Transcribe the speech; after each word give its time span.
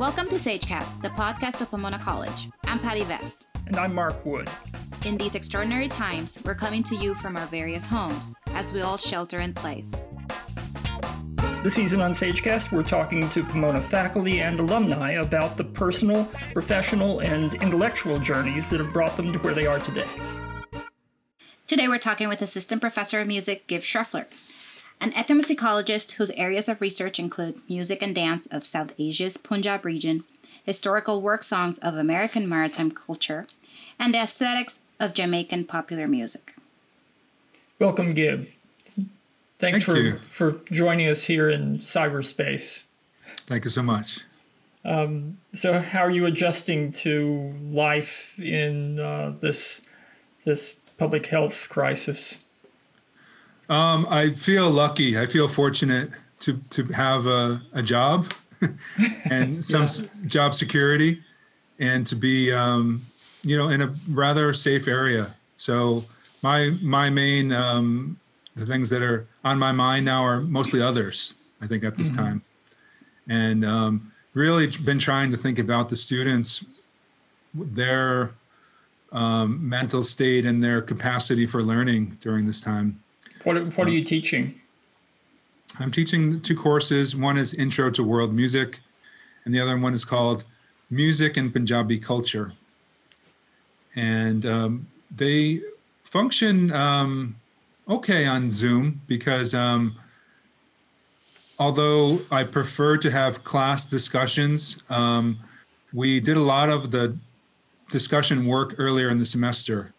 Welcome 0.00 0.28
to 0.28 0.36
Sagecast, 0.36 1.02
the 1.02 1.10
podcast 1.10 1.60
of 1.60 1.70
Pomona 1.70 1.98
College. 1.98 2.48
I'm 2.64 2.78
Patty 2.78 3.02
Vest. 3.02 3.48
And 3.66 3.76
I'm 3.76 3.94
Mark 3.94 4.24
Wood. 4.24 4.48
In 5.04 5.18
these 5.18 5.34
extraordinary 5.34 5.88
times, 5.88 6.40
we're 6.42 6.54
coming 6.54 6.82
to 6.84 6.96
you 6.96 7.14
from 7.14 7.36
our 7.36 7.44
various 7.48 7.84
homes 7.84 8.34
as 8.54 8.72
we 8.72 8.80
all 8.80 8.96
shelter 8.96 9.40
in 9.40 9.52
place. 9.52 10.02
This 11.62 11.74
season 11.74 12.00
on 12.00 12.12
Sagecast, 12.12 12.72
we're 12.72 12.82
talking 12.82 13.28
to 13.28 13.44
Pomona 13.44 13.82
faculty 13.82 14.40
and 14.40 14.58
alumni 14.58 15.10
about 15.20 15.58
the 15.58 15.64
personal, 15.64 16.24
professional, 16.54 17.18
and 17.18 17.52
intellectual 17.56 18.18
journeys 18.18 18.70
that 18.70 18.80
have 18.80 18.94
brought 18.94 19.18
them 19.18 19.34
to 19.34 19.38
where 19.40 19.52
they 19.52 19.66
are 19.66 19.80
today. 19.80 20.08
Today, 21.66 21.88
we're 21.88 21.98
talking 21.98 22.30
with 22.30 22.40
Assistant 22.40 22.80
Professor 22.80 23.20
of 23.20 23.26
Music 23.26 23.66
Gibb 23.66 23.82
Schreffler, 23.82 24.24
an 25.00 25.12
ethnomusicologist 25.12 26.12
whose 26.12 26.30
areas 26.32 26.68
of 26.68 26.80
research 26.80 27.18
include 27.18 27.60
music 27.68 28.02
and 28.02 28.14
dance 28.14 28.46
of 28.46 28.64
South 28.64 28.92
Asia's 28.98 29.36
Punjab 29.36 29.84
region, 29.84 30.24
historical 30.64 31.22
work 31.22 31.42
songs 31.42 31.78
of 31.78 31.94
American 31.94 32.48
maritime 32.48 32.90
culture, 32.90 33.46
and 33.98 34.12
the 34.12 34.18
aesthetics 34.18 34.82
of 34.98 35.14
Jamaican 35.14 35.64
popular 35.64 36.06
music. 36.06 36.54
Welcome, 37.78 38.12
Gibb. 38.12 38.48
Thanks 39.58 39.82
Thank 39.82 39.84
for, 39.84 39.96
you. 39.96 40.18
for 40.18 40.52
joining 40.70 41.08
us 41.08 41.24
here 41.24 41.48
in 41.48 41.78
cyberspace. 41.78 42.82
Thank 43.46 43.64
you 43.64 43.70
so 43.70 43.82
much. 43.82 44.20
Um, 44.84 45.38
so, 45.54 45.80
how 45.80 46.00
are 46.00 46.10
you 46.10 46.26
adjusting 46.26 46.92
to 46.92 47.54
life 47.64 48.38
in 48.40 48.98
uh, 48.98 49.34
this 49.40 49.82
this 50.44 50.76
public 50.96 51.26
health 51.26 51.68
crisis? 51.68 52.38
Um, 53.70 54.06
I 54.10 54.30
feel 54.30 54.68
lucky. 54.68 55.16
I 55.16 55.26
feel 55.26 55.46
fortunate 55.46 56.10
to 56.40 56.58
to 56.70 56.84
have 56.86 57.26
a, 57.26 57.62
a 57.72 57.82
job 57.82 58.32
and 59.30 59.64
some 59.72 59.84
s 59.84 59.98
job 60.26 60.54
security, 60.54 61.22
and 61.78 62.04
to 62.06 62.16
be 62.16 62.52
um, 62.52 63.02
you 63.42 63.56
know 63.56 63.68
in 63.68 63.80
a 63.80 63.94
rather 64.08 64.52
safe 64.52 64.88
area. 64.88 65.34
So 65.56 66.04
my 66.42 66.76
my 66.82 67.10
main 67.10 67.52
um, 67.52 68.18
the 68.56 68.66
things 68.66 68.90
that 68.90 69.02
are 69.02 69.28
on 69.44 69.58
my 69.58 69.70
mind 69.70 70.04
now 70.04 70.24
are 70.24 70.40
mostly 70.40 70.82
others. 70.82 71.34
I 71.62 71.66
think 71.66 71.84
at 71.84 71.94
this 71.96 72.10
time, 72.10 72.42
and 73.28 73.64
um, 73.64 74.12
really 74.34 74.66
been 74.66 74.98
trying 74.98 75.30
to 75.30 75.36
think 75.36 75.58
about 75.58 75.90
the 75.90 75.96
students, 75.96 76.80
their 77.54 78.32
um, 79.12 79.68
mental 79.68 80.02
state 80.02 80.46
and 80.46 80.64
their 80.64 80.80
capacity 80.80 81.46
for 81.46 81.62
learning 81.62 82.16
during 82.20 82.46
this 82.46 82.60
time. 82.62 83.02
What 83.44 83.56
are- 83.56 83.64
what 83.64 83.86
are 83.88 83.90
you 83.90 84.04
teaching? 84.04 84.60
I'm 85.78 85.90
teaching 85.92 86.40
two 86.40 86.56
courses. 86.56 87.14
One 87.16 87.38
is 87.38 87.54
Intro 87.54 87.90
to 87.90 88.02
World 88.02 88.34
Music, 88.34 88.80
and 89.44 89.54
the 89.54 89.60
other 89.60 89.78
one 89.78 89.94
is 89.94 90.04
called 90.04 90.44
Music 90.90 91.36
and 91.36 91.52
Punjabi 91.52 91.98
Culture. 91.98 92.52
And 93.94 94.44
um, 94.44 94.88
they 95.14 95.62
function 96.04 96.72
um, 96.72 97.36
okay 97.88 98.26
on 98.26 98.50
Zoom 98.50 99.00
because 99.06 99.54
um, 99.54 99.96
although 101.58 102.20
I 102.30 102.44
prefer 102.44 102.96
to 102.98 103.10
have 103.10 103.44
class 103.44 103.86
discussions, 103.86 104.82
um, 104.90 105.38
we 105.92 106.20
did 106.20 106.36
a 106.36 106.40
lot 106.42 106.68
of 106.68 106.90
the 106.90 107.16
discussion 107.90 108.46
work 108.46 108.74
earlier 108.78 109.08
in 109.08 109.18
the 109.18 109.26
semester. 109.26 109.92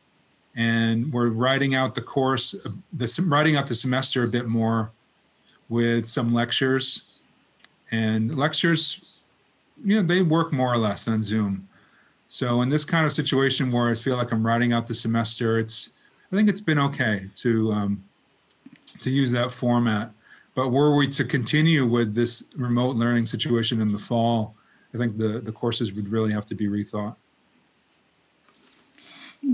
And 0.56 1.14
we're 1.14 1.30
writing 1.30 1.76
out 1.76 1.96
the 1.96 2.02
course, 2.02 2.56
the, 2.92 3.26
writing 3.26 3.56
out 3.56 3.68
the 3.68 3.76
semester 3.76 4.24
a 4.24 4.28
bit 4.28 4.48
more 4.48 4.92
with 5.70 6.06
some 6.08 6.34
lectures. 6.34 7.20
And 7.92 8.38
lectures 8.38 9.22
you 9.84 9.96
know 9.96 10.08
they 10.08 10.22
work 10.22 10.54
more 10.54 10.72
or 10.72 10.78
less 10.78 11.08
on 11.08 11.24
zoom. 11.24 11.68
So 12.28 12.62
in 12.62 12.70
this 12.70 12.86
kind 12.86 13.06
of 13.06 13.12
situation 13.12 13.72
where 13.72 13.90
i 13.90 13.96
feel 13.96 14.16
like 14.16 14.32
i'm 14.32 14.46
writing 14.46 14.74
out 14.74 14.88
the 14.88 14.94
semester 14.94 15.60
it's 15.60 16.06
i 16.32 16.36
think 16.36 16.50
it's 16.50 16.62
been 16.62 16.80
okay 16.80 17.28
to 17.36 17.72
um, 17.72 18.04
to 19.02 19.10
use 19.10 19.32
that 19.32 19.52
format. 19.52 20.12
But 20.54 20.70
were 20.70 20.96
we 20.96 21.08
to 21.08 21.24
continue 21.24 21.86
with 21.86 22.14
this 22.14 22.56
remote 22.60 22.96
learning 22.96 23.26
situation 23.26 23.82
in 23.82 23.92
the 23.92 24.00
fall 24.00 24.56
i 24.94 24.98
think 24.98 25.18
the 25.18 25.40
the 25.40 25.52
courses 25.52 25.94
would 25.94 26.08
really 26.10 26.32
have 26.32 26.46
to 26.48 26.56
be 26.56 26.68
rethought 26.68 27.16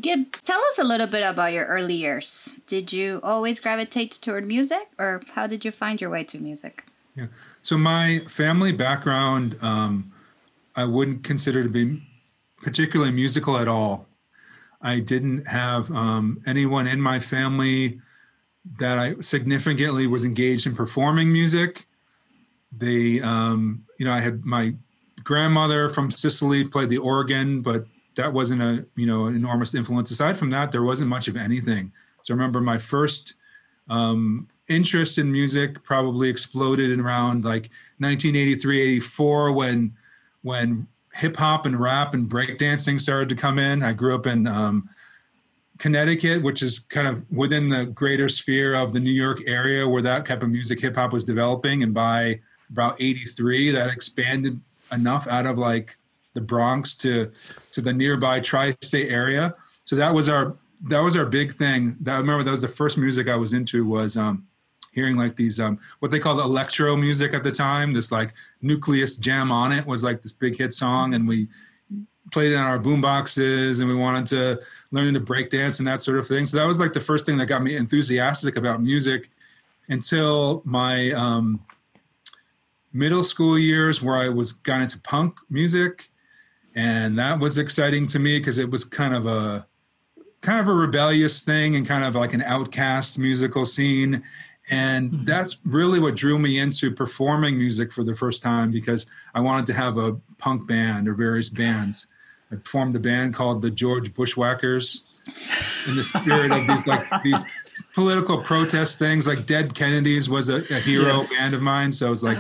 Gibb, 0.02 0.34
tell 0.44 0.60
us 0.60 0.80
a 0.80 0.84
little 0.84 1.08
bit 1.08 1.24
about 1.24 1.54
your 1.54 1.66
early 1.66 1.96
years. 1.96 2.60
Did 2.68 2.92
you 2.92 3.20
always 3.24 3.60
gravitate 3.60 4.12
toward 4.12 4.46
music, 4.46 4.90
or 5.00 5.22
how 5.34 5.48
did 5.48 5.64
you 5.64 5.72
find 5.72 6.02
your 6.02 6.10
way 6.10 6.24
to 6.26 6.40
music? 6.40 6.84
Yeah. 7.16 7.28
So 7.62 7.78
my 7.78 8.20
family 8.28 8.72
background, 8.74 9.58
um, 9.62 10.12
I 10.76 10.86
wouldn't 10.86 11.24
consider 11.24 11.64
to 11.64 11.70
be 11.70 12.04
particularly 12.58 13.12
musical 13.12 13.58
at 13.58 13.68
all. 13.68 14.08
I 14.82 15.00
didn't 15.00 15.48
have 15.48 15.90
um, 15.92 16.42
anyone 16.46 16.86
in 16.86 17.02
my 17.02 17.20
family 17.20 18.00
that 18.80 19.00
I 19.00 19.16
significantly 19.22 20.06
was 20.06 20.26
engaged 20.26 20.68
in 20.68 20.76
performing 20.76 21.32
music. 21.32 21.86
They, 22.72 23.22
um, 23.22 23.86
you 23.98 24.06
know, 24.06 24.12
I 24.12 24.20
had 24.20 24.46
my 24.46 24.76
grandmother 25.24 25.90
from 25.90 26.12
Sicily 26.12 26.66
played 26.66 26.90
the 26.90 26.98
organ, 26.98 27.62
but 27.62 27.86
that 28.18 28.34
wasn't 28.34 28.62
a, 28.62 28.86
you 28.96 29.06
know, 29.06 29.28
enormous 29.28 29.74
influence. 29.74 30.12
Aside 30.12 30.38
from 30.38 30.50
that, 30.50 30.72
there 30.72 30.84
wasn't 30.84 31.10
much 31.10 31.28
of 31.28 31.38
anything. 31.38 31.92
So 32.22 32.34
I 32.34 32.38
remember 32.38 32.60
my 32.60 32.78
first 32.78 33.36
um, 33.90 34.50
interest 34.68 35.18
in 35.18 35.32
music 35.32 35.82
probably 35.84 36.30
exploded 36.30 36.92
in 36.92 37.00
around 37.00 37.46
like 37.46 37.70
1983 38.00 38.82
84 38.82 39.52
when 39.54 39.94
when 40.42 40.88
hip 41.14 41.38
hop 41.38 41.66
and 41.66 41.80
rap 41.80 42.14
and 42.14 42.30
breakdancing 42.30 43.00
started 43.00 43.30
to 43.30 43.36
come 43.36 43.58
in 43.60 43.82
i 43.82 43.94
grew 43.94 44.14
up 44.14 44.28
in 44.28 44.46
um, 44.46 44.90
connecticut 45.78 46.44
which 46.44 46.62
is 46.62 46.80
kind 46.80 47.08
of 47.08 47.24
within 47.32 47.70
the 47.70 47.86
greater 47.86 48.28
sphere 48.28 48.76
of 48.76 48.92
the 48.92 49.00
new 49.00 49.12
york 49.12 49.42
area 49.48 49.88
where 49.88 50.02
that 50.02 50.26
type 50.26 50.44
of 50.44 50.50
music 50.50 50.82
hip 50.82 50.96
hop 50.96 51.14
was 51.14 51.24
developing 51.24 51.82
and 51.82 51.94
by 51.94 52.40
about 52.70 52.98
83 53.00 53.72
that 53.72 53.90
expanded 53.90 54.60
enough 54.92 55.28
out 55.28 55.46
of 55.46 55.58
like 55.58 55.98
the 56.38 56.42
bronx 56.42 56.94
to 56.94 57.32
to 57.72 57.82
the 57.82 57.92
nearby 57.92 58.40
tri-state 58.40 59.12
area. 59.12 59.56
So 59.86 59.96
that 59.96 60.14
was 60.14 60.30
our 60.30 60.56
that 60.84 61.00
was 61.00 61.18
our 61.18 61.26
big 61.26 61.54
thing. 61.54 61.98
That 62.02 62.14
i 62.14 62.18
remember 62.20 62.44
that 62.44 62.52
was 62.52 62.62
the 62.62 62.68
first 62.68 62.98
music 62.98 63.28
i 63.28 63.36
was 63.36 63.54
into 63.54 63.84
was 63.84 64.16
um 64.16 64.46
hearing 64.94 65.18
like 65.18 65.36
these 65.36 65.60
um 65.60 65.80
what 66.00 66.12
they 66.12 66.20
called 66.20 66.40
electro 66.40 66.96
music 66.96 67.34
at 67.34 67.44
the 67.44 67.52
time. 67.52 67.92
This 67.92 68.12
like 68.12 68.34
Newcleus 68.64 69.20
jam 69.20 69.52
on 69.52 69.72
it 69.72 69.86
was 69.88 70.04
like 70.04 70.22
this 70.22 70.34
big 70.34 70.56
hit 70.58 70.74
song 70.74 71.16
and 71.16 71.28
we 71.28 71.48
played 72.32 72.52
it 72.52 72.56
on 72.56 72.66
our 72.66 72.78
boom 72.78 73.02
boxes 73.02 73.80
and 73.80 73.90
we 73.90 73.96
wanted 73.96 74.26
to 74.28 74.62
learn 74.92 75.14
to 75.16 75.20
break 75.20 75.50
dance 75.50 75.80
and 75.80 75.88
that 75.88 76.02
sort 76.02 76.20
of 76.20 76.28
thing. 76.28 76.46
So 76.46 76.58
that 76.58 76.68
was 76.68 76.80
like 76.80 76.94
the 76.94 77.00
first 77.00 77.26
thing 77.26 77.38
that 77.40 77.48
got 77.48 77.64
me 77.64 77.76
enthusiastic 77.76 78.58
about 78.58 78.82
music 78.82 79.32
until 79.90 80.62
my 80.66 81.12
um 81.14 81.62
middle 82.94 83.24
school 83.24 83.60
years 83.60 84.02
where 84.02 84.18
i 84.18 84.28
was 84.28 84.52
got 84.52 84.82
into 84.82 85.00
punk 85.02 85.38
music 85.50 86.10
and 86.78 87.18
that 87.18 87.40
was 87.40 87.58
exciting 87.58 88.06
to 88.06 88.20
me 88.20 88.38
because 88.38 88.60
it 88.60 88.70
was 88.70 88.86
kind 88.86 89.16
of 89.16 89.26
a 89.26 89.68
kind 90.42 90.62
of 90.62 90.68
a 90.68 90.74
rebellious 90.74 91.44
thing 91.44 91.76
and 91.76 91.88
kind 91.88 92.06
of 92.06 92.14
like 92.14 92.34
an 92.34 92.44
outcast 92.44 93.18
musical 93.18 93.66
scene 93.66 94.24
and 94.70 95.12
mm-hmm. 95.12 95.26
that's 95.26 95.58
really 95.66 96.00
what 96.00 96.16
drew 96.16 96.38
me 96.38 96.60
into 96.60 96.92
performing 96.92 97.58
music 97.58 97.92
for 97.92 98.04
the 98.04 98.16
first 98.16 98.44
time 98.44 98.70
because 98.70 99.08
I 99.34 99.42
wanted 99.42 99.66
to 99.68 99.74
have 99.74 99.98
a 99.98 100.18
punk 100.38 100.68
band 100.68 101.08
or 101.08 101.16
various 101.16 101.50
bands. 101.50 102.08
I 102.52 102.58
formed 102.58 102.96
a 102.96 103.00
band 103.00 103.34
called 103.34 103.62
the 103.62 103.72
George 103.72 104.14
Bushwhackers 104.14 105.20
in 105.88 105.96
the 105.96 106.04
spirit 106.04 106.52
of 106.52 106.68
these 106.68 106.86
like 106.86 107.24
these 107.24 107.44
political 107.98 108.38
protest 108.38 109.00
things. 109.00 109.26
Like 109.26 109.48
Dead 109.48 109.74
Kennedys 109.74 110.30
was 110.30 110.50
a, 110.50 110.58
a 110.58 110.80
hero 110.80 111.26
band 111.32 111.56
of 111.56 111.64
mine, 111.64 111.92
so 111.92 112.06
I 112.06 112.10
was 112.12 112.24
like, 112.24 112.38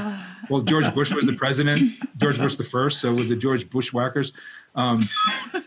well, 0.51 0.61
George 0.61 0.93
Bush 0.93 1.11
was 1.11 1.25
the 1.25 1.33
president, 1.43 1.93
George 2.17 2.37
Bush 2.37 2.57
the 2.57 2.63
first, 2.63 3.01
so 3.01 3.11
with 3.11 3.27
the 3.27 3.35
George 3.35 3.67
Bushwhackers. 3.67 4.33
Um, 4.75 5.01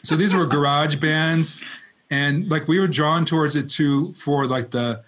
so 0.04 0.14
these 0.14 0.32
were 0.32 0.46
garage 0.46 0.94
bands, 0.94 1.58
and 2.08 2.48
like 2.52 2.68
we 2.68 2.78
were 2.78 2.86
drawn 2.86 3.24
towards 3.24 3.56
it 3.56 3.68
too 3.68 4.12
for 4.12 4.46
like 4.46 4.70
the 4.70 5.02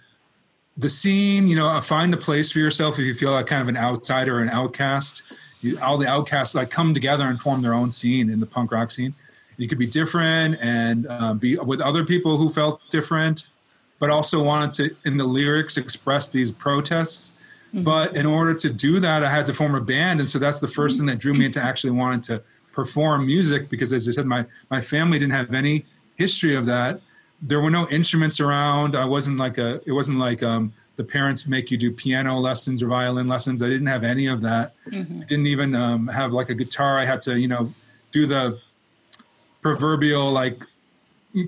the 0.75 0.89
scene, 0.89 1.47
you 1.47 1.55
know, 1.55 1.79
find 1.79 2.13
a 2.13 2.17
place 2.17 2.51
for 2.51 2.59
yourself 2.59 2.99
if 2.99 3.05
you 3.05 3.13
feel 3.13 3.31
like 3.31 3.47
kind 3.47 3.61
of 3.61 3.69
an 3.69 3.77
outsider 3.77 4.39
or 4.39 4.41
an 4.41 4.49
outcast. 4.49 5.33
You, 5.61 5.79
all 5.79 5.97
the 5.97 6.07
outcasts 6.07 6.55
like 6.55 6.71
come 6.71 6.93
together 6.93 7.25
and 7.29 7.39
form 7.39 7.61
their 7.61 7.73
own 7.73 7.89
scene 7.89 8.29
in 8.29 8.41
the 8.41 8.45
punk 8.45 8.73
rock 8.73 8.91
scene. 8.91 9.13
You 9.55 9.69
could 9.69 9.79
be 9.79 9.87
different 9.87 10.57
and 10.59 11.07
um, 11.07 11.37
be 11.37 11.55
with 11.55 11.79
other 11.79 12.03
people 12.03 12.35
who 12.35 12.49
felt 12.49 12.81
different, 12.89 13.49
but 13.99 14.09
also 14.09 14.43
wanted 14.43 14.73
to, 14.73 15.09
in 15.09 15.17
the 15.17 15.23
lyrics, 15.23 15.77
express 15.77 16.27
these 16.27 16.51
protests. 16.51 17.39
But 17.75 18.15
in 18.15 18.27
order 18.27 18.53
to 18.53 18.69
do 18.69 18.99
that, 18.99 19.23
I 19.23 19.31
had 19.31 19.47
to 19.47 19.53
form 19.53 19.73
a 19.73 19.81
band, 19.81 20.19
and 20.19 20.29
so 20.29 20.37
that's 20.37 20.59
the 20.59 20.67
first 20.67 20.97
thing 20.97 21.07
that 21.07 21.17
drew 21.17 21.33
me 21.33 21.45
into 21.45 21.59
actually 21.59 21.89
wanting 21.89 22.21
to 22.21 22.43
perform 22.71 23.25
music. 23.25 23.67
Because 23.67 23.91
as 23.91 24.07
I 24.07 24.11
said, 24.11 24.27
my 24.27 24.45
my 24.69 24.79
family 24.79 25.17
didn't 25.17 25.33
have 25.33 25.51
any 25.55 25.85
history 26.15 26.53
of 26.53 26.67
that 26.67 27.01
there 27.43 27.59
were 27.59 27.69
no 27.69 27.87
instruments 27.89 28.39
around. 28.39 28.95
I 28.95 29.05
wasn't 29.05 29.37
like 29.37 29.57
a. 29.57 29.81
It 29.85 29.91
wasn't 29.91 30.17
like 30.17 30.41
um, 30.41 30.73
the 30.95 31.03
parents 31.03 31.45
make 31.45 31.69
you 31.69 31.77
do 31.77 31.91
piano 31.91 32.39
lessons 32.39 32.81
or 32.81 32.87
violin 32.87 33.27
lessons. 33.27 33.61
I 33.61 33.67
didn't 33.67 33.87
have 33.87 34.03
any 34.03 34.27
of 34.27 34.41
that. 34.41 34.73
Mm-hmm. 34.87 35.21
I 35.21 35.25
didn't 35.25 35.47
even 35.47 35.75
um, 35.75 36.07
have 36.07 36.31
like 36.31 36.49
a 36.49 36.55
guitar. 36.55 36.97
I 36.97 37.05
had 37.05 37.21
to, 37.23 37.37
you 37.37 37.49
know, 37.49 37.73
do 38.13 38.25
the 38.25 38.59
proverbial 39.61 40.31
like 40.31 40.65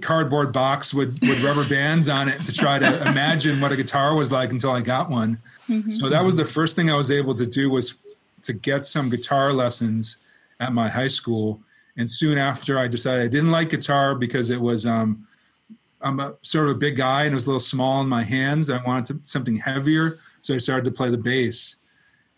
cardboard 0.01 0.51
box 0.51 0.93
with, 0.93 1.19
with 1.21 1.43
rubber 1.43 1.67
bands 1.67 2.09
on 2.09 2.27
it 2.27 2.41
to 2.41 2.51
try 2.51 2.79
to 2.79 3.07
imagine 3.07 3.61
what 3.61 3.71
a 3.71 3.75
guitar 3.75 4.15
was 4.15 4.31
like 4.31 4.51
until 4.51 4.71
I 4.71 4.81
got 4.81 5.11
one. 5.11 5.37
Mm-hmm. 5.69 5.91
So 5.91 6.09
that 6.09 6.23
was 6.23 6.35
the 6.35 6.45
first 6.45 6.75
thing 6.75 6.89
I 6.89 6.95
was 6.95 7.11
able 7.11 7.35
to 7.35 7.45
do 7.45 7.69
was 7.69 7.97
to 8.43 8.53
get 8.53 8.85
some 8.85 9.09
guitar 9.09 9.53
lessons 9.53 10.17
at 10.59 10.73
my 10.73 10.89
high 10.89 11.07
school. 11.07 11.61
And 11.97 12.09
soon 12.09 12.37
after, 12.37 12.79
I 12.79 12.87
decided 12.87 13.25
I 13.25 13.27
didn't 13.27 13.51
like 13.51 13.69
guitar 13.69 14.15
because 14.15 14.49
it 14.49 14.59
was 14.59 14.87
um, 14.87 15.27
I'm 16.01 16.19
a 16.19 16.35
sort 16.41 16.69
of 16.69 16.75
a 16.75 16.79
big 16.79 16.97
guy 16.97 17.23
and 17.23 17.31
it 17.31 17.35
was 17.35 17.45
a 17.45 17.49
little 17.49 17.59
small 17.59 18.01
in 18.01 18.07
my 18.07 18.23
hands. 18.23 18.69
I 18.69 18.81
wanted 18.83 19.05
to, 19.05 19.21
something 19.25 19.55
heavier, 19.55 20.17
so 20.41 20.55
I 20.55 20.57
started 20.57 20.85
to 20.85 20.91
play 20.91 21.09
the 21.09 21.17
bass. 21.17 21.77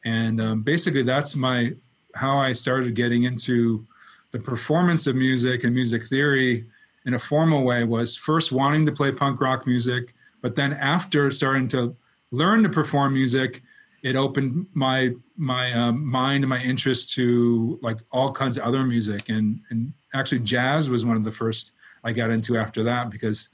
And 0.05 0.41
um, 0.41 0.61
basically, 0.63 1.03
that's 1.03 1.35
my 1.35 1.73
how 2.13 2.37
I 2.37 2.51
started 2.51 2.93
getting 2.95 3.23
into 3.23 3.85
the 4.31 4.39
performance 4.39 5.07
of 5.07 5.15
music 5.15 5.63
and 5.63 5.73
music 5.73 6.03
theory 6.05 6.65
in 7.07 7.13
a 7.13 7.19
formal 7.19 7.63
way 7.63 7.85
was 7.85 8.17
first 8.17 8.51
wanting 8.51 8.85
to 8.85 8.91
play 8.91 9.11
punk 9.13 9.39
rock 9.39 9.65
music, 9.65 10.13
but 10.41 10.55
then 10.55 10.73
after 10.73 11.31
starting 11.31 11.67
to 11.69 11.95
learn 12.31 12.61
to 12.63 12.69
perform 12.69 13.13
music, 13.13 13.63
it 14.03 14.15
opened 14.15 14.67
my 14.73 15.13
my 15.37 15.71
um, 15.71 16.05
mind 16.05 16.43
and 16.43 16.49
my 16.49 16.61
interest 16.61 17.13
to 17.13 17.79
like 17.81 17.99
all 18.11 18.31
kinds 18.31 18.57
of 18.57 18.63
other 18.65 18.83
music 18.83 19.29
and 19.29 19.61
and 19.69 19.93
actually 20.13 20.39
jazz 20.39 20.89
was 20.89 21.05
one 21.05 21.15
of 21.15 21.23
the 21.23 21.31
first 21.31 21.71
I 22.03 22.11
got 22.11 22.29
into 22.29 22.57
after 22.57 22.83
that 22.83 23.09
because 23.09 23.49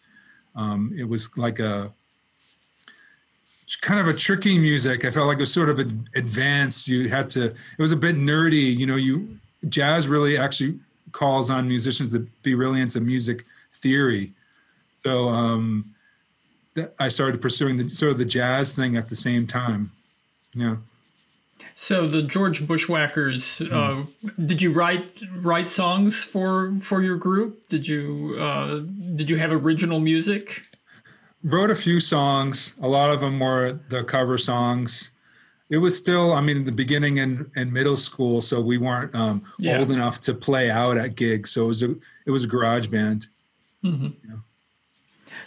um, 0.55 0.91
it 0.97 1.03
was 1.03 1.35
like 1.37 1.59
a 1.59 1.93
kind 3.81 3.99
of 3.99 4.07
a 4.07 4.13
tricky 4.13 4.57
music. 4.57 5.05
I 5.05 5.11
felt 5.11 5.27
like 5.27 5.37
it 5.37 5.41
was 5.41 5.53
sort 5.53 5.69
of 5.69 5.79
advanced. 5.79 6.87
You 6.87 7.07
had 7.09 7.29
to. 7.31 7.45
It 7.45 7.79
was 7.79 7.91
a 7.91 7.97
bit 7.97 8.15
nerdy. 8.15 8.75
You 8.75 8.87
know, 8.87 8.95
you 8.95 9.39
jazz 9.69 10.07
really 10.07 10.37
actually 10.37 10.79
calls 11.13 11.49
on 11.49 11.67
musicians 11.67 12.11
to 12.11 12.19
be 12.41 12.53
really 12.53 12.81
into 12.81 12.99
music 12.99 13.45
theory. 13.71 14.33
So 15.05 15.29
um, 15.29 15.93
I 16.99 17.09
started 17.09 17.41
pursuing 17.41 17.77
the 17.77 17.87
sort 17.89 18.11
of 18.11 18.17
the 18.17 18.25
jazz 18.25 18.73
thing 18.73 18.97
at 18.97 19.07
the 19.07 19.15
same 19.15 19.47
time. 19.47 19.91
Yeah. 20.53 20.77
So 21.75 22.05
the 22.05 22.21
George 22.21 22.67
Bushwhackers, 22.67 23.59
mm. 23.59 23.71
uh, 23.71 24.05
did 24.45 24.61
you 24.61 24.71
write 24.71 25.21
write 25.37 25.67
songs 25.67 26.23
for 26.23 26.71
for 26.73 27.01
your 27.01 27.17
group? 27.17 27.67
Did 27.69 27.87
you 27.87 28.35
uh, 28.39 28.81
did 29.15 29.29
you 29.29 29.37
have 29.37 29.51
original 29.51 29.99
music? 29.99 30.63
Wrote 31.43 31.71
a 31.71 31.75
few 31.75 31.99
songs. 31.99 32.75
A 32.81 32.87
lot 32.87 33.09
of 33.09 33.19
them 33.19 33.39
were 33.39 33.79
the 33.89 34.03
cover 34.03 34.37
songs. 34.37 35.11
It 35.73 35.77
was 35.77 35.97
still, 35.97 36.33
I 36.33 36.41
mean, 36.41 36.57
in 36.57 36.65
the 36.65 36.71
beginning 36.71 37.17
and, 37.17 37.49
and 37.55 37.73
middle 37.73 37.97
school, 37.97 38.41
so 38.41 38.61
we 38.61 38.77
weren't 38.77 39.13
um, 39.15 39.43
yeah. 39.57 39.79
old 39.79 39.89
enough 39.89 40.19
to 40.21 40.33
play 40.35 40.69
out 40.69 40.97
at 40.99 41.15
gigs. 41.15 41.49
So 41.51 41.65
it 41.65 41.67
was 41.67 41.81
a 41.81 41.95
it 42.27 42.31
was 42.31 42.43
a 42.43 42.47
garage 42.47 42.87
band. 42.87 43.27
Mm-hmm. 43.83 44.09
Yeah. 44.29 44.35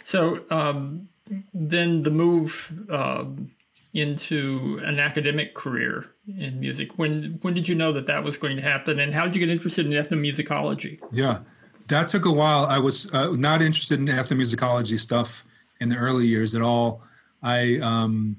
So 0.03 0.43
um, 0.49 1.07
then 1.53 2.03
the 2.03 2.11
move. 2.11 2.73
Um, 2.89 3.51
into 3.93 4.79
an 4.83 4.99
academic 4.99 5.55
career 5.55 6.05
in 6.37 6.59
music. 6.59 6.99
When 6.99 7.39
when 7.41 7.55
did 7.55 7.67
you 7.67 7.73
know 7.73 7.91
that 7.93 8.05
that 8.05 8.23
was 8.23 8.37
going 8.37 8.57
to 8.57 8.61
happen, 8.61 8.99
and 8.99 9.13
how 9.13 9.25
did 9.25 9.35
you 9.35 9.39
get 9.39 9.49
interested 9.49 9.87
in 9.87 9.91
ethnomusicology? 9.93 10.99
Yeah, 11.11 11.39
that 11.87 12.07
took 12.07 12.25
a 12.25 12.31
while. 12.31 12.65
I 12.65 12.77
was 12.77 13.11
uh, 13.11 13.31
not 13.31 13.61
interested 13.61 13.99
in 13.99 14.05
ethnomusicology 14.05 14.99
stuff 14.99 15.45
in 15.79 15.89
the 15.89 15.97
early 15.97 16.27
years 16.27 16.53
at 16.53 16.61
all. 16.61 17.01
I 17.41 17.77
um, 17.77 18.37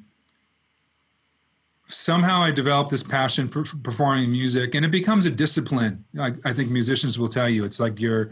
somehow 1.88 2.42
I 2.42 2.50
developed 2.50 2.90
this 2.90 3.02
passion 3.02 3.48
for 3.48 3.64
performing 3.64 4.30
music, 4.30 4.74
and 4.74 4.84
it 4.84 4.90
becomes 4.90 5.26
a 5.26 5.30
discipline. 5.30 6.04
I, 6.18 6.32
I 6.44 6.52
think 6.52 6.70
musicians 6.70 7.18
will 7.18 7.28
tell 7.28 7.48
you 7.48 7.64
it's 7.64 7.80
like 7.80 8.00
your 8.00 8.30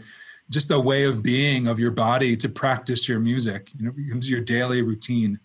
just 0.49 0.71
a 0.71 0.79
way 0.79 1.03
of 1.03 1.21
being 1.21 1.67
of 1.67 1.79
your 1.79 1.91
body 1.91 2.37
to 2.37 2.47
practice 2.47 3.09
your 3.09 3.19
music. 3.19 3.69
You 3.77 3.85
know, 3.85 3.89
it 3.89 3.97
becomes 3.97 4.29
your 4.29 4.41
daily 4.41 4.81
routine, 4.81 5.39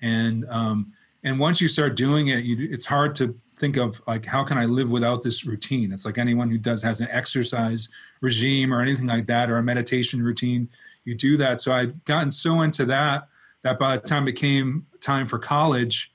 and 0.00 0.46
um, 0.48 0.92
and 1.22 1.38
once 1.38 1.60
you 1.60 1.68
start 1.68 1.96
doing 1.96 2.28
it 2.28 2.44
you, 2.44 2.68
it's 2.70 2.86
hard 2.86 3.14
to 3.16 3.38
think 3.56 3.76
of 3.76 4.00
like 4.06 4.24
how 4.24 4.42
can 4.42 4.56
i 4.56 4.64
live 4.64 4.90
without 4.90 5.22
this 5.22 5.44
routine 5.44 5.92
it's 5.92 6.06
like 6.06 6.16
anyone 6.16 6.50
who 6.50 6.56
does 6.56 6.82
has 6.82 7.00
an 7.00 7.08
exercise 7.10 7.88
regime 8.22 8.72
or 8.72 8.80
anything 8.80 9.06
like 9.06 9.26
that 9.26 9.50
or 9.50 9.58
a 9.58 9.62
meditation 9.62 10.22
routine 10.22 10.68
you 11.04 11.14
do 11.14 11.36
that 11.36 11.60
so 11.60 11.72
i'd 11.72 12.02
gotten 12.04 12.30
so 12.30 12.62
into 12.62 12.86
that 12.86 13.28
that 13.62 13.78
by 13.78 13.96
the 13.96 14.02
time 14.02 14.26
it 14.28 14.32
came 14.32 14.86
time 15.00 15.26
for 15.26 15.38
college 15.38 16.10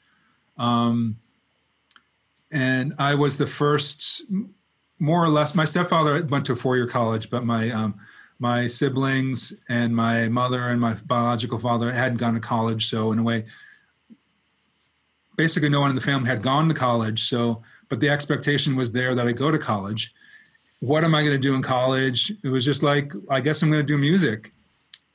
um, 0.58 1.18
and 2.52 2.94
i 3.00 3.16
was 3.16 3.38
the 3.38 3.48
first 3.48 4.24
more 5.00 5.24
or 5.24 5.30
less 5.30 5.56
my 5.56 5.66
stepfather 5.66 6.24
went 6.26 6.46
to 6.46 6.54
a 6.54 6.56
four-year 6.56 6.88
college 6.88 7.30
but 7.30 7.46
my 7.46 7.70
um, 7.72 7.96
my 8.40 8.68
siblings 8.68 9.54
and 9.70 9.96
my 9.96 10.28
mother 10.28 10.70
and 10.70 10.80
my 10.82 10.94
biological 11.06 11.58
father 11.58 11.92
hadn't 11.92 12.18
gone 12.18 12.34
to 12.34 12.40
college 12.40 12.88
so 12.88 13.12
in 13.12 13.20
a 13.20 13.24
way 13.24 13.46
basically 15.36 15.70
no 15.70 15.80
one 15.80 15.90
in 15.90 15.96
the 15.96 16.02
family 16.02 16.30
had 16.30 16.42
gone 16.42 16.68
to 16.68 16.74
college. 16.74 17.28
So, 17.28 17.62
but 17.90 18.00
the 18.00 18.10
expectation 18.10 18.76
was 18.76 18.92
there 18.92 19.16
that 19.16 19.28
I 19.28 19.32
go 19.32 19.52
to 19.52 19.58
college. 19.58 20.14
What 20.80 21.04
am 21.04 21.16
I 21.16 21.22
going 21.22 21.34
to 21.34 21.38
do 21.38 21.56
in 21.56 21.62
college? 21.62 22.32
It 22.44 22.50
was 22.50 22.66
just 22.66 22.84
like, 22.84 23.14
I 23.30 23.42
guess 23.42 23.62
I'm 23.62 23.72
going 23.72 23.86
to 23.86 23.86
do 23.86 23.98
music. 23.98 24.52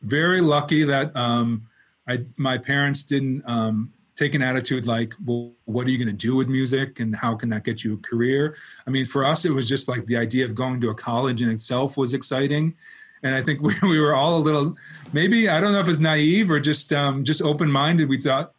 Very 0.02 0.40
lucky 0.40 0.84
that 0.84 1.14
um, 1.16 1.66
I, 2.08 2.24
my 2.36 2.58
parents 2.58 3.02
didn't 3.02 3.42
um, 3.46 3.92
take 4.20 4.34
an 4.34 4.42
attitude 4.42 4.84
like, 4.84 5.14
well, 5.24 5.52
what 5.64 5.86
are 5.86 5.90
you 5.90 5.96
going 5.96 6.14
to 6.14 6.26
do 6.26 6.36
with 6.36 6.48
music 6.48 7.00
and 7.00 7.16
how 7.16 7.34
can 7.34 7.48
that 7.48 7.64
get 7.64 7.82
you 7.82 7.94
a 7.94 7.96
career? 7.96 8.54
I 8.86 8.90
mean, 8.90 9.06
for 9.06 9.24
us, 9.24 9.46
it 9.46 9.52
was 9.52 9.66
just 9.66 9.88
like 9.88 10.04
the 10.04 10.18
idea 10.18 10.44
of 10.44 10.54
going 10.54 10.78
to 10.82 10.90
a 10.90 10.94
college 10.94 11.40
in 11.40 11.48
itself 11.48 11.96
was 11.96 12.12
exciting. 12.12 12.76
And 13.22 13.34
I 13.34 13.40
think 13.40 13.62
we, 13.66 13.72
we 13.82 13.98
were 13.98 14.14
all 14.14 14.36
a 14.36 14.42
little, 14.42 14.76
maybe, 15.14 15.48
I 15.48 15.58
don't 15.58 15.72
know 15.72 15.80
if 15.80 15.88
it's 15.88 16.00
naive 16.00 16.50
or 16.50 16.60
just, 16.60 16.92
um, 16.92 17.24
just 17.24 17.40
open-minded. 17.40 18.10
We 18.10 18.20
thought, 18.20 18.52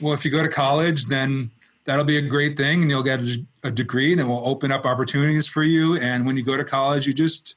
well, 0.00 0.14
if 0.14 0.24
you 0.24 0.30
go 0.30 0.42
to 0.42 0.48
college, 0.48 1.06
then 1.06 1.50
that'll 1.84 2.06
be 2.06 2.16
a 2.16 2.22
great 2.22 2.56
thing 2.56 2.80
and 2.80 2.90
you'll 2.90 3.02
get 3.02 3.20
a 3.62 3.70
degree 3.70 4.12
and 4.12 4.20
it 4.20 4.24
will 4.24 4.48
open 4.48 4.72
up 4.72 4.86
opportunities 4.86 5.46
for 5.46 5.62
you. 5.62 5.98
And 5.98 6.24
when 6.24 6.38
you 6.38 6.42
go 6.42 6.56
to 6.56 6.64
college, 6.64 7.06
you 7.06 7.12
just 7.12 7.54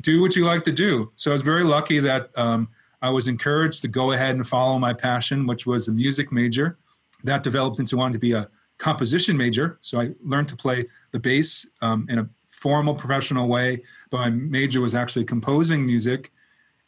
do 0.00 0.20
what 0.20 0.34
you 0.34 0.44
like 0.44 0.64
to 0.64 0.72
do. 0.72 1.12
So 1.14 1.30
I 1.30 1.34
was 1.34 1.42
very 1.42 1.62
lucky 1.62 2.00
that 2.00 2.30
um, 2.36 2.68
I 3.02 3.10
was 3.10 3.26
encouraged 3.26 3.82
to 3.82 3.88
go 3.88 4.12
ahead 4.12 4.36
and 4.36 4.46
follow 4.46 4.78
my 4.78 4.94
passion, 4.94 5.46
which 5.46 5.66
was 5.66 5.88
a 5.88 5.92
music 5.92 6.32
major. 6.32 6.78
That 7.24 7.42
developed 7.42 7.80
into 7.80 7.96
wanting 7.96 8.14
to 8.14 8.18
be 8.18 8.32
a 8.32 8.48
composition 8.78 9.36
major. 9.36 9.78
So 9.80 10.00
I 10.00 10.14
learned 10.24 10.48
to 10.48 10.56
play 10.56 10.86
the 11.10 11.20
bass 11.20 11.68
um, 11.82 12.06
in 12.08 12.18
a 12.18 12.28
formal 12.50 12.94
professional 12.94 13.48
way, 13.48 13.82
but 14.10 14.18
my 14.18 14.30
major 14.30 14.80
was 14.80 14.94
actually 14.94 15.24
composing 15.24 15.84
music. 15.84 16.32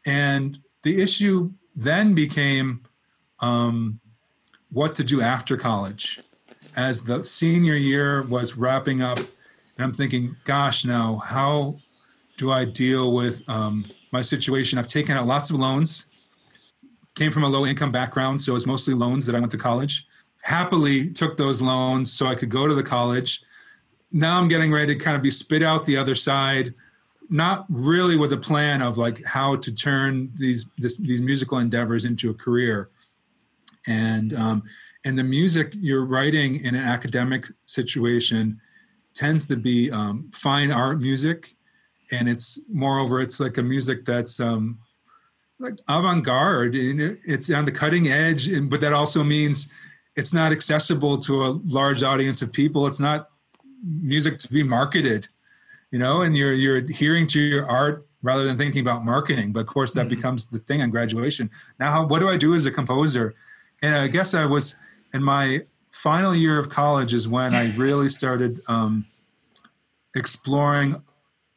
And 0.06 0.58
the 0.82 1.00
issue 1.00 1.52
then 1.74 2.14
became 2.14 2.84
um, 3.40 4.00
what 4.70 4.94
to 4.96 5.04
do 5.04 5.20
after 5.20 5.56
college. 5.56 6.20
As 6.76 7.04
the 7.04 7.22
senior 7.22 7.74
year 7.74 8.22
was 8.22 8.56
wrapping 8.56 9.02
up, 9.02 9.18
and 9.18 9.84
I'm 9.84 9.92
thinking, 9.92 10.36
gosh, 10.44 10.84
now 10.84 11.16
how 11.16 11.76
do 12.38 12.52
I 12.52 12.64
deal 12.64 13.14
with 13.14 13.48
um, 13.48 13.84
my 14.14 14.22
situation? 14.22 14.78
I've 14.78 14.88
taken 14.88 15.14
out 15.16 15.26
lots 15.26 15.50
of 15.50 15.56
loans, 15.56 16.06
came 17.14 17.30
from 17.30 17.44
a 17.44 17.48
low 17.48 17.66
income 17.66 17.92
background, 17.92 18.40
so 18.40 18.56
it's 18.56 18.64
mostly 18.64 18.94
loans 18.94 19.26
that 19.26 19.34
I 19.34 19.40
went 19.40 19.52
to 19.52 19.58
college. 19.58 20.06
Happily 20.42 21.10
took 21.10 21.36
those 21.36 21.60
loans 21.60 22.10
so 22.10 22.26
I 22.26 22.34
could 22.34 22.48
go 22.48 22.66
to 22.66 22.74
the 22.74 22.82
college. 22.82 23.42
Now 24.10 24.38
I'm 24.38 24.48
getting 24.48 24.72
ready 24.72 24.96
to 24.96 25.04
kind 25.04 25.16
of 25.16 25.22
be 25.22 25.30
spit 25.30 25.62
out 25.62 25.84
the 25.84 25.98
other 25.98 26.14
side, 26.14 26.72
not 27.28 27.66
really 27.68 28.16
with 28.16 28.32
a 28.32 28.38
plan 28.38 28.80
of 28.80 28.96
like 28.96 29.22
how 29.24 29.56
to 29.56 29.74
turn 29.74 30.30
these 30.34 30.70
this, 30.78 30.96
these 30.96 31.20
musical 31.20 31.58
endeavors 31.58 32.06
into 32.06 32.30
a 32.30 32.34
career 32.34 32.90
and 33.86 34.34
um, 34.34 34.62
and 35.04 35.18
the 35.18 35.24
music 35.24 35.74
you're 35.76 36.04
writing 36.04 36.64
in 36.64 36.74
an 36.74 36.82
academic 36.82 37.46
situation 37.66 38.60
tends 39.14 39.46
to 39.46 39.56
be 39.56 39.90
um, 39.90 40.30
fine 40.34 40.70
art 40.70 41.00
music 41.00 41.54
and 42.14 42.28
it's 42.28 42.60
moreover 42.68 43.20
it's 43.20 43.40
like 43.40 43.56
a 43.58 43.62
music 43.62 44.04
that's 44.04 44.40
um, 44.40 44.78
like 45.58 45.74
avant-garde 45.88 46.74
and 46.74 47.18
it's 47.24 47.50
on 47.50 47.64
the 47.64 47.72
cutting 47.72 48.08
edge 48.08 48.48
and, 48.48 48.70
but 48.70 48.80
that 48.80 48.92
also 48.92 49.22
means 49.22 49.72
it's 50.16 50.32
not 50.32 50.52
accessible 50.52 51.18
to 51.18 51.44
a 51.44 51.50
large 51.66 52.02
audience 52.02 52.40
of 52.40 52.52
people. 52.52 52.86
It's 52.86 53.00
not 53.00 53.30
music 53.82 54.38
to 54.38 54.52
be 54.52 54.62
marketed 54.62 55.28
you 55.94 56.00
know 56.00 56.22
and 56.22 56.36
you're 56.36 56.52
you're 56.52 56.76
adhering 56.78 57.24
to 57.24 57.40
your 57.40 57.70
art 57.70 58.04
rather 58.20 58.44
than 58.44 58.58
thinking 58.58 58.80
about 58.80 59.04
marketing. 59.04 59.52
But 59.52 59.60
of 59.60 59.66
course 59.66 59.92
that 59.92 60.00
mm-hmm. 60.00 60.16
becomes 60.16 60.48
the 60.48 60.58
thing 60.58 60.82
on 60.82 60.90
graduation. 60.90 61.50
Now 61.78 61.92
how, 61.92 62.06
what 62.06 62.18
do 62.18 62.28
i 62.28 62.36
do 62.36 62.54
as 62.54 62.64
a 62.64 62.70
composer? 62.70 63.34
And 63.80 63.94
I 63.94 64.08
guess 64.08 64.34
I 64.34 64.44
was 64.44 64.76
in 65.12 65.22
my 65.22 65.60
final 65.92 66.34
year 66.34 66.58
of 66.58 66.68
college 66.68 67.14
is 67.14 67.28
when 67.28 67.54
I 67.54 67.72
really 67.76 68.08
started 68.08 68.60
um, 68.66 69.06
exploring 70.16 71.00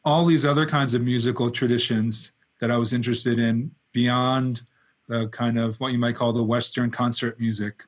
all 0.07 0.23
these 0.23 0.45
other 0.45 0.65
kinds 0.65 0.93
of 0.93 1.01
musical 1.01 1.51
traditions 1.51 2.31
that 2.61 2.71
I 2.71 2.77
was 2.77 2.93
interested 2.93 3.39
in 3.39 3.71
beyond 3.91 4.61
the 5.09 5.27
kind 5.27 5.59
of 5.59 5.77
what 5.81 5.91
you 5.91 5.99
might 5.99 6.15
call 6.15 6.31
the 6.31 6.41
Western 6.41 6.89
concert 6.89 7.37
music, 7.41 7.83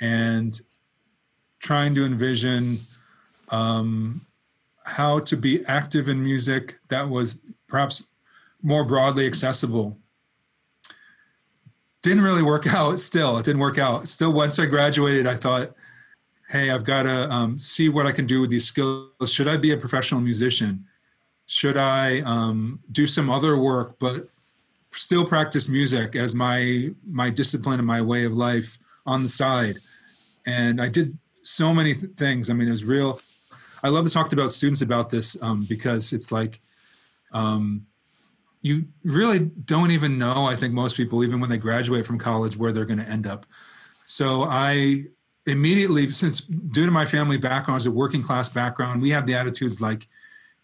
and 0.00 0.60
trying 1.60 1.94
to 1.94 2.04
envision 2.04 2.80
um, 3.50 4.26
how 4.82 5.20
to 5.20 5.36
be 5.36 5.64
active 5.66 6.08
in 6.08 6.20
music 6.22 6.80
that 6.88 7.08
was 7.08 7.38
perhaps 7.68 8.08
more 8.60 8.82
broadly 8.82 9.24
accessible. 9.24 9.96
Didn't 12.02 12.24
really 12.24 12.42
work 12.42 12.66
out 12.74 12.98
still. 12.98 13.38
It 13.38 13.44
didn't 13.44 13.60
work 13.60 13.78
out. 13.78 14.08
Still, 14.08 14.32
once 14.32 14.58
I 14.58 14.66
graduated, 14.66 15.28
I 15.28 15.36
thought, 15.36 15.76
hey, 16.48 16.70
I've 16.70 16.84
got 16.84 17.04
to 17.04 17.30
um, 17.30 17.60
see 17.60 17.88
what 17.88 18.04
I 18.04 18.10
can 18.10 18.26
do 18.26 18.40
with 18.40 18.50
these 18.50 18.66
skills. 18.66 19.32
Should 19.32 19.46
I 19.46 19.56
be 19.56 19.70
a 19.70 19.76
professional 19.76 20.20
musician? 20.20 20.84
Should 21.46 21.76
I 21.76 22.20
um, 22.20 22.80
do 22.90 23.06
some 23.06 23.30
other 23.30 23.56
work, 23.56 23.98
but 23.98 24.28
still 24.92 25.26
practice 25.26 25.68
music 25.68 26.16
as 26.16 26.34
my 26.34 26.90
my 27.06 27.30
discipline 27.30 27.78
and 27.78 27.86
my 27.86 28.00
way 28.00 28.24
of 28.24 28.32
life 28.34 28.78
on 29.06 29.22
the 29.22 29.28
side? 29.28 29.78
And 30.46 30.80
I 30.80 30.88
did 30.88 31.18
so 31.42 31.74
many 31.74 31.94
th- 31.94 32.12
things. 32.16 32.50
I 32.50 32.54
mean, 32.54 32.68
it 32.68 32.72
was 32.72 32.84
real. 32.84 33.20
I 33.82 33.88
love 33.88 34.04
to 34.04 34.10
talk 34.10 34.30
to 34.30 34.36
about 34.36 34.50
students 34.50 34.80
about 34.80 35.10
this 35.10 35.40
um, 35.42 35.64
because 35.64 36.12
it's 36.12 36.32
like 36.32 36.60
um, 37.32 37.86
you 38.62 38.86
really 39.02 39.40
don't 39.40 39.90
even 39.90 40.18
know. 40.18 40.46
I 40.46 40.56
think 40.56 40.72
most 40.72 40.96
people, 40.96 41.22
even 41.22 41.38
when 41.38 41.50
they 41.50 41.58
graduate 41.58 42.06
from 42.06 42.18
college, 42.18 42.56
where 42.56 42.72
they're 42.72 42.86
going 42.86 42.98
to 42.98 43.08
end 43.08 43.26
up. 43.26 43.44
So 44.06 44.44
I 44.44 45.04
immediately, 45.46 46.10
since 46.10 46.40
due 46.40 46.86
to 46.86 46.90
my 46.90 47.04
family 47.04 47.36
background, 47.36 47.76
as 47.76 47.86
a 47.86 47.90
working 47.90 48.22
class 48.22 48.48
background, 48.48 49.02
we 49.02 49.10
have 49.10 49.26
the 49.26 49.34
attitudes 49.34 49.82
like 49.82 50.08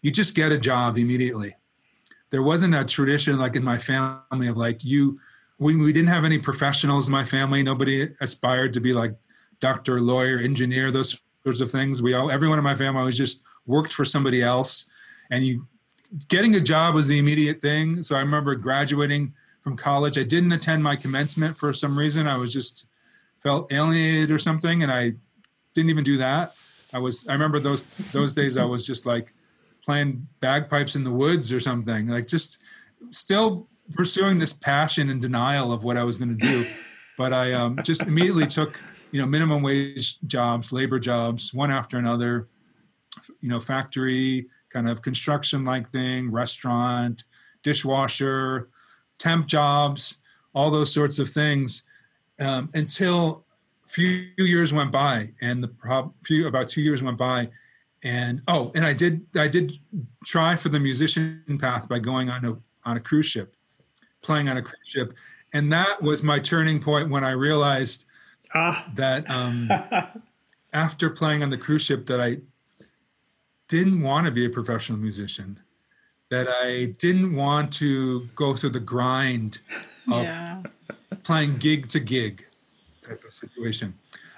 you 0.01 0.11
just 0.11 0.35
get 0.35 0.51
a 0.51 0.57
job 0.57 0.97
immediately. 0.97 1.55
There 2.29 2.41
wasn't 2.43 2.75
a 2.75 2.85
tradition 2.85 3.37
like 3.37 3.55
in 3.55 3.63
my 3.63 3.77
family 3.77 4.47
of 4.47 4.57
like 4.57 4.83
you. 4.83 5.19
We, 5.59 5.75
we 5.75 5.93
didn't 5.93 6.09
have 6.09 6.25
any 6.25 6.39
professionals 6.39 7.07
in 7.07 7.11
my 7.11 7.23
family. 7.23 7.61
Nobody 7.61 8.09
aspired 8.19 8.73
to 8.73 8.79
be 8.79 8.93
like 8.93 9.13
doctor, 9.59 10.01
lawyer, 10.01 10.39
engineer, 10.39 10.91
those 10.91 11.21
sorts 11.43 11.61
of 11.61 11.69
things. 11.69 12.01
We 12.01 12.13
all, 12.13 12.31
everyone 12.31 12.57
in 12.57 12.63
my 12.63 12.75
family 12.75 13.03
was 13.03 13.17
just 13.17 13.43
worked 13.65 13.93
for 13.93 14.05
somebody 14.05 14.41
else, 14.41 14.89
and 15.29 15.45
you 15.45 15.67
getting 16.27 16.55
a 16.55 16.59
job 16.59 16.95
was 16.95 17.07
the 17.07 17.19
immediate 17.19 17.61
thing. 17.61 18.01
So 18.03 18.15
I 18.15 18.19
remember 18.19 18.55
graduating 18.55 19.33
from 19.61 19.77
college. 19.77 20.17
I 20.17 20.23
didn't 20.23 20.51
attend 20.51 20.83
my 20.83 20.95
commencement 20.95 21.57
for 21.57 21.73
some 21.73 21.97
reason. 21.97 22.27
I 22.27 22.37
was 22.37 22.51
just 22.51 22.87
felt 23.41 23.71
alienated 23.71 24.31
or 24.31 24.39
something, 24.39 24.83
and 24.83 24.91
I 24.91 25.13
didn't 25.73 25.89
even 25.89 26.03
do 26.03 26.17
that. 26.17 26.55
I 26.93 26.99
was. 26.99 27.27
I 27.27 27.33
remember 27.33 27.59
those 27.59 27.83
those 28.11 28.33
days. 28.33 28.57
I 28.57 28.65
was 28.65 28.85
just 28.85 29.05
like 29.05 29.33
playing 29.83 30.27
bagpipes 30.39 30.95
in 30.95 31.03
the 31.03 31.11
woods 31.11 31.51
or 31.51 31.59
something. 31.59 32.07
Like 32.07 32.27
just 32.27 32.59
still 33.11 33.67
pursuing 33.93 34.37
this 34.37 34.53
passion 34.53 35.09
and 35.09 35.21
denial 35.21 35.71
of 35.71 35.83
what 35.83 35.97
I 35.97 36.03
was 36.03 36.17
going 36.17 36.37
to 36.37 36.47
do. 36.47 36.65
But 37.17 37.33
I 37.33 37.53
um, 37.53 37.79
just 37.83 38.03
immediately 38.03 38.47
took 38.47 38.81
you 39.11 39.19
know 39.19 39.27
minimum 39.27 39.61
wage 39.61 40.19
jobs, 40.21 40.71
labor 40.71 40.99
jobs, 40.99 41.53
one 41.53 41.71
after 41.71 41.97
another. 41.97 42.47
You 43.41 43.49
know, 43.49 43.59
factory 43.59 44.47
kind 44.69 44.89
of 44.89 45.01
construction 45.01 45.65
like 45.65 45.89
thing, 45.89 46.31
restaurant, 46.31 47.25
dishwasher, 47.61 48.69
temp 49.19 49.47
jobs, 49.47 50.17
all 50.55 50.71
those 50.71 50.93
sorts 50.93 51.19
of 51.19 51.29
things, 51.29 51.83
um, 52.39 52.69
until 52.73 53.45
few 53.87 54.29
years 54.37 54.71
went 54.71 54.91
by, 54.91 55.31
and 55.41 55.61
the 55.61 55.67
prob- 55.67 56.13
few 56.23 56.47
about 56.47 56.69
two 56.69 56.81
years 56.81 57.03
went 57.03 57.17
by, 57.17 57.49
and 58.03 58.41
oh, 58.47 58.71
and 58.73 58.85
I 58.85 58.93
did 58.93 59.25
I 59.35 59.47
did 59.47 59.77
try 60.25 60.55
for 60.55 60.69
the 60.69 60.79
musician 60.79 61.57
path 61.59 61.87
by 61.87 61.99
going 61.99 62.29
on 62.29 62.45
a 62.45 62.57
on 62.87 62.97
a 62.97 62.99
cruise 62.99 63.27
ship, 63.27 63.55
playing 64.21 64.49
on 64.49 64.57
a 64.57 64.61
cruise 64.61 64.79
ship, 64.87 65.13
and 65.53 65.71
that 65.71 66.01
was 66.01 66.23
my 66.23 66.39
turning 66.39 66.79
point 66.79 67.09
when 67.09 67.23
I 67.23 67.31
realized 67.31 68.05
ah. 68.55 68.85
that 68.95 69.29
um, 69.29 69.69
after 70.73 71.09
playing 71.09 71.43
on 71.43 71.49
the 71.49 71.57
cruise 71.57 71.83
ship 71.83 72.07
that 72.07 72.19
I 72.19 72.37
didn't 73.67 74.01
want 74.01 74.25
to 74.25 74.31
be 74.31 74.45
a 74.45 74.49
professional 74.49 74.97
musician, 74.97 75.59
that 76.29 76.47
I 76.49 76.93
didn't 76.97 77.35
want 77.35 77.71
to 77.73 78.27
go 78.35 78.55
through 78.55 78.71
the 78.71 78.79
grind 78.79 79.61
of 80.11 80.23
yeah. 80.23 80.63
playing 81.23 81.57
gig 81.57 81.87
to 81.89 81.99
gig 81.99 82.43
type 83.01 83.23
of 83.23 83.31
situation. 83.31 83.93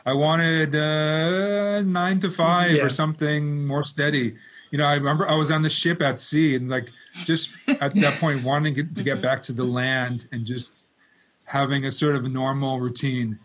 I 0.05 0.13
wanted 0.13 0.75
uh, 0.75 1.81
nine 1.81 2.19
to 2.19 2.29
five 2.29 2.72
yeah. 2.72 2.83
or 2.83 2.89
something 2.89 3.65
more 3.65 3.86
steady. 3.86 4.36
You 4.72 4.77
know, 4.77 4.86
I 4.86 4.95
remember 4.95 5.27
I 5.29 5.36
was 5.36 5.51
on 5.51 5.62
the 5.62 5.69
ship 5.69 6.01
at 6.01 6.19
sea 6.19 6.55
and 6.55 6.69
like 6.69 6.89
just 7.24 7.51
at 7.79 7.95
that 8.01 8.19
point 8.19 8.43
wanting 8.43 8.75
to 8.75 9.03
get 9.03 9.22
back 9.22 9.41
to 9.43 9.53
the 9.53 9.63
land 9.63 10.27
and 10.31 10.45
just 10.45 10.83
having 11.45 11.86
a 11.86 11.91
sort 11.91 12.15
of 12.15 12.29
normal 12.29 12.79
routine. 12.79 13.39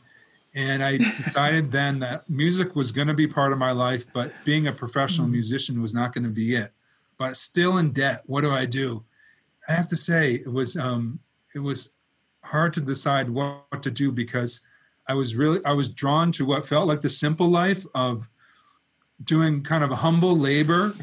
And 0.54 0.82
I 0.82 0.96
decided 0.96 1.70
then 1.70 2.00
that 2.00 2.28
music 2.28 2.74
was 2.74 2.90
going 2.90 3.08
to 3.08 3.14
be 3.14 3.28
part 3.28 3.52
of 3.52 3.58
my 3.58 3.70
life, 3.70 4.06
but 4.12 4.32
being 4.44 4.66
a 4.66 4.72
professional 4.72 5.26
mm-hmm. 5.26 5.34
musician 5.34 5.80
was 5.80 5.94
not 5.94 6.12
going 6.12 6.24
to 6.24 6.30
be 6.30 6.56
it. 6.56 6.72
But 7.18 7.36
still 7.36 7.78
in 7.78 7.92
debt. 7.92 8.22
What 8.26 8.40
do 8.40 8.50
I 8.50 8.64
do? 8.64 9.04
I 9.68 9.74
have 9.74 9.86
to 9.88 9.96
say 9.96 10.34
it 10.34 10.52
was 10.52 10.76
um, 10.76 11.20
it 11.54 11.58
was 11.58 11.90
hard 12.42 12.72
to 12.74 12.80
decide 12.80 13.28
what 13.28 13.82
to 13.82 13.90
do 13.90 14.10
because 14.10 14.60
I 15.08 15.14
was 15.14 15.34
really 15.34 15.64
I 15.64 15.72
was 15.72 15.88
drawn 15.88 16.32
to 16.32 16.44
what 16.44 16.66
felt 16.66 16.86
like 16.86 17.00
the 17.00 17.08
simple 17.08 17.48
life 17.48 17.84
of 17.94 18.28
doing 19.22 19.62
kind 19.62 19.82
of 19.82 19.90
humble 19.90 20.36
labor. 20.36 20.94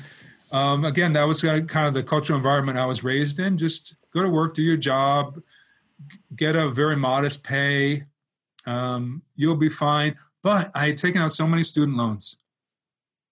Um, 0.52 0.86
again, 0.86 1.14
that 1.14 1.24
was 1.24 1.42
kind 1.42 1.88
of 1.88 1.94
the 1.94 2.04
cultural 2.04 2.38
environment 2.38 2.78
I 2.78 2.86
was 2.86 3.04
raised 3.04 3.40
in. 3.40 3.58
Just 3.58 3.96
go 4.14 4.22
to 4.22 4.30
work, 4.30 4.54
do 4.54 4.62
your 4.62 4.78
job, 4.78 5.42
get 6.36 6.56
a 6.56 6.70
very 6.70 6.96
modest 6.96 7.44
pay, 7.44 8.06
um, 8.66 9.22
you'll 9.36 9.56
be 9.56 9.70
fine. 9.70 10.16
But 10.42 10.72
I 10.74 10.88
had 10.88 10.98
taken 10.98 11.22
out 11.22 11.32
so 11.32 11.48
many 11.48 11.64
student 11.64 11.98
loans. 11.98 12.38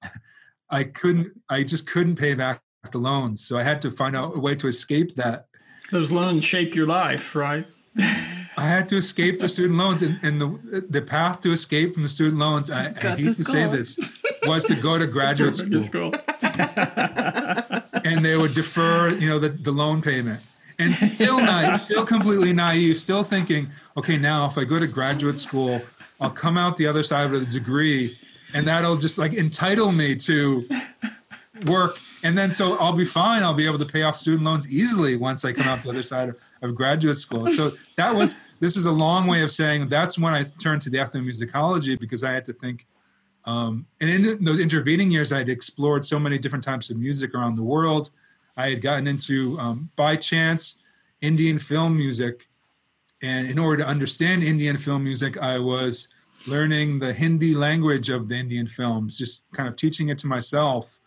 I 0.70 0.84
couldn't, 0.84 1.39
I 1.50 1.63
just 1.63 1.88
couldn't 1.88 2.15
pay 2.15 2.34
back 2.34 2.62
the 2.92 2.98
loans. 2.98 3.46
So 3.46 3.58
I 3.58 3.63
had 3.63 3.82
to 3.84 3.92
find 3.92 4.15
out 4.15 4.36
a 4.36 4.39
way 4.39 4.56
to 4.56 4.68
escape 4.68 5.15
that. 5.15 5.48
Those 5.92 6.12
loans 6.12 6.44
shape 6.44 6.75
your 6.75 6.88
life, 6.88 7.36
right? 7.36 7.68
I 8.63 8.67
had 8.67 8.88
to 8.89 8.98
escape 8.98 9.39
the 9.39 9.50
student 9.50 9.77
loans, 9.77 10.01
and, 10.01 10.20
and 10.24 10.39
the 10.39 10.86
the 10.89 11.01
path 11.01 11.41
to 11.41 11.51
escape 11.51 11.93
from 11.93 12.03
the 12.03 12.10
student 12.10 12.39
loans. 12.39 12.72
I, 12.72 12.86
I 12.86 13.15
hate 13.15 13.24
to, 13.24 13.36
to 13.36 13.43
say 13.43 13.67
this, 13.67 14.00
was 14.43 14.63
to 14.65 14.75
go 14.75 14.98
to 14.98 15.05
graduate 15.05 15.55
school. 15.55 15.82
school. 15.82 16.13
and 18.03 18.24
they 18.24 18.38
would 18.38 18.53
defer, 18.53 19.10
you 19.10 19.27
know, 19.27 19.39
the, 19.39 19.50
the 19.50 19.72
loan 19.72 20.01
payment 20.01 20.39
and 20.79 20.96
still 20.96 21.39
not, 21.39 21.77
still 21.77 22.05
completely 22.05 22.53
naive, 22.53 23.00
still 23.00 23.24
thinking, 23.24 23.70
okay, 23.98 24.17
now 24.17 24.46
if 24.46 24.58
I 24.58 24.63
go 24.63 24.79
to 24.79 24.88
graduate 24.88 25.38
school, 25.38 25.82
I'll 26.20 26.29
come 26.29 26.58
out 26.58 26.77
the 26.77 26.88
other 26.88 27.03
side 27.03 27.32
with 27.32 27.43
a 27.43 27.46
degree, 27.46 28.17
and 28.53 28.67
that'll 28.67 28.98
just 28.98 29.17
like 29.17 29.34
entitle 29.34 29.91
me 29.91 30.15
to 30.15 30.67
work, 31.65 31.98
and 32.24 32.38
then 32.38 32.51
so 32.51 32.77
I'll 32.77 32.96
be 32.96 33.05
fine. 33.05 33.43
I'll 33.43 33.53
be 33.53 33.65
able 33.65 33.79
to 33.79 33.86
pay 33.86 34.03
off 34.03 34.17
student 34.17 34.43
loans 34.43 34.70
easily 34.70 35.15
once 35.15 35.43
I 35.43 35.53
come 35.53 35.67
out 35.67 35.84
the 35.84 35.89
other 35.89 36.01
side 36.01 36.29
of, 36.29 36.39
of 36.63 36.74
graduate 36.74 37.17
school. 37.17 37.46
So 37.46 37.72
that 37.98 38.15
was 38.15 38.38
this 38.60 38.75
is 38.75 38.86
a 38.86 38.91
long 38.91 39.27
way 39.27 39.43
of 39.43 39.51
saying 39.51 39.89
that's 39.89 40.17
when 40.17 40.34
I 40.34 40.43
turned 40.62 40.82
to 40.84 40.89
the 40.89 40.98
ethnomusicology 40.98 42.00
because 42.00 42.24
I 42.24 42.32
had 42.32 42.46
to 42.46 42.53
think. 42.53 42.88
Um, 43.46 43.86
and 44.00 44.10
in 44.10 44.43
those 44.43 44.60
intervening 44.60 45.12
years, 45.12 45.34
I 45.34 45.39
had 45.39 45.50
explored 45.50 46.05
so 46.05 46.17
many 46.17 46.38
different 46.38 46.63
types 46.63 46.89
of 46.89 46.98
music 46.98 47.36
around 47.36 47.55
the 47.55 47.63
world 47.63 48.10
I 48.55 48.70
had 48.70 48.82
gotten 48.82 49.08
into, 49.08 49.60
um, 49.60 49.89
by 49.96 50.15
chance, 50.15 50.82
Indian 51.22 51.58
film 51.58 51.98
music. 51.98 52.48
And 53.22 53.50
in 53.50 53.58
order 53.58 53.84
to 53.84 53.88
understand 53.88 54.43
Indian 54.43 54.77
film 54.77 55.03
music, 55.03 55.38
I 55.38 55.60
was 55.60 56.10
learning 56.46 57.00
the 57.00 57.13
Hindi 57.13 57.55
language 57.55 58.10
of 58.10 58.27
the 58.27 58.36
Indian 58.36 58.67
films, 58.67 59.17
just 59.17 59.51
kind 59.53 59.67
of 59.67 59.75
teaching 59.75 60.10
it 60.10 60.17
to 60.20 60.27
myself 60.27 61.00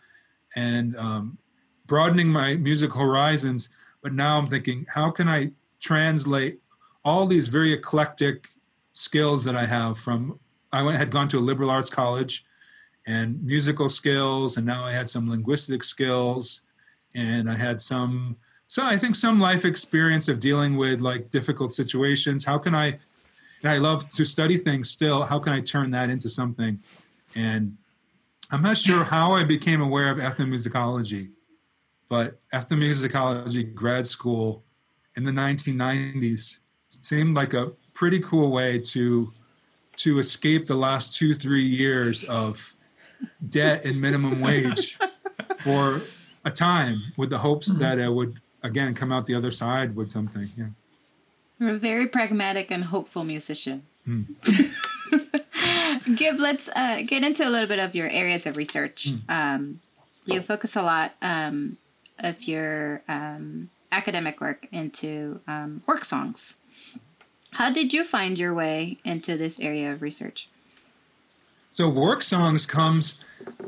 and 0.55 0.97
um, 0.97 1.37
broadening 1.85 2.27
my 2.27 2.55
musical 2.55 3.01
horizons. 3.01 3.69
But 4.07 4.13
now 4.13 4.37
I'm 4.37 4.47
thinking, 4.47 4.85
how 4.87 5.11
can 5.11 5.27
I 5.27 5.51
translate 5.81 6.59
all 7.03 7.25
these 7.25 7.49
very 7.49 7.73
eclectic 7.73 8.47
skills 8.93 9.43
that 9.43 9.53
I 9.53 9.65
have 9.65 9.99
from 9.99 10.39
I 10.71 10.81
went, 10.81 10.97
had 10.97 11.11
gone 11.11 11.27
to 11.27 11.39
a 11.39 11.41
liberal 11.41 11.69
arts 11.69 11.89
college 11.89 12.45
and 13.05 13.43
musical 13.43 13.89
skills, 13.89 14.55
and 14.55 14.65
now 14.65 14.85
I 14.85 14.93
had 14.93 15.09
some 15.09 15.29
linguistic 15.29 15.83
skills 15.83 16.61
and 17.15 17.51
I 17.51 17.55
had 17.55 17.81
some 17.81 18.37
so 18.65 18.85
I 18.85 18.97
think 18.97 19.15
some 19.15 19.41
life 19.41 19.65
experience 19.65 20.29
of 20.29 20.39
dealing 20.39 20.77
with 20.77 21.01
like 21.01 21.29
difficult 21.29 21.73
situations. 21.73 22.45
How 22.45 22.57
can 22.57 22.73
I 22.73 22.99
and 23.61 23.69
I 23.69 23.77
love 23.77 24.09
to 24.11 24.23
study 24.23 24.55
things 24.55 24.89
still. 24.89 25.23
How 25.23 25.37
can 25.37 25.51
I 25.51 25.59
turn 25.59 25.91
that 25.91 26.09
into 26.09 26.29
something? 26.29 26.79
And 27.35 27.75
I'm 28.51 28.61
not 28.61 28.77
sure 28.77 29.03
how 29.03 29.33
I 29.33 29.43
became 29.43 29.81
aware 29.81 30.09
of 30.09 30.17
ethnomusicology, 30.17 31.31
but 32.09 32.39
ethnomusicology 32.53 33.73
grad 33.73 34.07
school 34.07 34.63
in 35.15 35.23
the 35.23 35.31
1990s 35.31 36.59
seemed 36.87 37.35
like 37.35 37.53
a 37.53 37.71
pretty 37.93 38.19
cool 38.19 38.51
way 38.51 38.79
to 38.79 39.33
to 39.95 40.19
escape 40.19 40.67
the 40.67 40.75
last 40.75 41.13
two 41.13 41.33
three 41.33 41.65
years 41.65 42.23
of 42.25 42.75
debt 43.49 43.83
and 43.83 43.99
minimum 43.99 44.39
wage 44.39 44.97
for 45.59 46.01
a 46.45 46.51
time 46.51 47.01
with 47.17 47.29
the 47.29 47.39
hopes 47.39 47.73
that 47.73 47.97
it 47.97 48.13
would 48.13 48.39
again 48.63 48.93
come 48.93 49.11
out 49.11 49.25
the 49.25 49.35
other 49.35 49.51
side 49.51 49.95
with 49.95 50.09
something. 50.09 50.49
Yeah. 50.55 50.67
You're 51.59 51.75
a 51.75 51.79
very 51.79 52.07
pragmatic 52.07 52.69
and 52.71 52.83
hopeful 52.83 53.23
musician. 53.23 53.83
Hmm. 54.05 54.23
Gibb, 56.15 56.39
let's 56.39 56.69
uh, 56.69 57.01
get 57.05 57.23
into 57.23 57.47
a 57.47 57.49
little 57.49 57.67
bit 57.67 57.79
of 57.79 57.95
your 57.95 58.07
areas 58.09 58.45
of 58.45 58.55
research. 58.55 59.09
Hmm. 59.09 59.17
Um, 59.29 59.79
you 60.25 60.41
focus 60.41 60.75
a 60.75 60.83
lot 60.83 61.15
um, 61.21 61.77
of 62.19 62.47
your 62.47 63.01
um, 63.07 63.69
academic 63.91 64.41
work 64.41 64.67
into 64.71 65.39
um, 65.47 65.81
work 65.87 66.05
songs. 66.05 66.57
How 67.51 67.71
did 67.71 67.93
you 67.93 68.03
find 68.03 68.37
your 68.37 68.53
way 68.53 68.97
into 69.03 69.37
this 69.37 69.59
area 69.59 69.93
of 69.93 70.01
research? 70.01 70.49
So 71.71 71.87
work 71.87 72.23
songs 72.23 72.65
comes 72.65 73.17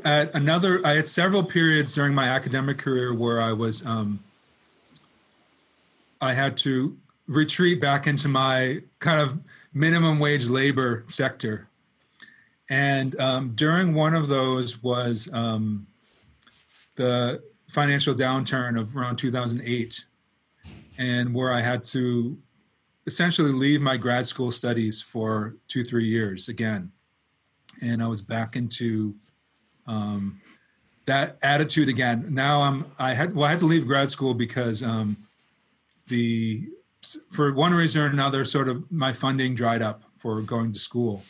at 0.04 0.34
another. 0.34 0.84
I 0.84 0.94
had 0.94 1.06
several 1.06 1.44
periods 1.44 1.94
during 1.94 2.14
my 2.14 2.28
academic 2.28 2.78
career 2.78 3.14
where 3.14 3.40
I 3.40 3.52
was. 3.52 3.86
Um, 3.86 4.20
I 6.20 6.34
had 6.34 6.56
to 6.58 6.96
retreat 7.28 7.80
back 7.80 8.06
into 8.06 8.28
my 8.28 8.82
kind 8.98 9.20
of 9.20 9.38
minimum 9.72 10.18
wage 10.18 10.48
labor 10.48 11.04
sector, 11.08 11.68
and 12.68 13.18
um, 13.20 13.52
during 13.54 13.94
one 13.94 14.14
of 14.14 14.26
those 14.26 14.82
was 14.82 15.28
um, 15.32 15.86
the 16.96 17.40
financial 17.70 18.14
downturn 18.14 18.78
of 18.78 18.96
around 18.96 19.16
2008, 19.16 20.04
and 20.98 21.34
where 21.34 21.52
I 21.52 21.60
had 21.60 21.84
to 21.84 22.38
essentially 23.06 23.52
leave 23.52 23.80
my 23.80 23.96
grad 23.96 24.26
school 24.26 24.50
studies 24.50 25.00
for 25.00 25.56
two 25.68 25.84
three 25.84 26.06
years 26.06 26.48
again 26.48 26.92
and 27.80 28.02
I 28.02 28.08
was 28.08 28.22
back 28.22 28.56
into 28.56 29.14
um, 29.86 30.40
that 31.06 31.38
attitude 31.42 31.88
again. 31.88 32.26
Now 32.30 32.62
I'm 32.62 32.86
I 32.98 33.14
had 33.14 33.34
well 33.34 33.46
I 33.46 33.50
had 33.50 33.58
to 33.60 33.66
leave 33.66 33.86
grad 33.86 34.10
school 34.10 34.34
because 34.34 34.82
um, 34.82 35.16
the 36.08 36.68
for 37.30 37.52
one 37.52 37.74
reason 37.74 38.02
or 38.02 38.06
another 38.06 38.44
sort 38.44 38.68
of 38.68 38.90
my 38.90 39.12
funding 39.12 39.54
dried 39.54 39.82
up 39.82 40.02
for 40.18 40.40
going 40.42 40.72
to 40.72 40.78
school. 40.78 41.22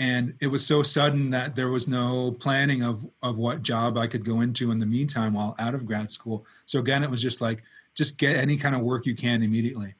And 0.00 0.34
it 0.40 0.48
was 0.48 0.66
so 0.66 0.82
sudden 0.82 1.30
that 1.30 1.54
there 1.54 1.68
was 1.68 1.86
no 1.86 2.32
planning 2.32 2.82
of 2.82 3.06
of 3.22 3.36
what 3.36 3.62
job 3.62 3.96
I 3.96 4.08
could 4.08 4.24
go 4.24 4.40
into 4.40 4.72
in 4.72 4.80
the 4.80 4.86
meantime 4.86 5.34
while 5.34 5.54
out 5.60 5.74
of 5.74 5.86
grad 5.86 6.10
school. 6.10 6.44
So 6.66 6.80
again, 6.80 7.04
it 7.04 7.10
was 7.10 7.22
just 7.22 7.40
like 7.40 7.62
just 7.94 8.18
get 8.18 8.36
any 8.36 8.56
kind 8.56 8.74
of 8.74 8.80
work 8.80 9.06
you 9.06 9.14
can 9.14 9.42
immediately. 9.42 9.94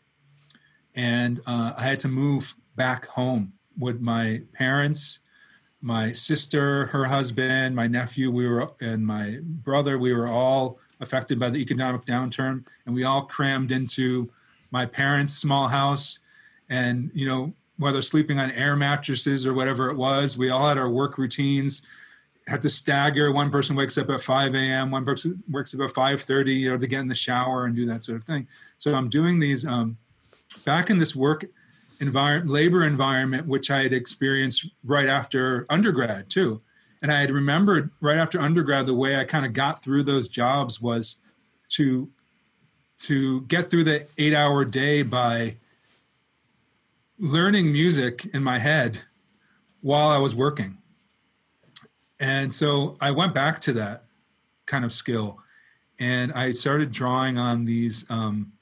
And 0.97 1.41
uh, 1.47 1.75
I 1.77 1.83
had 1.83 2.01
to 2.01 2.09
move 2.09 2.57
back 2.75 3.07
home 3.07 3.53
with 3.79 4.01
my 4.01 4.43
parents 4.53 5.21
my 5.83 6.13
sister, 6.13 6.87
her 6.87 7.07
husband, 7.07 7.75
my 7.75 7.87
nephew, 7.87 8.31
we 8.31 8.47
were, 8.47 8.71
and 8.81 9.07
my 9.07 9.39
brother, 9.43 9.99
we 9.99 10.13
were 10.13 10.29
all 10.29 10.79
affected 11.01 11.39
by 11.39 11.49
the 11.49 11.59
economic 11.59 12.05
downturn, 12.05 12.67
and 12.85 12.95
we 12.95 13.05
all 13.05 13.23
crammed 13.23 13.73
into 13.73 14.31
my 14.71 14.85
parents' 14.85 15.35
small 15.35 15.69
house, 15.69 16.19
and 16.69 17.11
you 17.15 17.27
know 17.27 17.55
whether 17.81 18.03
sleeping 18.03 18.39
on 18.39 18.51
air 18.51 18.77
mattresses 18.77 19.47
or 19.47 19.55
whatever 19.55 19.89
it 19.89 19.97
was, 19.97 20.37
we 20.37 20.51
all 20.51 20.69
had 20.69 20.79
our 20.79 20.91
work 20.91 21.17
routines. 21.17 21.87
Had 22.47 22.61
to 22.63 22.71
stagger. 22.71 23.33
One 23.33 23.51
person 23.51 23.75
wakes 23.75 23.97
up 23.97 24.11
at 24.11 24.21
5 24.21 24.55
a.m. 24.55 24.91
One 24.91 25.05
person 25.05 25.43
wakes 25.49 25.75
up 25.75 25.81
at 25.81 25.91
5:30, 25.91 26.61
you 26.61 26.71
know, 26.71 26.79
to 26.79 26.87
get 26.87 27.01
in 27.01 27.09
the 27.09 27.15
shower 27.15 27.65
and 27.65 27.77
do 27.77 27.87
that 27.87 28.03
sort 28.03 28.19
of 28.19 28.25
thing. 28.25 28.49
So 28.77 28.95
I'm 28.95 29.09
doing 29.09 29.41
these 29.41 29.65
um, 29.65 29.99
back 30.65 30.91
in 30.91 30.99
this 30.99 31.15
work 31.15 31.45
environment, 32.01 32.51
labor 32.51 32.83
environment, 32.83 33.47
which 33.47 33.71
I 33.71 33.83
had 33.85 33.93
experienced 33.93 34.69
right 34.85 35.09
after 35.09 35.65
undergrad 35.71 36.29
too. 36.29 36.61
And 37.03 37.13
I 37.13 37.21
had 37.21 37.31
remembered 37.31 37.91
right 38.01 38.19
after 38.19 38.41
undergrad, 38.41 38.87
the 38.87 38.95
way 38.95 39.17
I 39.17 39.25
kind 39.25 39.47
of 39.47 39.53
got 39.53 39.83
through 39.83 40.03
those 40.03 40.29
jobs 40.29 40.81
was 40.81 41.21
to 41.71 42.11
to 42.99 43.43
get 43.43 43.71
through 43.71 43.85
the 43.85 44.07
eight 44.19 44.35
hour 44.35 44.65
day 44.65 45.03
by 45.03 45.57
learning 47.21 47.71
music 47.71 48.25
in 48.33 48.43
my 48.43 48.59
head 48.59 49.05
while 49.83 50.09
I 50.09 50.17
was 50.17 50.35
working. 50.35 50.79
And 52.19 52.53
so 52.53 52.97
I 53.01 53.11
went 53.11 53.35
back 53.35 53.61
to 53.63 53.73
that 53.75 54.05
kind 54.67 54.85
of 54.85 54.93
skill 54.93 55.39
and 55.99 56.33
I 56.33 56.53
started 56.53 56.91
drawing 56.91 57.39
on 57.39 57.67
these 57.67 58.11
um, 58.11 58.53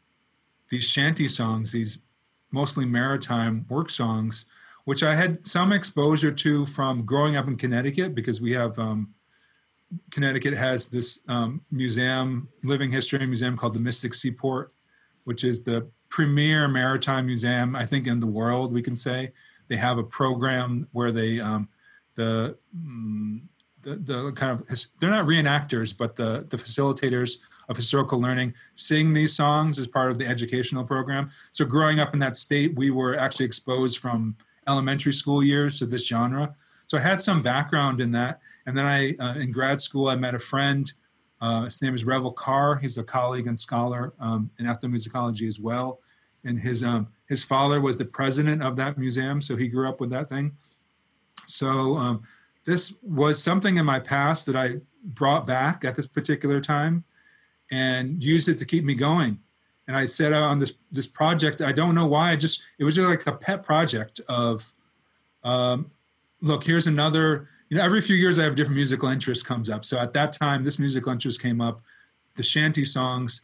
these 0.69 0.85
shanty 0.91 1.29
songs, 1.29 1.73
these 1.73 1.99
mostly 2.51 2.85
maritime 2.85 3.65
work 3.71 3.91
songs, 3.91 4.45
which 4.85 5.03
I 5.03 5.15
had 5.15 5.47
some 5.47 5.73
exposure 5.73 6.33
to 6.33 6.67
from 6.67 7.07
growing 7.07 7.37
up 7.37 7.47
in 7.47 7.57
Connecticut 7.57 8.15
because 8.15 8.41
we 8.41 8.53
have 8.53 8.79
um, 8.79 9.15
Connecticut 10.11 10.55
has 10.55 10.89
this 10.89 11.23
um, 11.29 11.63
museum, 11.71 12.49
living 12.65 12.91
history 12.91 13.25
museum 13.25 13.57
called 13.57 13.75
the 13.75 13.81
Mystic 13.81 14.15
Seaport, 14.15 14.73
which 15.25 15.45
is 15.45 15.63
the 15.63 15.89
premier 16.09 16.69
maritime 16.69 17.27
museum 17.27 17.77
I 17.77 17.87
think 17.87 18.07
in 18.07 18.21
the 18.21 18.27
world. 18.27 18.73
We 18.73 18.83
can 18.83 18.97
say 18.97 19.33
they 19.69 19.77
have 19.77 19.99
a 19.99 20.03
program 20.03 20.89
where 20.93 21.13
they 21.13 21.41
um, 21.41 21.69
the, 22.15 22.57
mm, 22.77 23.41
the 23.83 23.97
the 23.97 24.33
kind 24.33 24.53
of 24.53 24.69
they're 25.01 25.11
not 25.11 25.27
reenactors, 25.27 25.97
but 25.97 26.17
the 26.17 26.47
the 26.49 26.57
facilitators 26.57 27.39
of 27.69 27.77
historical 27.77 28.21
learning 28.21 28.55
sing 28.75 29.13
these 29.13 29.37
songs 29.37 29.79
as 29.79 29.87
part 29.87 30.11
of 30.11 30.19
the 30.19 30.27
educational 30.27 30.85
program. 30.85 31.31
So 31.53 31.65
growing 31.65 32.01
up 32.01 32.15
in 32.15 32.21
that 32.21 32.35
state, 32.35 32.75
we 32.77 32.91
were 32.91 33.17
actually 33.17 33.47
exposed 33.47 33.99
from 33.99 34.37
elementary 34.67 35.13
school 35.13 35.43
years 35.43 35.79
to 35.79 35.87
this 35.87 36.07
genre. 36.07 36.55
So 36.87 36.97
I 36.97 37.03
had 37.03 37.21
some 37.21 37.43
background 37.43 38.01
in 38.01 38.13
that. 38.13 38.41
And 38.67 38.77
then 38.77 38.87
I, 38.87 39.15
uh, 39.21 39.35
in 39.35 39.53
grad 39.53 39.81
school, 39.81 40.09
I 40.09 40.17
met 40.17 40.35
a 40.35 40.39
friend. 40.39 40.91
Uh, 41.41 41.63
his 41.63 41.81
name 41.81 41.95
is 41.95 42.05
Revell 42.05 42.33
Carr. 42.33 42.77
He's 42.77 42.99
a 42.99 43.05
colleague 43.05 43.47
and 43.47 43.59
scholar 43.59 44.13
um, 44.19 44.51
in 44.59 44.67
ethnomusicology 44.67 45.47
as 45.47 45.61
well. 45.61 46.01
And 46.45 46.59
his 46.59 46.83
um, 46.83 47.09
his 47.27 47.45
father 47.45 47.81
was 47.81 47.97
the 47.97 48.05
president 48.05 48.63
of 48.63 48.77
that 48.77 48.97
museum, 48.97 49.43
so 49.43 49.57
he 49.57 49.69
grew 49.69 49.89
up 49.89 50.01
with 50.01 50.11
that 50.11 50.29
thing. 50.29 50.57
So 51.45 51.97
um, 51.97 52.23
this 52.65 52.95
was 53.03 53.43
something 53.43 53.77
in 53.77 53.87
my 53.87 54.01
past 54.01 54.47
that 54.47 54.57
I 54.57 54.77
brought 55.03 55.47
back 55.47 55.85
at 55.85 55.97
this 55.97 56.07
particular 56.07 56.61
time 56.61 57.05
and 57.71 58.23
used 58.23 58.49
it 58.49 58.59
to 58.59 58.65
keep 58.65 58.85
me 58.85 58.95
going. 58.95 59.41
And 59.87 59.97
I 59.97 60.05
set 60.05 60.33
out 60.33 60.45
on 60.45 60.59
this 60.59 60.75
this 60.91 61.07
project. 61.07 61.63
I 61.63 61.73
don't 61.73 61.95
know 61.95 62.07
why. 62.07 62.33
I 62.33 62.37
just 62.37 62.63
it 62.79 62.85
was 62.85 62.95
just 62.97 63.09
like 63.09 63.27
a 63.27 63.33
pet 63.33 63.63
project 63.63 64.21
of, 64.29 64.73
um, 65.45 65.91
look, 66.41 66.65
here's 66.65 66.87
another. 66.87 67.49
You 67.69 67.77
know, 67.77 67.85
every 67.85 68.01
few 68.01 68.17
years 68.17 68.39
I 68.39 68.45
have 68.45 68.57
different 68.57 68.77
musical 68.77 69.09
interest 69.09 69.45
comes 69.45 69.69
up. 69.69 69.85
So 69.85 69.99
at 69.99 70.13
that 70.15 70.33
time, 70.33 70.65
this 70.65 70.79
musical 70.79 71.13
interest 71.13 71.43
came 71.43 71.61
up, 71.61 71.81
the 72.37 72.43
shanty 72.43 72.85
songs, 72.85 73.43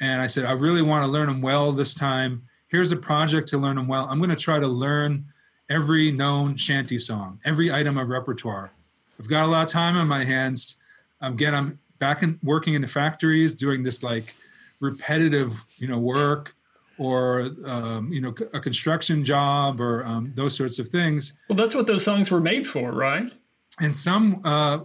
and 0.00 0.20
I 0.20 0.26
said 0.26 0.44
I 0.44 0.52
really 0.52 0.82
want 0.82 1.04
to 1.04 1.10
learn 1.10 1.28
them 1.28 1.40
well 1.40 1.72
this 1.72 1.94
time. 1.94 2.42
Here's 2.68 2.92
a 2.92 2.96
project 2.96 3.48
to 3.48 3.58
learn 3.58 3.76
them 3.76 3.88
well. 3.88 4.06
I'm 4.10 4.18
going 4.18 4.30
to 4.30 4.36
try 4.36 4.58
to 4.58 4.66
learn 4.66 5.26
every 5.70 6.10
known 6.10 6.56
shanty 6.56 6.98
song, 6.98 7.40
every 7.44 7.72
item 7.72 7.96
of 7.96 8.08
repertoire. 8.08 8.72
I've 9.18 9.28
got 9.28 9.44
a 9.44 9.50
lot 9.50 9.64
of 9.64 9.70
time 9.70 9.96
on 9.96 10.08
my 10.08 10.24
hands. 10.24 10.76
Again, 11.20 11.54
I'm 11.54 11.78
back 11.98 12.22
in 12.22 12.38
working 12.42 12.74
in 12.74 12.82
the 12.82 12.88
factories 12.88 13.54
doing 13.54 13.82
this 13.82 14.02
like 14.02 14.34
repetitive 14.80 15.64
you 15.78 15.88
know 15.88 15.98
work 15.98 16.54
or 16.98 17.50
um, 17.64 18.12
you 18.12 18.20
know 18.20 18.34
a 18.52 18.60
construction 18.60 19.24
job 19.24 19.80
or 19.80 20.04
um, 20.04 20.32
those 20.34 20.54
sorts 20.54 20.78
of 20.78 20.88
things 20.88 21.34
well 21.48 21.56
that's 21.56 21.74
what 21.74 21.86
those 21.86 22.04
songs 22.04 22.30
were 22.30 22.40
made 22.40 22.66
for 22.66 22.92
right 22.92 23.32
in 23.80 23.92
some 23.92 24.40
uh, 24.44 24.78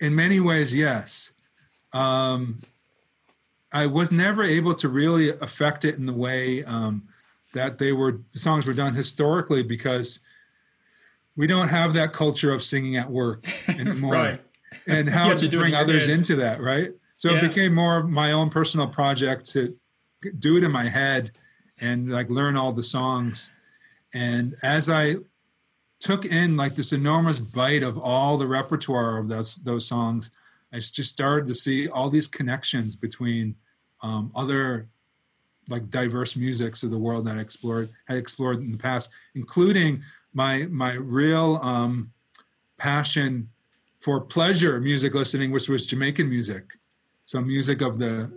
in 0.00 0.14
many 0.14 0.40
ways 0.40 0.74
yes 0.74 1.32
um, 1.92 2.58
i 3.72 3.86
was 3.86 4.12
never 4.12 4.42
able 4.42 4.74
to 4.74 4.88
really 4.88 5.30
affect 5.30 5.84
it 5.84 5.96
in 5.96 6.06
the 6.06 6.12
way 6.12 6.64
um, 6.64 7.08
that 7.54 7.78
they 7.78 7.92
were 7.92 8.20
the 8.32 8.38
songs 8.38 8.66
were 8.66 8.74
done 8.74 8.94
historically 8.94 9.62
because 9.62 10.20
we 11.36 11.46
don't 11.46 11.68
have 11.68 11.92
that 11.92 12.12
culture 12.12 12.52
of 12.52 12.62
singing 12.62 12.96
at 12.96 13.10
work 13.10 13.44
anymore 13.68 14.12
right 14.12 14.40
and 14.88 15.08
how 15.08 15.34
to, 15.34 15.48
to 15.48 15.56
bring 15.56 15.74
others 15.74 16.06
head. 16.06 16.16
into 16.16 16.36
that, 16.36 16.60
right? 16.60 16.92
So 17.16 17.30
yeah. 17.30 17.38
it 17.38 17.48
became 17.48 17.74
more 17.74 18.02
my 18.02 18.32
own 18.32 18.50
personal 18.50 18.88
project 18.88 19.46
to 19.50 19.76
do 20.38 20.56
it 20.56 20.64
in 20.64 20.72
my 20.72 20.88
head 20.88 21.32
and 21.80 22.08
like 22.08 22.28
learn 22.30 22.56
all 22.56 22.72
the 22.72 22.82
songs. 22.82 23.52
And 24.14 24.56
as 24.62 24.88
I 24.88 25.16
took 26.00 26.24
in 26.24 26.56
like 26.56 26.74
this 26.74 26.92
enormous 26.92 27.40
bite 27.40 27.82
of 27.82 27.98
all 27.98 28.36
the 28.36 28.46
repertoire 28.46 29.18
of 29.18 29.28
those 29.28 29.56
those 29.56 29.86
songs, 29.86 30.30
I 30.72 30.76
just 30.76 31.10
started 31.10 31.46
to 31.48 31.54
see 31.54 31.88
all 31.88 32.10
these 32.10 32.26
connections 32.26 32.94
between 32.96 33.56
um, 34.02 34.30
other 34.34 34.88
like 35.68 35.90
diverse 35.90 36.36
musics 36.36 36.82
of 36.82 36.90
the 36.90 36.98
world 36.98 37.26
that 37.26 37.36
I 37.36 37.40
explored 37.40 37.90
had 38.06 38.16
explored 38.16 38.58
in 38.58 38.72
the 38.72 38.78
past, 38.78 39.10
including 39.34 40.02
my 40.32 40.66
my 40.70 40.92
real 40.92 41.56
um, 41.62 42.12
passion 42.76 43.48
for 44.00 44.20
pleasure 44.20 44.80
music 44.80 45.14
listening, 45.14 45.50
which 45.50 45.68
was 45.68 45.86
Jamaican 45.86 46.28
music, 46.28 46.78
so 47.24 47.40
music 47.40 47.80
of 47.80 47.98
the 47.98 48.30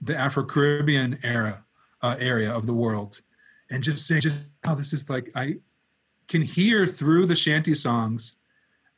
the 0.00 0.16
Afro 0.16 0.44
Caribbean 0.44 1.18
era 1.22 1.64
uh, 2.02 2.16
area 2.18 2.50
of 2.52 2.66
the 2.66 2.74
world, 2.74 3.20
and 3.70 3.82
just 3.82 4.06
saying, 4.06 4.20
just 4.20 4.52
oh, 4.66 4.74
this 4.74 4.92
is 4.92 5.10
like 5.10 5.30
I 5.34 5.56
can 6.30 6.42
hear 6.42 6.86
through 6.86 7.26
the 7.26 7.34
shanty 7.34 7.74
songs 7.74 8.36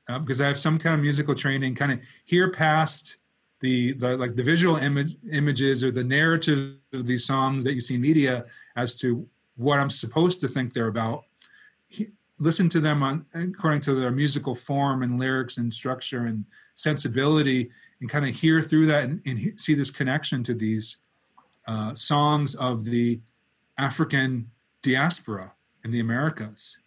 uh, 0.07 0.19
because 0.19 0.39
I 0.39 0.47
have 0.47 0.61
some 0.61 0.79
kind 0.79 0.95
of 0.95 1.01
musical 1.01 1.35
training, 1.35 1.75
kind 1.75 1.91
of 1.91 2.01
hear 2.27 2.51
past 2.51 3.17
the, 3.61 3.95
the 3.95 4.19
like 4.19 4.37
the 4.37 4.43
visual 4.43 4.77
image 4.77 5.17
images 5.33 5.83
or 5.83 5.91
the 5.91 6.05
narrative 6.05 6.75
of 6.93 7.07
these 7.07 7.25
songs 7.25 7.65
that 7.65 7.73
you 7.73 7.81
see 7.81 7.95
in 7.95 8.03
media 8.03 8.45
as 8.77 8.95
to 8.97 9.27
what 9.57 9.81
I'm 9.81 9.89
supposed 9.89 10.41
to 10.41 10.49
think 10.49 10.75
they're 10.75 10.89
about, 10.89 11.25
he, 11.89 12.09
listen 12.39 12.69
to 12.69 12.81
them 12.81 13.03
on 13.03 13.25
according 13.33 13.81
to 13.83 13.95
their 13.95 14.11
musical 14.11 14.55
form 14.55 15.03
and 15.03 15.19
lyrics 15.19 15.57
and 15.57 15.73
structure 15.73 16.27
and 16.27 16.45
sensibility, 16.75 17.71
and 18.01 18.11
kind 18.11 18.27
of 18.27 18.35
hear 18.35 18.61
through 18.61 18.87
that 18.87 19.05
and, 19.05 19.23
and 19.25 19.59
see 19.59 19.73
this 19.73 19.91
connection 19.91 20.43
to 20.43 20.53
these 20.53 20.99
uh, 21.67 21.95
songs 21.95 22.55
of 22.57 22.85
the 22.85 23.21
African 23.79 24.51
diaspora 24.83 25.53
in 25.83 25.93
the 25.93 26.01
Americas. 26.01 26.79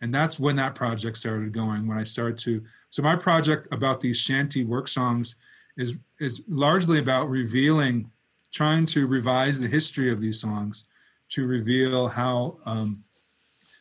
And 0.00 0.14
that's 0.14 0.38
when 0.38 0.56
that 0.56 0.74
project 0.74 1.18
started 1.18 1.52
going. 1.52 1.86
When 1.86 1.98
I 1.98 2.04
started 2.04 2.38
to, 2.38 2.62
so 2.88 3.02
my 3.02 3.16
project 3.16 3.68
about 3.70 4.00
these 4.00 4.18
shanty 4.18 4.64
work 4.64 4.88
songs 4.88 5.36
is 5.76 5.94
is 6.18 6.42
largely 6.48 6.98
about 6.98 7.28
revealing, 7.28 8.10
trying 8.52 8.86
to 8.86 9.06
revise 9.06 9.60
the 9.60 9.68
history 9.68 10.10
of 10.10 10.20
these 10.20 10.40
songs, 10.40 10.86
to 11.30 11.46
reveal 11.46 12.08
how 12.08 12.58
um, 12.64 13.04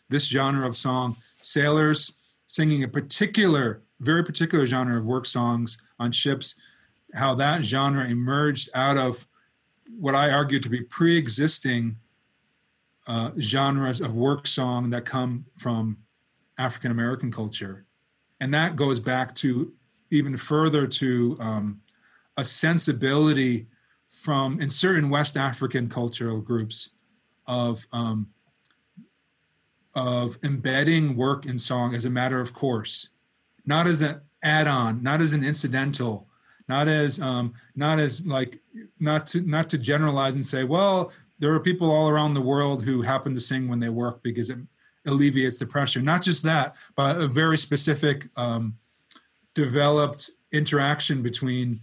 this 0.10 0.27
genre 0.27 0.67
of 0.67 0.75
song, 0.75 1.17
sailors 1.39 2.13
singing 2.45 2.84
a 2.84 2.88
particular, 2.88 3.82
very 3.99 4.23
particular 4.23 4.65
genre 4.65 4.97
of 4.97 5.05
work 5.05 5.25
songs 5.25 5.82
on 5.99 6.12
ships, 6.12 6.60
how 7.13 7.36
that 7.36 7.63
genre 7.63 8.05
emerged 8.05 8.69
out 8.73 8.97
of 8.97 9.27
what 9.97 10.15
I 10.15 10.32
argue 10.32 10.60
to 10.60 10.69
be 10.69 10.82
pre-existing 10.82 11.97
uh, 13.08 13.32
genres 13.39 14.01
of 14.01 14.13
work 14.13 14.45
song 14.47 14.91
that 14.91 15.05
come 15.05 15.45
from 15.58 15.97
African 16.59 16.91
American 16.91 17.31
culture, 17.31 17.85
and 18.39 18.53
that 18.53 18.75
goes 18.75 18.99
back 18.99 19.33
to 19.35 19.73
even 20.11 20.37
further 20.37 20.85
to 20.85 21.37
um, 21.39 21.81
a 22.37 22.45
sensibility 22.45 23.67
from 24.07 24.59
in 24.59 24.69
certain 24.69 25.09
West 25.09 25.37
African 25.37 25.89
cultural 25.89 26.41
groups 26.41 26.89
of 27.47 27.87
um, 27.91 28.27
of 29.95 30.37
embedding 30.43 31.15
work 31.15 31.45
in 31.45 31.57
song 31.57 31.95
as 31.95 32.05
a 32.05 32.09
matter 32.09 32.39
of 32.39 32.53
course, 32.53 33.09
not 33.65 33.87
as 33.87 34.01
an 34.01 34.21
add-on, 34.43 35.01
not 35.01 35.21
as 35.21 35.33
an 35.33 35.43
incidental, 35.43 36.27
not 36.67 36.87
as 36.87 37.19
um, 37.19 37.53
not 37.75 37.99
as 37.99 38.25
like 38.25 38.59
not 38.99 39.27
to 39.27 39.41
not 39.41 39.69
to 39.69 39.77
generalize 39.77 40.35
and 40.35 40.45
say, 40.45 40.63
well, 40.63 41.11
there 41.39 41.53
are 41.53 41.59
people 41.59 41.89
all 41.89 42.09
around 42.09 42.33
the 42.33 42.41
world 42.41 42.83
who 42.83 43.01
happen 43.01 43.33
to 43.33 43.41
sing 43.41 43.67
when 43.67 43.79
they 43.79 43.89
work 43.89 44.21
because 44.21 44.49
it 44.49 44.59
alleviates 45.09 45.57
the 45.57 45.65
pressure. 45.65 46.01
Not 46.01 46.21
just 46.21 46.43
that, 46.43 46.75
but 46.95 47.19
a 47.19 47.27
very 47.27 47.57
specific 47.57 48.27
um, 48.35 48.77
developed 49.53 50.29
interaction 50.51 51.21
between 51.21 51.81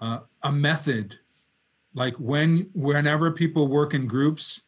uh, 0.00 0.20
a 0.42 0.52
method, 0.52 1.18
like 1.94 2.16
when 2.16 2.70
whenever 2.74 3.30
people 3.30 3.66
work 3.66 3.94
in 3.94 4.06
groups, 4.06 4.62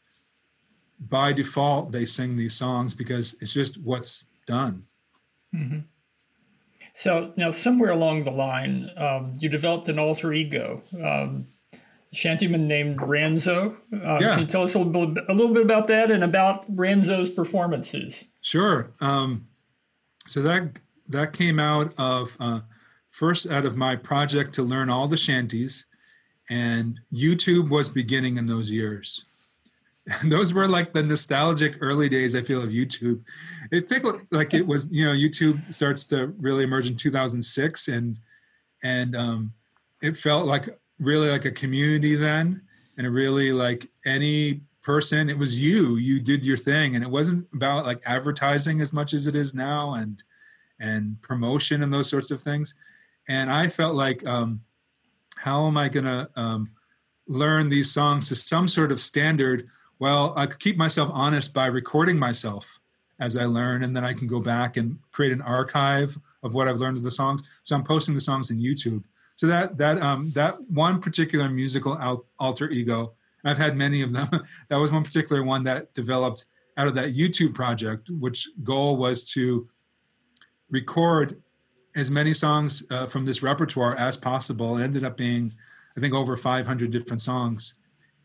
by 0.98 1.32
default 1.32 1.92
they 1.92 2.04
sing 2.04 2.36
these 2.36 2.54
songs 2.54 2.94
because 2.94 3.34
it's 3.40 3.54
just 3.54 3.78
what's 3.78 4.24
done. 4.46 4.84
Mm-hmm. 5.54 5.80
So 6.92 7.32
now, 7.36 7.50
somewhere 7.50 7.90
along 7.90 8.24
the 8.24 8.30
line, 8.30 8.90
um, 8.96 9.32
you 9.38 9.48
developed 9.48 9.88
an 9.88 9.98
alter 9.98 10.32
ego. 10.32 10.82
Um, 11.02 11.46
shantyman 12.14 12.66
named 12.66 12.98
Ranzo. 12.98 13.76
Uh, 13.92 14.18
yeah. 14.20 14.30
Can 14.30 14.40
you 14.40 14.46
tell 14.46 14.62
us 14.62 14.74
a 14.74 14.78
little, 14.78 15.06
bit, 15.06 15.24
a 15.28 15.34
little 15.34 15.54
bit 15.54 15.64
about 15.64 15.86
that 15.88 16.10
and 16.10 16.24
about 16.24 16.66
Ranzo's 16.74 17.30
performances? 17.30 18.26
Sure. 18.40 18.90
Um, 19.00 19.46
so 20.26 20.42
that 20.42 20.80
that 21.08 21.32
came 21.32 21.58
out 21.58 21.92
of 21.98 22.36
uh, 22.40 22.60
first 23.10 23.50
out 23.50 23.64
of 23.64 23.76
my 23.76 23.96
project 23.96 24.52
to 24.54 24.62
learn 24.62 24.90
all 24.90 25.08
the 25.08 25.16
shanties, 25.16 25.86
and 26.48 27.00
YouTube 27.12 27.68
was 27.68 27.88
beginning 27.88 28.36
in 28.36 28.46
those 28.46 28.70
years. 28.70 29.24
And 30.20 30.30
those 30.32 30.54
were 30.54 30.68
like 30.68 30.92
the 30.92 31.02
nostalgic 31.02 31.76
early 31.80 32.08
days. 32.08 32.34
I 32.34 32.40
feel 32.40 32.62
of 32.62 32.70
YouTube. 32.70 33.22
It 33.70 33.88
felt 33.88 34.20
like 34.30 34.54
it 34.54 34.66
was 34.66 34.90
you 34.90 35.04
know 35.04 35.12
YouTube 35.12 35.72
starts 35.72 36.06
to 36.06 36.28
really 36.38 36.64
emerge 36.64 36.88
in 36.88 36.96
2006, 36.96 37.88
and 37.88 38.18
and 38.82 39.16
um, 39.16 39.52
it 40.00 40.16
felt 40.16 40.46
like 40.46 40.68
really 41.00 41.30
like 41.30 41.46
a 41.46 41.50
community 41.50 42.14
then 42.14 42.62
and 42.96 43.12
really 43.12 43.52
like 43.52 43.88
any 44.04 44.60
person 44.82 45.28
it 45.28 45.38
was 45.38 45.58
you 45.58 45.96
you 45.96 46.20
did 46.20 46.44
your 46.44 46.56
thing. 46.56 46.94
And 46.94 47.04
it 47.04 47.10
wasn't 47.10 47.46
about 47.52 47.86
like 47.86 48.02
advertising 48.06 48.80
as 48.80 48.92
much 48.92 49.12
as 49.14 49.26
it 49.26 49.34
is 49.34 49.54
now 49.54 49.94
and 49.94 50.22
and 50.78 51.20
promotion 51.20 51.82
and 51.82 51.92
those 51.92 52.08
sorts 52.08 52.30
of 52.30 52.42
things. 52.42 52.74
And 53.28 53.50
i 53.50 53.68
felt 53.68 53.94
like 53.94 54.26
um 54.26 54.62
how 55.36 55.66
am 55.66 55.76
i 55.76 55.88
going 55.88 56.04
to 56.04 56.30
um 56.36 56.70
learn 57.26 57.68
these 57.68 57.90
songs 57.92 58.28
to 58.28 58.34
some 58.34 58.68
sort 58.68 58.92
of 58.92 59.00
standard? 59.00 59.68
Well 59.98 60.32
i 60.36 60.46
could 60.46 60.60
keep 60.60 60.76
myself 60.76 61.10
honest 61.12 61.52
by 61.52 61.66
recording 61.66 62.18
myself 62.18 62.80
as 63.18 63.36
i 63.36 63.44
learn 63.44 63.84
and 63.84 63.94
then 63.94 64.04
i 64.04 64.14
can 64.14 64.26
go 64.26 64.40
back 64.40 64.78
and 64.78 64.98
create 65.12 65.32
an 65.32 65.42
archive 65.42 66.18
of 66.42 66.54
what 66.54 66.68
i've 66.68 66.78
learned 66.78 66.96
of 66.96 67.02
the 67.02 67.10
songs. 67.10 67.42
So 67.62 67.76
i'm 67.76 67.84
posting 67.84 68.14
the 68.14 68.20
songs 68.20 68.50
in 68.50 68.58
youtube 68.58 69.04
so 69.40 69.46
that 69.46 69.79
that 69.79 70.03
um, 70.03 70.31
that 70.33 70.61
one 70.68 71.00
particular 71.00 71.48
musical 71.48 71.98
al- 71.98 72.26
alter 72.38 72.68
ego, 72.68 73.14
I've 73.42 73.57
had 73.57 73.74
many 73.74 74.03
of 74.03 74.12
them. 74.12 74.29
that 74.68 74.76
was 74.76 74.92
one 74.92 75.03
particular 75.03 75.42
one 75.42 75.64
that 75.64 75.94
developed 75.94 76.44
out 76.76 76.87
of 76.87 76.94
that 76.96 77.14
YouTube 77.14 77.55
project, 77.55 78.11
which 78.11 78.46
goal 78.62 78.98
was 78.98 79.24
to 79.33 79.66
record 80.68 81.40
as 81.96 82.11
many 82.11 82.35
songs 82.35 82.85
uh, 82.90 83.07
from 83.07 83.24
this 83.24 83.42
repertoire 83.42 83.96
as 83.96 84.18
possible. 84.18 84.76
It 84.76 84.85
ended 84.85 85.05
up 85.05 85.16
being, 85.16 85.55
I 85.96 86.00
think, 86.00 86.12
over 86.12 86.37
500 86.37 86.90
different 86.90 87.22
songs, 87.22 87.76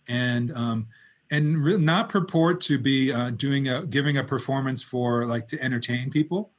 and 0.09 0.51
um, 0.51 0.87
and 1.31 1.63
re- 1.63 1.77
not 1.77 2.09
purport 2.09 2.59
to 2.61 2.77
be 2.77 3.13
uh, 3.13 3.29
doing 3.29 3.69
a 3.69 3.85
giving 3.85 4.17
a 4.17 4.23
performance 4.25 4.81
for 4.81 5.25
like 5.25 5.47
to 5.47 5.63
entertain 5.63 6.09
people, 6.09 6.51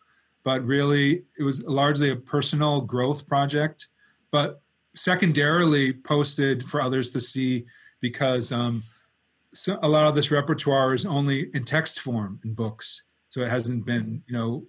but 0.45 0.64
really 0.64 1.25
it 1.38 1.42
was 1.42 1.62
largely 1.64 2.09
a 2.09 2.16
personal 2.16 2.81
growth 2.81 3.29
project 3.29 3.88
but 4.37 4.61
secondarily 4.94 5.94
posted 5.94 6.62
for 6.62 6.79
others 6.79 7.11
to 7.11 7.22
see 7.22 7.64
because 8.03 8.53
um, 8.53 8.83
so 9.55 9.79
a 9.83 9.88
lot 9.88 10.07
of 10.07 10.14
this 10.14 10.31
repertoire 10.31 10.92
is 10.92 11.07
only 11.07 11.49
in 11.55 11.64
text 11.64 12.01
form 12.01 12.38
in 12.44 12.53
books, 12.53 13.03
so 13.31 13.40
it 13.40 13.49
hasn't 13.49 13.87
been 13.87 14.22
you 14.27 14.35
know 14.37 14.66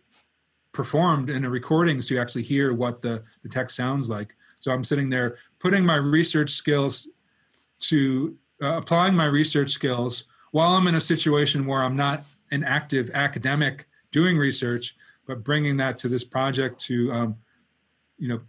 performed 0.71 1.29
in 1.29 1.43
a 1.43 1.49
recording, 1.49 2.01
so 2.01 2.13
you 2.13 2.21
actually 2.21 2.43
hear 2.43 2.73
what 2.73 3.01
the 3.01 3.25
the 3.43 3.49
text 3.49 3.75
sounds 3.75 4.09
like. 4.09 4.37
So 4.59 4.71
I'm 4.71 4.85
sitting 4.85 5.09
there 5.09 5.35
putting 5.59 5.85
my 5.85 5.95
research 5.95 6.51
skills 6.51 7.09
to 7.89 8.37
uh, 8.63 8.77
applying 8.77 9.15
my 9.15 9.25
research 9.25 9.71
skills 9.71 10.29
while 10.51 10.77
I'm 10.77 10.87
in 10.87 10.95
a 10.95 11.01
situation 11.01 11.65
where 11.65 11.83
I'm 11.83 11.97
not 11.97 12.23
an 12.51 12.63
active 12.63 13.11
academic 13.13 13.85
doing 14.13 14.37
research, 14.37 14.95
but 15.25 15.43
bringing 15.43 15.75
that 15.75 15.99
to 15.99 16.07
this 16.07 16.23
project 16.23 16.79
to 16.85 17.11
um, 17.11 17.35
you 18.17 18.29
know 18.29 18.39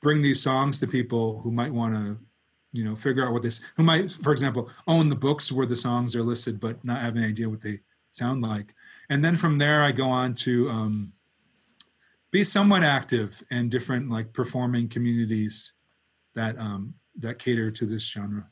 bring 0.00 0.22
these 0.22 0.42
songs 0.42 0.80
to 0.80 0.86
people 0.86 1.40
who 1.40 1.50
might 1.50 1.72
want 1.72 1.94
to 1.94 2.18
you 2.72 2.84
know 2.84 2.94
figure 2.94 3.24
out 3.24 3.32
what 3.32 3.42
this 3.42 3.60
who 3.76 3.82
might 3.82 4.10
for 4.10 4.32
example 4.32 4.70
own 4.86 5.08
the 5.08 5.16
books 5.16 5.50
where 5.50 5.66
the 5.66 5.76
songs 5.76 6.14
are 6.14 6.22
listed 6.22 6.60
but 6.60 6.84
not 6.84 7.00
have 7.00 7.16
any 7.16 7.26
idea 7.26 7.48
what 7.48 7.60
they 7.60 7.80
sound 8.12 8.42
like. 8.42 8.74
And 9.08 9.24
then 9.24 9.36
from 9.36 9.58
there 9.58 9.82
i 9.82 9.92
go 9.92 10.08
on 10.08 10.34
to 10.34 10.70
um, 10.70 11.12
be 12.30 12.44
somewhat 12.44 12.84
active 12.84 13.42
in 13.50 13.68
different 13.68 14.10
like 14.10 14.32
performing 14.32 14.88
communities 14.88 15.72
that 16.34 16.58
um, 16.58 16.94
that 17.16 17.38
cater 17.38 17.70
to 17.70 17.86
this 17.86 18.08
genre. 18.08 18.46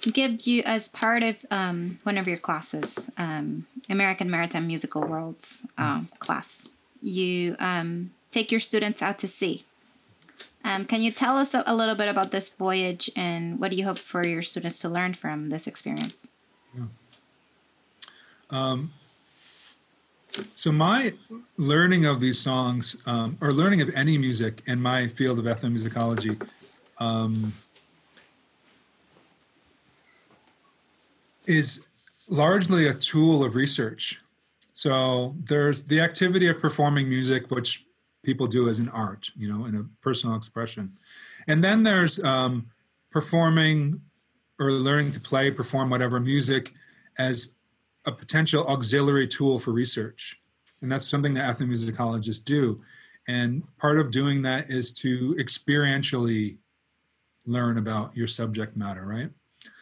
Gibb, 0.00 0.40
you 0.42 0.62
as 0.66 0.88
part 0.88 1.22
of 1.22 1.44
um, 1.52 2.00
one 2.02 2.18
of 2.18 2.26
your 2.26 2.36
classes, 2.36 3.08
um, 3.18 3.66
American 3.88 4.28
Maritime 4.28 4.66
Musical 4.66 5.02
Worlds 5.06 5.64
uh, 5.78 6.02
class, 6.18 6.70
you 7.00 7.54
um, 7.60 8.10
take 8.32 8.50
your 8.50 8.60
students 8.60 9.00
out 9.02 9.18
to 9.18 9.28
sea. 9.28 9.64
Um, 10.64 10.84
can 10.86 11.02
you 11.02 11.10
tell 11.10 11.36
us 11.36 11.54
a, 11.54 11.62
a, 11.66 11.74
little 11.74 11.94
bit 11.94 12.08
about 12.08 12.30
this 12.30 12.48
voyage 12.48 13.10
and 13.16 13.58
what 13.60 13.70
do 13.70 13.76
you 13.76 13.84
hope 13.84 13.98
for 13.98 14.24
your 14.24 14.42
students 14.42 14.80
to 14.80 14.88
learn 14.88 15.12
from 15.14 15.50
this 15.50 15.66
experience? 15.66 16.30
Yeah. 16.76 16.84
Um, 18.50 18.92
so 20.54 20.72
my 20.72 21.14
learning 21.56 22.06
of 22.06 22.20
these 22.20 22.38
songs, 22.38 22.96
um, 23.06 23.36
or 23.40 23.52
learning 23.52 23.80
of 23.80 23.90
any 23.94 24.16
music 24.18 24.62
in 24.66 24.80
my 24.80 25.08
field 25.08 25.38
of 25.38 25.44
ethnomusicology, 25.44 26.40
um, 26.98 27.52
is 31.46 31.84
largely 32.28 32.86
a 32.86 32.94
tool 32.94 33.44
of 33.44 33.56
research. 33.56 34.20
So 34.74 35.34
there's 35.44 35.82
the 35.82 36.00
activity 36.00 36.46
of 36.46 36.60
performing 36.60 37.08
music, 37.08 37.50
which 37.50 37.84
people 38.22 38.46
do 38.46 38.68
as 38.68 38.78
an 38.78 38.88
art, 38.88 39.30
you 39.36 39.52
know, 39.52 39.64
in 39.64 39.74
a 39.74 39.84
personal 40.00 40.36
expression. 40.36 40.96
And 41.46 41.62
then 41.62 41.82
there's 41.82 42.22
um, 42.22 42.68
performing 43.10 44.00
or 44.58 44.70
learning 44.72 45.10
to 45.12 45.20
play, 45.20 45.50
perform 45.50 45.90
whatever 45.90 46.20
music 46.20 46.72
as 47.18 47.54
a 48.04 48.12
potential 48.12 48.66
auxiliary 48.66 49.26
tool 49.26 49.58
for 49.58 49.72
research. 49.72 50.40
And 50.80 50.90
that's 50.90 51.08
something 51.08 51.34
that 51.34 51.48
ethnomusicologists 51.48 52.44
do. 52.44 52.80
And 53.28 53.62
part 53.76 53.98
of 53.98 54.10
doing 54.10 54.42
that 54.42 54.70
is 54.70 54.92
to 55.00 55.34
experientially 55.38 56.58
learn 57.46 57.78
about 57.78 58.16
your 58.16 58.26
subject 58.26 58.76
matter, 58.76 59.04
right? 59.04 59.30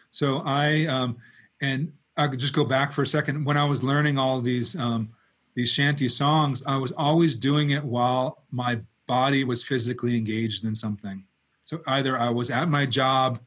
So 0.09 0.41
I, 0.45 0.85
um, 0.85 1.17
and 1.61 1.93
I 2.17 2.27
could 2.27 2.39
just 2.39 2.53
go 2.53 2.65
back 2.65 2.91
for 2.91 3.01
a 3.01 3.07
second. 3.07 3.45
When 3.45 3.57
I 3.57 3.65
was 3.65 3.83
learning 3.83 4.17
all 4.17 4.41
these 4.41 4.75
um, 4.75 5.11
these 5.53 5.71
shanty 5.71 6.07
songs, 6.07 6.63
I 6.65 6.77
was 6.77 6.91
always 6.91 7.35
doing 7.35 7.71
it 7.71 7.83
while 7.83 8.43
my 8.51 8.81
body 9.07 9.43
was 9.43 9.63
physically 9.63 10.17
engaged 10.17 10.63
in 10.63 10.73
something. 10.73 11.25
So 11.63 11.81
either 11.87 12.17
I 12.17 12.29
was 12.29 12.49
at 12.49 12.69
my 12.69 12.85
job, 12.85 13.39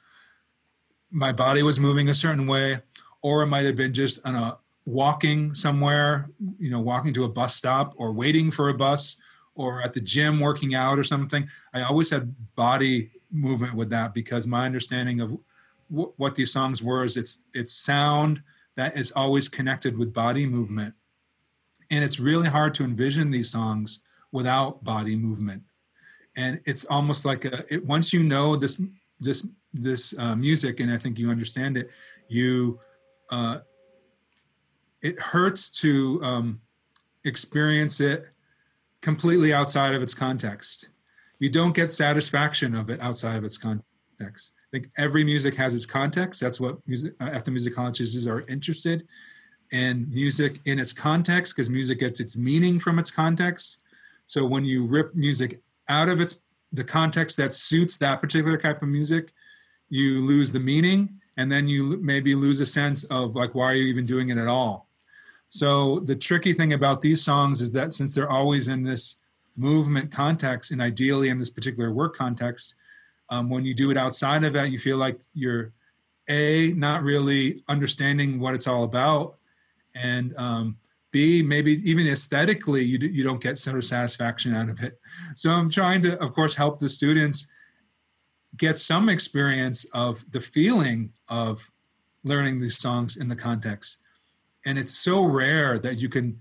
my 1.11 1.33
body 1.33 1.63
was 1.63 1.81
moving 1.81 2.09
a 2.09 2.15
certain 2.15 2.47
way, 2.47 2.81
or 3.23 3.43
it 3.43 3.47
might 3.47 3.65
have 3.65 3.77
been 3.77 3.95
just 3.95 4.27
on 4.27 4.35
a 4.35 4.59
walking 4.87 5.55
somewhere, 5.55 6.29
you 6.59 6.71
know, 6.71 6.81
walking 6.81 7.15
to 7.15 7.25
a 7.25 7.29
bus 7.29 7.55
stop 7.55 7.95
or 7.97 8.13
waiting 8.13 8.51
for 8.51 8.69
a 8.69 8.75
bus 8.75 9.17
or 9.55 9.81
at 9.81 9.93
the 9.93 10.01
gym 10.01 10.41
working 10.41 10.75
out 10.75 10.99
or 10.99 11.05
something. 11.05 11.49
I 11.73 11.83
always 11.83 12.11
had 12.11 12.35
body 12.55 13.11
movement 13.31 13.75
with 13.75 13.91
that 13.91 14.15
because 14.15 14.47
my 14.47 14.67
understanding 14.67 15.21
of 15.21 15.39
w- 15.91 16.13
what 16.17 16.35
these 16.35 16.53
songs 16.53 16.83
were 16.83 17.05
is 17.05 17.17
it's 17.17 17.43
it's 17.53 17.73
sound 17.73 18.43
that 18.77 18.97
is 18.97 19.11
always 19.13 19.49
connected 19.49 19.97
with 19.97 20.13
body 20.13 20.47
movement. 20.47 20.95
And 21.95 22.03
it's 22.03 22.19
really 22.19 22.49
hard 22.49 22.75
to 22.75 22.85
envision 22.85 23.31
these 23.31 23.51
songs 23.51 24.01
without 24.33 24.83
body 24.83 25.15
movement. 25.15 25.63
And 26.35 26.61
it's 26.65 26.85
almost 26.87 27.25
like 27.25 27.45
a, 27.45 27.65
it, 27.73 27.87
once 27.87 28.13
you 28.13 28.25
know 28.25 28.57
this 28.57 28.83
this 29.21 29.47
this 29.73 30.13
uh, 30.19 30.35
music 30.35 30.81
and 30.81 30.91
I 30.91 30.99
think 30.99 31.21
you 31.21 31.31
understand 31.31 31.77
it, 31.77 31.91
you 32.27 32.81
uh, 33.31 33.59
it 35.03 35.21
hurts 35.21 35.71
to 35.83 36.21
um, 36.25 36.61
experience 37.23 38.01
it 38.01 38.27
completely 39.01 39.55
outside 39.55 39.95
of 39.95 40.03
its 40.03 40.15
context. 40.15 40.89
You 41.39 41.49
don't 41.49 41.77
get 41.77 41.93
satisfaction 41.93 42.75
of 42.75 42.91
it 42.91 43.01
outside 43.01 43.37
of 43.37 43.45
its 43.45 43.57
context. 43.57 44.53
I 44.59 44.69
think 44.73 44.91
every 44.97 45.23
music 45.23 45.55
has 45.55 45.77
its 45.77 45.87
context. 45.87 46.41
That's 46.41 46.59
what 46.59 46.79
music, 46.89 47.15
uh, 47.21 47.31
ethnomusicologists 47.31 48.29
are 48.29 48.41
interested 48.49 49.07
in 49.75 50.09
music 50.11 50.61
in 50.65 50.79
its 50.79 50.93
context 50.93 51.55
because 51.55 51.69
music 51.69 51.99
gets 51.99 52.21
its 52.21 52.37
meaning 52.37 52.79
from 52.79 52.99
its 52.99 53.11
context. 53.11 53.79
So 54.27 54.45
when 54.45 54.65
you 54.65 54.87
rip 54.87 55.15
music 55.15 55.61
out 55.89 56.09
of 56.09 56.21
its 56.21 56.43
the 56.73 56.85
context 56.85 57.37
that 57.37 57.55
suits 57.55 57.97
that 57.99 58.21
particular 58.21 58.57
type 58.57 58.83
of 58.83 58.89
music, 58.89 59.33
you 59.89 60.21
lose 60.21 60.51
the 60.51 60.61
meaning 60.61 61.21
and 61.37 61.51
then 61.51 61.69
you 61.69 61.99
maybe 62.01 62.35
lose 62.35 62.61
a 62.61 62.67
sense 62.67 63.05
of 63.05 63.37
like 63.37 63.55
why 63.55 63.67
are 63.67 63.75
you 63.75 63.85
even 63.85 64.07
doing 64.07 64.31
it 64.31 64.39
at 64.39 64.49
all 64.49 64.89
so 65.55 66.01
the 66.01 66.17
tricky 66.17 66.53
thing 66.53 66.73
about 66.73 67.01
these 67.01 67.23
songs 67.23 67.61
is 67.61 67.71
that 67.73 67.93
since 67.93 68.13
they're 68.13 68.29
always 68.29 68.67
in 68.67 68.83
this 68.83 69.21
movement 69.57 70.11
context 70.11 70.73
and 70.73 70.83
ideally 70.83 71.29
in 71.29 71.39
this 71.39 71.49
particular 71.49 71.93
work 71.93 72.17
context, 72.17 72.75
um, 73.31 73.49
when 73.49 73.65
you 73.65 73.73
do 73.73 73.93
it 73.93 73.97
outside 73.97 74.43
of 74.43 74.53
that, 74.55 74.73
you 74.73 74.81
feel 74.81 74.97
like 74.97 75.21
you're 75.33 75.73
a 76.29 76.73
not 76.73 77.05
really 77.05 77.63
understanding 77.69 78.41
what 78.41 78.55
it's 78.55 78.67
all 78.67 78.83
about, 78.83 79.37
and 79.95 80.37
um, 80.37 80.77
b 81.11 81.43
maybe 81.43 81.73
even 81.89 82.07
aesthetically 82.07 82.83
you 82.85 82.99
you 82.99 83.23
don't 83.23 83.43
get 83.43 83.59
center 83.59 83.83
satisfaction 83.83 84.55
out 84.55 84.69
of 84.69 84.83
it. 84.83 84.99
So 85.35 85.51
I'm 85.51 85.71
trying 85.71 86.03
to, 86.03 86.21
of 86.21 86.33
course, 86.35 86.55
help 86.55 86.79
the 86.79 86.89
students 86.89 87.47
get 88.57 88.79
some 88.79 89.09
experience 89.09 89.85
of 89.93 90.25
the 90.31 90.41
feeling 90.41 91.13
of 91.29 91.71
learning 92.23 92.61
these 92.61 92.79
songs 92.79 93.17
in 93.17 93.29
the 93.29 93.37
context 93.37 93.99
and 94.65 94.79
it's 94.79 94.95
so 94.95 95.25
rare 95.25 95.79
that 95.79 95.97
you 95.97 96.09
can 96.09 96.41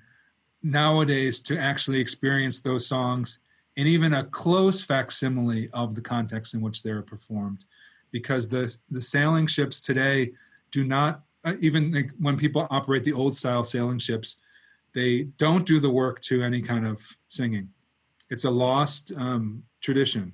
nowadays 0.62 1.42
to 1.42 1.58
actually 1.58 2.00
experience 2.00 2.62
those 2.62 2.88
songs 2.88 3.40
in 3.76 3.88
even 3.88 4.14
a 4.14 4.24
close 4.24 4.84
facsimile 4.84 5.70
of 5.74 5.96
the 5.96 6.02
context 6.02 6.54
in 6.54 6.62
which 6.62 6.84
they're 6.84 7.02
performed 7.02 7.66
because 8.12 8.48
the 8.50 8.76
the 8.90 9.02
sailing 9.02 9.48
ships 9.48 9.82
today 9.82 10.32
do 10.72 10.84
not 10.84 11.24
even 11.60 11.92
like 11.92 12.12
when 12.20 12.38
people 12.38 12.68
operate 12.70 13.04
the 13.04 13.14
old 13.14 13.36
style 13.36 13.64
sailing 13.64 14.00
ships 14.00 14.38
they 14.94 15.24
don't 15.38 15.66
do 15.66 15.80
the 15.80 15.90
work 15.90 16.22
to 16.22 16.44
any 16.44 16.62
kind 16.62 16.86
of 16.86 17.18
singing. 17.28 17.70
It's 18.30 18.46
a 18.46 18.52
lost 18.52 19.12
um, 19.18 19.64
tradition. 19.82 20.34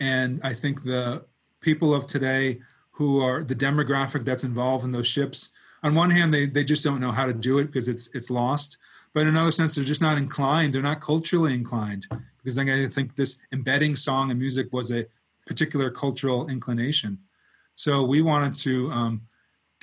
And 0.00 0.40
i 0.42 0.52
think 0.52 0.84
the 0.84 1.24
people 1.60 1.94
of 1.94 2.06
today 2.06 2.60
who 2.90 3.20
are 3.20 3.42
the 3.42 3.54
demographic 3.54 4.24
that's 4.24 4.44
involved 4.44 4.84
in 4.84 4.92
those 4.92 5.06
ships 5.06 5.50
on 5.82 5.94
one 5.94 6.10
hand 6.10 6.32
they, 6.32 6.46
they 6.46 6.64
just 6.64 6.84
don't 6.84 7.00
know 7.00 7.10
how 7.10 7.26
to 7.26 7.32
do 7.32 7.58
it 7.58 7.66
because 7.66 7.88
it's 7.88 8.08
it's 8.14 8.30
lost. 8.30 8.78
But 9.12 9.20
in 9.20 9.28
another 9.28 9.52
sense 9.52 9.74
they're 9.74 9.84
just 9.84 10.02
not 10.02 10.18
inclined. 10.18 10.74
They're 10.74 10.82
not 10.82 11.00
culturally 11.00 11.54
inclined. 11.54 12.06
Because 12.38 12.58
i 12.58 12.86
think 12.88 13.14
this 13.14 13.40
embedding 13.52 13.96
song 13.96 14.30
and 14.30 14.38
music 14.38 14.72
was 14.72 14.90
a 14.90 15.06
particular 15.46 15.90
cultural 15.90 16.48
inclination. 16.48 17.18
So 17.74 18.02
we 18.02 18.22
wanted 18.22 18.54
to 18.66 18.90
um, 18.92 19.22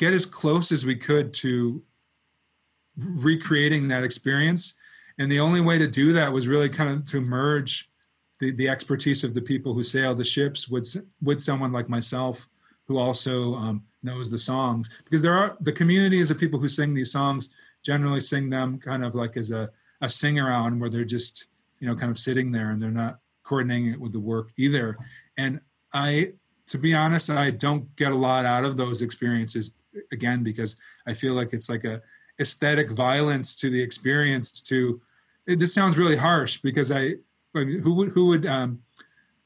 get 0.01 0.13
as 0.13 0.25
close 0.25 0.71
as 0.71 0.83
we 0.83 0.95
could 0.95 1.31
to 1.31 1.83
recreating 2.97 3.87
that 3.87 4.03
experience. 4.03 4.73
And 5.19 5.31
the 5.31 5.39
only 5.39 5.61
way 5.61 5.77
to 5.77 5.85
do 5.85 6.11
that 6.13 6.33
was 6.33 6.47
really 6.47 6.69
kind 6.69 6.89
of 6.89 7.07
to 7.09 7.21
merge 7.21 7.87
the, 8.39 8.49
the 8.49 8.67
expertise 8.67 9.23
of 9.23 9.35
the 9.35 9.43
people 9.43 9.75
who 9.75 9.83
sail 9.83 10.15
the 10.15 10.23
ships 10.23 10.67
with 10.67 10.87
with 11.21 11.39
someone 11.39 11.71
like 11.71 11.87
myself 11.87 12.49
who 12.87 12.97
also 12.97 13.53
um, 13.53 13.83
knows 14.01 14.31
the 14.31 14.39
songs. 14.39 14.89
Because 15.03 15.21
there 15.21 15.35
are 15.35 15.55
the 15.59 15.71
communities 15.71 16.31
of 16.31 16.39
people 16.39 16.59
who 16.59 16.67
sing 16.67 16.95
these 16.95 17.11
songs 17.11 17.51
generally 17.83 18.21
sing 18.21 18.49
them 18.49 18.79
kind 18.79 19.05
of 19.05 19.13
like 19.13 19.37
as 19.37 19.51
a, 19.51 19.69
a 20.01 20.09
sing 20.09 20.39
around 20.39 20.79
where 20.79 20.89
they're 20.89 21.05
just 21.05 21.45
you 21.79 21.87
know 21.87 21.95
kind 21.95 22.09
of 22.09 22.17
sitting 22.17 22.51
there 22.51 22.71
and 22.71 22.81
they're 22.81 22.89
not 22.89 23.19
coordinating 23.43 23.93
it 23.93 24.01
with 24.01 24.13
the 24.13 24.19
work 24.19 24.49
either. 24.57 24.97
And 25.37 25.61
i 25.93 26.33
to 26.67 26.77
be 26.77 26.93
honest 26.93 27.29
i 27.29 27.51
don't 27.51 27.93
get 27.97 28.13
a 28.13 28.15
lot 28.15 28.45
out 28.45 28.63
of 28.63 28.77
those 28.77 29.01
experiences 29.01 29.73
again 30.11 30.43
because 30.43 30.77
i 31.07 31.13
feel 31.13 31.33
like 31.33 31.53
it's 31.53 31.69
like 31.69 31.83
a 31.83 32.01
aesthetic 32.39 32.91
violence 32.91 33.55
to 33.55 33.69
the 33.69 33.81
experience 33.81 34.61
to 34.61 35.01
it, 35.47 35.59
this 35.59 35.73
sounds 35.73 35.97
really 35.97 36.15
harsh 36.15 36.57
because 36.57 36.91
i, 36.91 37.15
I 37.55 37.63
mean, 37.63 37.79
who 37.79 37.93
would 37.95 38.09
who 38.09 38.27
would 38.27 38.45
um, 38.45 38.81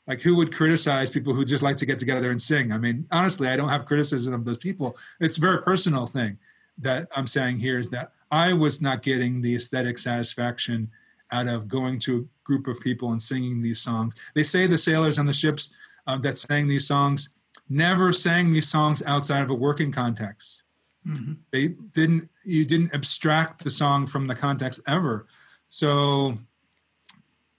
like 0.08 0.22
who 0.22 0.36
would 0.36 0.54
criticize 0.54 1.10
people 1.10 1.34
who 1.34 1.44
just 1.44 1.64
like 1.64 1.78
to 1.78 1.86
get 1.88 1.98
together 1.98 2.30
and 2.30 2.40
sing? 2.40 2.72
I 2.72 2.78
mean 2.78 3.08
honestly 3.12 3.48
i 3.48 3.56
don't 3.56 3.70
have 3.70 3.86
criticism 3.86 4.34
of 4.34 4.46
those 4.46 4.58
people. 4.58 4.98
It's 5.20 5.38
a 5.38 5.42
very 5.42 5.62
personal 5.64 6.06
thing 6.06 6.38
that 6.78 7.08
i'm 7.16 7.28
saying 7.28 7.58
here 7.60 7.80
is 7.80 7.90
that 7.90 8.12
i 8.32 8.54
was 8.54 8.82
not 8.82 9.02
getting 9.02 9.42
the 9.42 9.56
aesthetic 9.56 9.98
satisfaction 9.98 10.92
out 11.32 11.48
of 11.48 11.68
going 11.68 12.00
to 12.00 12.18
a 12.18 12.24
group 12.44 12.68
of 12.68 12.80
people 12.80 13.12
and 13.12 13.22
singing 13.22 13.62
these 13.62 13.82
songs. 13.82 14.16
They 14.36 14.44
say 14.44 14.68
the 14.68 14.78
sailors 14.78 15.18
on 15.18 15.26
the 15.26 15.34
ships 15.34 15.76
uh, 16.08 16.18
that 16.20 16.38
sang 16.38 16.68
these 16.68 16.88
songs 16.88 17.30
never 17.70 18.14
sang 18.14 18.54
these 18.54 18.70
songs 18.70 19.02
outside 19.06 19.42
of 19.42 19.50
a 19.50 19.54
working 19.54 19.92
context 19.92 20.64
mm-hmm. 21.08 21.34
they 21.52 21.70
didn't 21.94 22.30
you 22.44 22.66
didn't 22.66 22.94
abstract 22.94 23.64
the 23.64 23.70
song 23.70 24.06
from 24.06 24.28
the 24.28 24.36
context 24.36 24.82
ever 24.88 25.28
so 25.68 26.38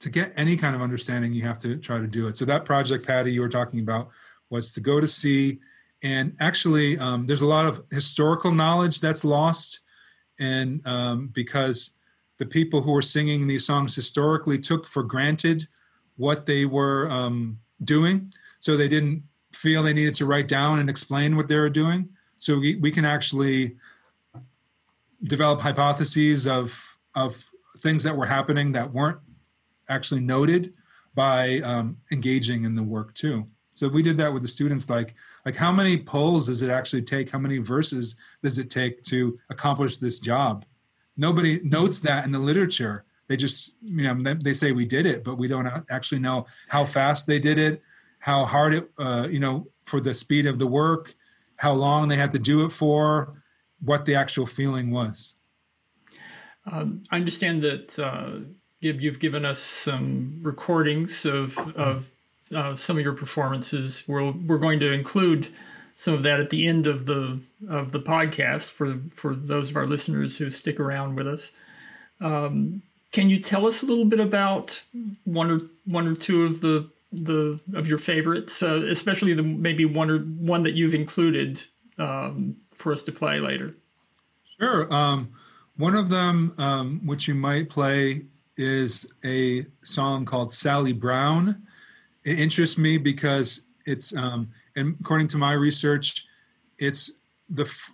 to 0.01 0.11
get 0.11 0.33
any 0.37 0.57
kind 0.57 0.77
of 0.77 0.83
understanding, 0.83 1.33
you 1.33 1.43
have 1.43 1.59
to 1.59 1.77
try 1.77 1.99
to 1.99 2.07
do 2.07 2.29
it. 2.29 2.37
So 2.37 2.45
that 2.45 2.65
project, 2.65 3.07
Patty, 3.07 3.33
you 3.33 3.41
were 3.41 3.49
talking 3.49 3.81
about, 3.81 4.11
was 4.51 4.73
to 4.75 4.81
go 4.81 5.01
to 5.01 5.07
sea. 5.07 5.59
And 6.03 6.37
actually, 6.39 6.99
um, 6.99 7.27
there's 7.27 7.43
a 7.43 7.47
lot 7.47 7.67
of 7.67 7.83
historical 7.91 8.53
knowledge 8.53 9.01
that's 9.01 9.25
lost, 9.25 9.81
and 10.39 10.87
um, 10.87 11.29
because 11.29 11.97
the 12.39 12.45
people 12.45 12.83
who 12.83 12.93
were 12.93 13.03
singing 13.03 13.47
these 13.47 13.65
songs 13.65 13.95
historically 13.95 14.59
took 14.59 14.87
for 14.87 15.03
granted 15.03 15.67
what 16.17 16.45
they 16.45 16.67
were 16.67 17.11
um, 17.11 17.59
doing, 17.83 18.33
so 18.61 18.77
they 18.77 18.89
didn't 18.89 19.23
feel 19.57 19.83
they 19.83 19.93
needed 19.93 20.15
to 20.15 20.27
write 20.27 20.49
down 20.49 20.79
and 20.79 20.89
explain 20.91 21.37
what 21.37 21.49
they 21.49 21.57
were 21.57 21.71
doing. 21.71 22.11
So 22.39 22.59
we, 22.59 22.77
we 22.77 22.91
can 22.91 23.05
actually 23.05 23.77
develop 25.23 25.61
hypotheses 25.61 26.47
of 26.47 26.99
of 27.15 27.51
things 27.79 28.03
that 28.03 28.17
were 28.17 28.27
happening 28.27 28.73
that 28.73 28.93
weren't 28.93 29.19
actually 29.89 30.21
noted 30.21 30.75
by 31.15 31.61
um, 31.61 31.97
engaging 32.11 32.65
in 32.65 32.75
the 32.75 32.83
work 32.83 33.15
too. 33.15 33.47
So 33.73 33.89
we 33.89 34.03
did 34.03 34.17
that 34.19 34.33
with 34.33 34.43
the 34.43 34.49
students. 34.49 34.89
Like, 34.89 35.15
like 35.45 35.57
how 35.57 35.73
many 35.73 35.97
polls 35.99 36.47
does 36.47 36.63
it 36.63 36.71
actually 36.71 37.03
take? 37.03 37.31
How 37.31 37.39
many 37.39 37.59
verses 37.59 38.17
does 38.43 38.59
it 38.59 38.71
take 38.71 39.03
to 39.05 39.39
accomplish 39.49 39.97
this 39.97 40.19
job? 40.19 40.65
Nobody 41.17 41.61
notes 41.63 42.01
that 42.01 42.25
in 42.25 42.33
the 42.33 42.39
literature. 42.39 43.05
They 43.29 43.37
just, 43.37 43.77
you 43.83 44.03
know, 44.03 44.35
they 44.35 44.53
say 44.53 44.73
we 44.73 44.85
did 44.85 45.05
it, 45.07 45.25
but 45.25 45.37
we 45.37 45.49
don't 45.49 45.67
actually 45.91 46.21
know 46.21 46.47
how 46.69 46.85
fast 46.85 47.27
they 47.27 47.39
did 47.39 47.59
it, 47.59 47.83
how 48.27 48.45
hard 48.45 48.75
it, 48.75 48.91
uh, 48.99 49.29
you 49.31 49.39
know, 49.39 49.69
for 49.85 50.01
the 50.01 50.13
speed 50.13 50.47
of 50.47 50.59
the 50.59 50.67
work, 50.67 51.15
how 51.59 51.73
long 51.73 52.09
they 52.09 52.17
had 52.17 52.33
to 52.33 52.41
do 52.41 52.65
it 52.65 52.71
for, 52.71 53.41
what 53.81 54.05
the 54.05 54.17
actual 54.17 54.47
feeling 54.47 54.91
was. 54.91 55.35
Um, 56.69 57.05
I 57.13 57.17
understand 57.19 57.63
that 57.63 57.97
uh, 57.97 58.41
Gibb, 58.83 59.01
you've 59.01 59.21
given 59.21 59.45
us 59.45 59.61
some 59.61 60.41
recordings 60.43 61.25
of 61.25 61.57
of 61.77 62.11
uh, 62.53 62.75
some 62.75 62.99
of 62.99 63.05
your 63.05 63.13
performances. 63.13 64.03
We're 64.09 64.33
we're 64.33 64.59
going 64.59 64.81
to 64.81 64.91
include 64.91 65.47
some 65.95 66.15
of 66.15 66.25
that 66.25 66.41
at 66.41 66.51
the 66.51 66.67
end 66.67 66.89
of 66.89 67.07
the 67.07 67.41
of 67.69 67.93
the 67.93 68.01
podcast 68.01 68.71
for 68.71 68.99
for 69.13 69.37
those 69.37 69.71
of 69.71 69.77
our 69.77 69.87
listeners 69.87 70.37
who 70.37 70.51
stick 70.51 70.81
around 70.81 71.15
with 71.15 71.29
us. 71.29 71.53
Um, 72.21 72.83
can 73.13 73.31
you 73.31 73.39
tell 73.39 73.69
us 73.69 73.85
a 73.85 73.87
little 73.87 74.05
bit 74.05 74.19
about 74.19 74.83
one 75.23 75.49
or 75.49 75.61
one 75.85 76.09
or 76.09 76.17
two 76.17 76.43
of 76.43 76.61
the 76.61 76.91
the 77.25 77.61
of 77.75 77.87
your 77.87 77.99
favorites, 77.99 78.63
uh, 78.63 78.83
especially 78.89 79.35
the 79.35 79.43
maybe 79.43 79.85
one 79.85 80.11
or 80.11 80.19
one 80.21 80.63
that 80.65 80.75
you've 80.75 80.95
included 80.95 81.63
um, 81.99 82.57
for 82.73 82.93
us 82.93 83.03
to 83.03 83.13
play 83.13 83.41
later? 83.41 83.75
Sure. 84.61 84.93
Um, 84.93 85.33
one 85.77 85.95
of 85.95 86.09
them, 86.09 86.55
um, 86.59 87.07
which 87.07 87.29
you 87.29 87.35
might 87.35 87.69
play, 87.69 88.23
is 88.57 89.13
a 89.25 89.67
song 89.83 90.25
called 90.25 90.53
Sally 90.53 90.93
Brown. 90.93 91.63
It 92.25 92.39
interests 92.39 92.79
me 92.79 92.97
because 92.99 93.67
it's, 93.85 94.17
um, 94.17 94.51
and 94.75 94.97
according 95.01 95.29
to 95.29 95.39
my 95.39 95.53
research, 95.53 96.27
it's 96.79 97.21
the 97.49 97.65
f- 97.65 97.93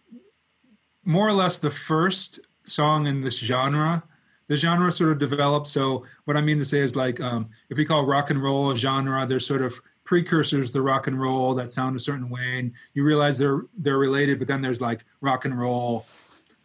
more 1.05 1.29
or 1.29 1.33
less 1.33 1.59
the 1.59 1.71
first 1.71 2.41
song 2.65 3.07
in 3.07 3.21
this 3.21 3.39
genre. 3.39 4.05
The 4.53 4.57
genre 4.57 4.93
sort 4.93 5.13
of 5.13 5.19
developed. 5.19 5.67
So 5.67 6.05
what 6.27 6.37
I 6.37 6.43
mean 6.43 6.59
to 6.59 6.65
say 6.67 6.81
is 6.81 6.95
like 6.95 7.23
um, 7.23 7.49
if 7.71 7.79
we 7.79 7.87
call 7.87 8.05
rock 8.05 8.29
and 8.29 8.43
roll 8.43 8.71
a 8.71 8.77
genre, 8.77 9.25
there's 9.25 9.47
sort 9.47 9.63
of 9.63 9.81
precursors 10.05 10.71
to 10.73 10.83
rock 10.83 11.07
and 11.07 11.19
roll 11.19 11.55
that 11.55 11.73
sound 11.73 11.97
a 11.97 11.99
certain 11.99 12.29
way, 12.29 12.59
and 12.59 12.73
you 12.93 13.03
realize 13.03 13.39
they're 13.39 13.63
they're 13.79 13.97
related. 13.97 14.39
But 14.39 14.49
then 14.49 14.61
there's 14.61 14.83
like 14.83 15.07
rock 15.23 15.47
and 15.47 15.59
roll, 15.59 16.05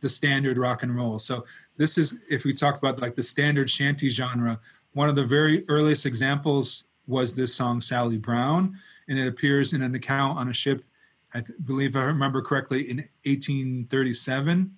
the 0.02 0.10
standard 0.10 0.58
rock 0.58 0.84
and 0.84 0.93
roll. 0.97 1.17
So 1.17 1.45
this 1.78 1.97
is 1.97 2.19
if 2.30 2.43
we 2.43 2.54
talk 2.54 2.78
about 2.78 3.00
like 3.00 3.15
the 3.15 3.23
standard 3.23 3.69
shanty 3.69 4.10
genre, 4.10 4.60
one 4.91 5.08
of 5.08 5.15
the 5.15 5.23
very 5.23 5.63
earliest 5.69 6.06
examples 6.06 6.84
was 7.08 7.36
this 7.36 7.56
song 7.56 7.80
Sally 7.80 8.17
Brown, 8.17 8.76
and 9.08 9.17
it 9.17 9.30
appears 9.30 9.71
in 9.71 9.82
an 9.82 9.95
account 9.95 10.38
on 10.38 10.50
a 10.50 10.54
ship, 10.54 10.84
I 11.34 11.39
th- 11.39 11.58
believe 11.63 11.95
I 11.95 12.04
remember 12.04 12.41
correctly, 12.41 12.89
in 12.89 12.97
1837. 13.23 14.76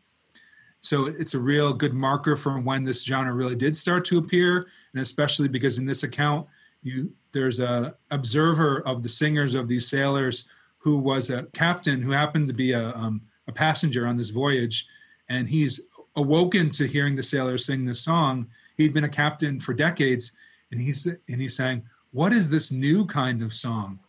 So 0.82 1.08
it's 1.08 1.34
a 1.34 1.40
real 1.40 1.74
good 1.74 1.94
marker 1.94 2.36
for 2.36 2.58
when 2.60 2.84
this 2.84 3.04
genre 3.04 3.34
really 3.34 3.56
did 3.56 3.76
start 3.76 4.06
to 4.06 4.18
appear, 4.18 4.68
and 4.94 5.02
especially 5.02 5.48
because 5.48 5.78
in 5.78 5.86
this 5.86 6.04
account, 6.04 6.48
you 6.82 7.12
there's 7.32 7.60
a 7.60 7.96
observer 8.12 8.82
of 8.88 9.04
the 9.04 9.10
singers 9.10 9.54
of 9.54 9.68
these 9.68 9.88
sailors 9.88 10.48
who 10.78 10.98
was 10.98 11.30
a 11.30 11.44
captain 11.54 12.02
who 12.02 12.12
happened 12.12 12.48
to 12.48 12.54
be 12.54 12.72
a, 12.72 12.96
um, 12.96 13.22
a 13.48 13.52
passenger 13.52 14.08
on 14.08 14.18
this 14.18 14.30
voyage, 14.30 14.88
and 15.28 15.50
he's 15.50 15.82
awoken 16.16 16.70
to 16.72 16.88
hearing 16.88 17.16
the 17.16 17.24
sailors 17.24 17.66
sing 17.66 17.86
this 17.86 18.02
song. 18.02 18.48
He'd 18.78 18.94
been 18.94 19.04
a 19.04 19.10
captain 19.10 19.60
for 19.60 19.74
decades, 19.74 20.32
and 20.72 20.80
he's 20.80 21.06
and 21.06 21.42
he's 21.42 21.56
saying, 21.56 21.84
"What 22.12 22.34
is 22.34 22.50
this 22.50 22.72
new 22.72 23.06
kind 23.06 23.44
of 23.44 23.54
song?" 23.54 24.00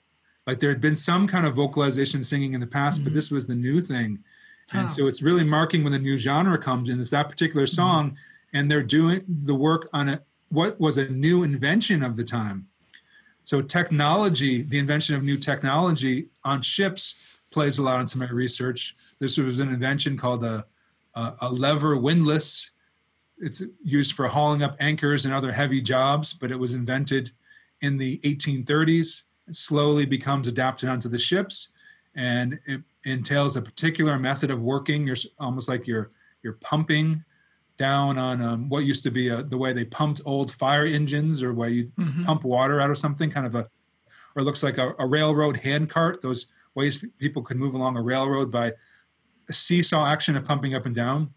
Like 0.46 0.60
there 0.60 0.70
had 0.70 0.80
been 0.80 0.96
some 0.96 1.26
kind 1.26 1.46
of 1.46 1.54
vocalization 1.56 2.22
singing 2.22 2.54
in 2.54 2.60
the 2.60 2.66
past, 2.66 3.00
mm-hmm. 3.00 3.04
but 3.04 3.12
this 3.12 3.30
was 3.30 3.46
the 3.46 3.54
new 3.54 3.80
thing. 3.80 4.22
And 4.72 4.84
oh. 4.84 4.88
so 4.88 5.06
it's 5.06 5.22
really 5.22 5.44
marking 5.44 5.82
when 5.82 5.92
the 5.92 5.98
new 5.98 6.16
genre 6.16 6.58
comes 6.58 6.88
in. 6.88 7.00
It's 7.00 7.10
that 7.10 7.28
particular 7.28 7.66
mm-hmm. 7.66 7.74
song, 7.74 8.06
mm-hmm. 8.10 8.56
and 8.56 8.70
they're 8.70 8.82
doing 8.82 9.24
the 9.28 9.54
work 9.54 9.88
on 9.92 10.08
it. 10.08 10.22
What 10.48 10.80
was 10.80 10.98
a 10.98 11.08
new 11.08 11.42
invention 11.42 12.02
of 12.02 12.16
the 12.16 12.24
time? 12.24 12.66
So 13.42 13.62
technology, 13.62 14.62
the 14.62 14.78
invention 14.78 15.16
of 15.16 15.22
new 15.22 15.36
technology 15.36 16.28
on 16.44 16.62
ships, 16.62 17.38
plays 17.50 17.78
a 17.78 17.82
lot 17.82 18.00
into 18.00 18.18
my 18.18 18.28
research. 18.28 18.94
This 19.18 19.38
was 19.38 19.60
an 19.60 19.68
invention 19.70 20.16
called 20.16 20.44
a, 20.44 20.66
a, 21.14 21.34
a 21.42 21.50
lever 21.50 21.96
windlass. 21.96 22.70
It's 23.38 23.62
used 23.82 24.14
for 24.14 24.28
hauling 24.28 24.62
up 24.62 24.76
anchors 24.78 25.24
and 25.24 25.34
other 25.34 25.52
heavy 25.52 25.80
jobs, 25.80 26.32
but 26.32 26.50
it 26.50 26.58
was 26.58 26.74
invented 26.74 27.32
in 27.80 27.96
the 27.96 28.18
1830s. 28.18 29.24
It 29.48 29.56
slowly 29.56 30.06
becomes 30.06 30.46
adapted 30.46 30.88
onto 30.88 31.08
the 31.08 31.18
ships, 31.18 31.72
and 32.14 32.60
it 32.66 32.82
entails 33.04 33.56
a 33.56 33.62
particular 33.62 34.18
method 34.18 34.50
of 34.50 34.60
working. 34.60 35.06
You're 35.06 35.16
almost 35.38 35.68
like 35.68 35.86
you're 35.86 36.10
you're 36.42 36.54
pumping 36.54 37.24
down 37.76 38.18
on 38.18 38.42
um, 38.42 38.68
what 38.68 38.84
used 38.84 39.02
to 39.02 39.10
be 39.10 39.28
a, 39.28 39.42
the 39.42 39.56
way 39.56 39.72
they 39.72 39.84
pumped 39.84 40.20
old 40.26 40.52
fire 40.52 40.84
engines 40.84 41.42
or 41.42 41.54
where 41.54 41.70
you 41.70 41.90
mm-hmm. 41.98 42.24
pump 42.24 42.44
water 42.44 42.80
out 42.80 42.90
of 42.90 42.98
something, 42.98 43.30
kind 43.30 43.46
of 43.46 43.54
a, 43.54 43.70
or 44.34 44.42
it 44.42 44.44
looks 44.44 44.62
like 44.62 44.76
a, 44.76 44.94
a 44.98 45.06
railroad 45.06 45.56
hand 45.56 45.88
cart. 45.88 46.20
Those 46.20 46.48
ways 46.74 47.02
people 47.18 47.42
could 47.42 47.56
move 47.56 47.74
along 47.74 47.96
a 47.96 48.02
railroad 48.02 48.50
by 48.50 48.74
a 49.48 49.52
seesaw 49.52 50.06
action 50.06 50.36
of 50.36 50.44
pumping 50.44 50.74
up 50.74 50.86
and 50.86 50.94
down. 50.94 51.32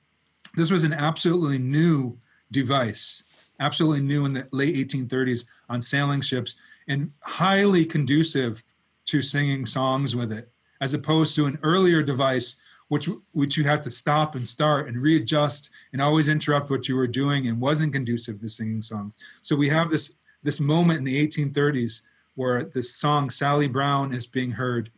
This 0.56 0.70
was 0.70 0.84
an 0.84 0.94
absolutely 0.94 1.58
new 1.58 2.18
device, 2.52 3.24
absolutely 3.60 4.02
new 4.02 4.26
in 4.26 4.34
the 4.34 4.48
late 4.52 4.76
1830s 4.76 5.48
on 5.70 5.82
sailing 5.82 6.22
ships, 6.22 6.56
and 6.88 7.12
highly 7.22 7.86
conducive 7.86 8.64
to 9.06 9.22
singing 9.22 9.66
songs 9.66 10.16
with 10.16 10.32
it, 10.32 10.52
as 10.82 10.94
opposed 10.94 11.36
to 11.36 11.46
an 11.46 11.58
earlier 11.64 12.04
device 12.04 12.60
which 12.94 13.10
which 13.32 13.58
you 13.58 13.64
had 13.64 13.82
to 13.82 13.90
stop 13.90 14.36
and 14.36 14.48
start 14.48 14.88
and 14.88 15.02
readjust 15.02 15.72
and 15.94 16.02
always 16.02 16.28
interrupt 16.28 16.70
what 16.70 16.88
you 16.88 16.96
were 16.96 17.08
doing 17.08 17.48
and 17.48 17.60
wasn't 17.60 17.92
conducive 17.92 18.40
to 18.40 18.48
singing 18.48 18.84
songs. 18.84 19.18
So 19.42 19.56
we 19.56 19.70
have 19.70 19.90
this 19.90 20.16
this 20.44 20.60
moment 20.60 21.00
in 21.00 21.06
the 21.06 21.28
1830s 21.28 22.02
where 22.36 22.66
this 22.66 22.94
song 22.94 23.32
Sally 23.32 23.68
Brown 23.68 24.14
is 24.14 24.28
being 24.28 24.52
heard, 24.52 24.92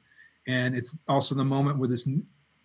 and 0.45 0.75
it's 0.75 0.99
also 1.07 1.35
the 1.35 1.45
moment 1.45 1.77
where 1.77 1.87
this 1.87 2.09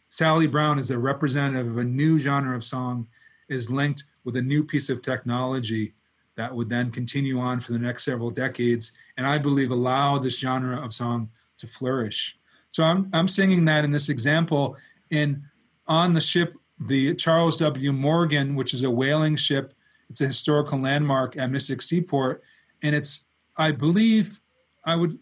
Sally 0.09 0.49
Brown 0.49 0.81
is 0.81 0.91
a 0.91 0.99
representative 0.99 1.69
of 1.69 1.79
a 1.79 1.85
new 1.85 2.19
genre 2.19 2.57
of 2.57 2.65
song 2.65 3.07
is 3.49 3.71
linked 3.71 4.03
with 4.25 4.37
a 4.37 4.43
new 4.43 4.65
piece 4.65 4.91
of 4.91 5.01
technology 5.01 5.95
that 6.35 6.55
would 6.55 6.69
then 6.69 6.91
continue 6.91 7.39
on 7.39 7.61
for 7.61 7.73
the 7.73 7.79
next 7.79 8.05
several 8.05 8.31
decades 8.31 8.93
and 9.17 9.27
I 9.29 9.39
believe 9.39 9.71
allow 9.71 10.19
this 10.19 10.41
genre 10.41 10.81
of 10.81 10.93
song 10.93 11.31
to 11.59 11.69
flourish. 11.69 12.40
So 12.71 12.85
I'm, 12.85 13.11
I'm 13.13 13.29
singing 13.29 13.65
that 13.67 13.85
in 13.85 13.91
this 13.91 14.09
example 14.09 14.77
and 15.11 15.43
on 15.87 16.15
the 16.15 16.21
ship, 16.21 16.55
the 16.79 17.15
Charles 17.15 17.57
W. 17.59 17.93
Morgan, 17.93 18.55
which 18.55 18.73
is 18.73 18.85
a 18.85 18.91
whaling 18.91 19.37
ship, 19.37 19.75
it's 20.09 20.21
a 20.21 20.27
historical 20.27 20.79
landmark 20.79 21.37
at 21.37 21.51
Mystic 21.51 21.83
Seaport. 21.83 22.43
And 22.83 22.95
it's, 22.97 23.27
I 23.57 23.73
believe, 23.73 24.41
I 24.85 24.97
would 24.97 25.19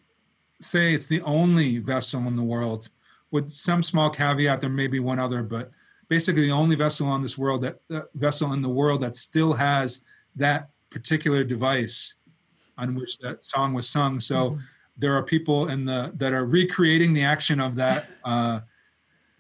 say 0.61 0.95
it's 0.95 1.07
the 1.07 1.23
only 1.23 1.79
vessel 1.79 2.27
in 2.27 2.37
the 2.37 2.43
world, 2.43 2.89
with 3.31 3.51
some 3.51 3.83
small 3.83 4.11
caveat. 4.11 4.61
There 4.61 4.71
may 4.71 4.87
be 4.87 5.01
one 5.01 5.19
other, 5.19 5.43
but 5.43 5.71
basically 6.09 6.47
the 6.47 6.53
only 6.53 6.77
vessel 6.77 7.07
on 7.09 7.23
this 7.23 7.37
world 7.37 7.63
that 7.63 7.81
uh, 7.91 8.03
vessel 8.15 8.53
in 8.53 8.63
the 8.63 8.69
world 8.69 9.01
that 9.03 9.15
still 9.15 9.55
has 9.55 10.05
that 10.37 10.71
particular 10.91 11.45
device 11.45 12.15
on 12.79 12.95
which 12.95 13.19
that 13.19 13.45
song 13.45 13.75
was 13.75 13.89
sung. 13.89 14.21
So 14.21 14.51
mm-hmm. 14.51 14.61
There 14.99 15.15
are 15.15 15.23
people 15.23 15.69
in 15.69 15.85
the 15.85 16.13
that 16.17 16.33
are 16.33 16.45
recreating 16.45 17.15
the 17.15 17.23
action 17.23 17.61
of 17.61 17.77
that 17.77 18.09
uh, 18.25 18.61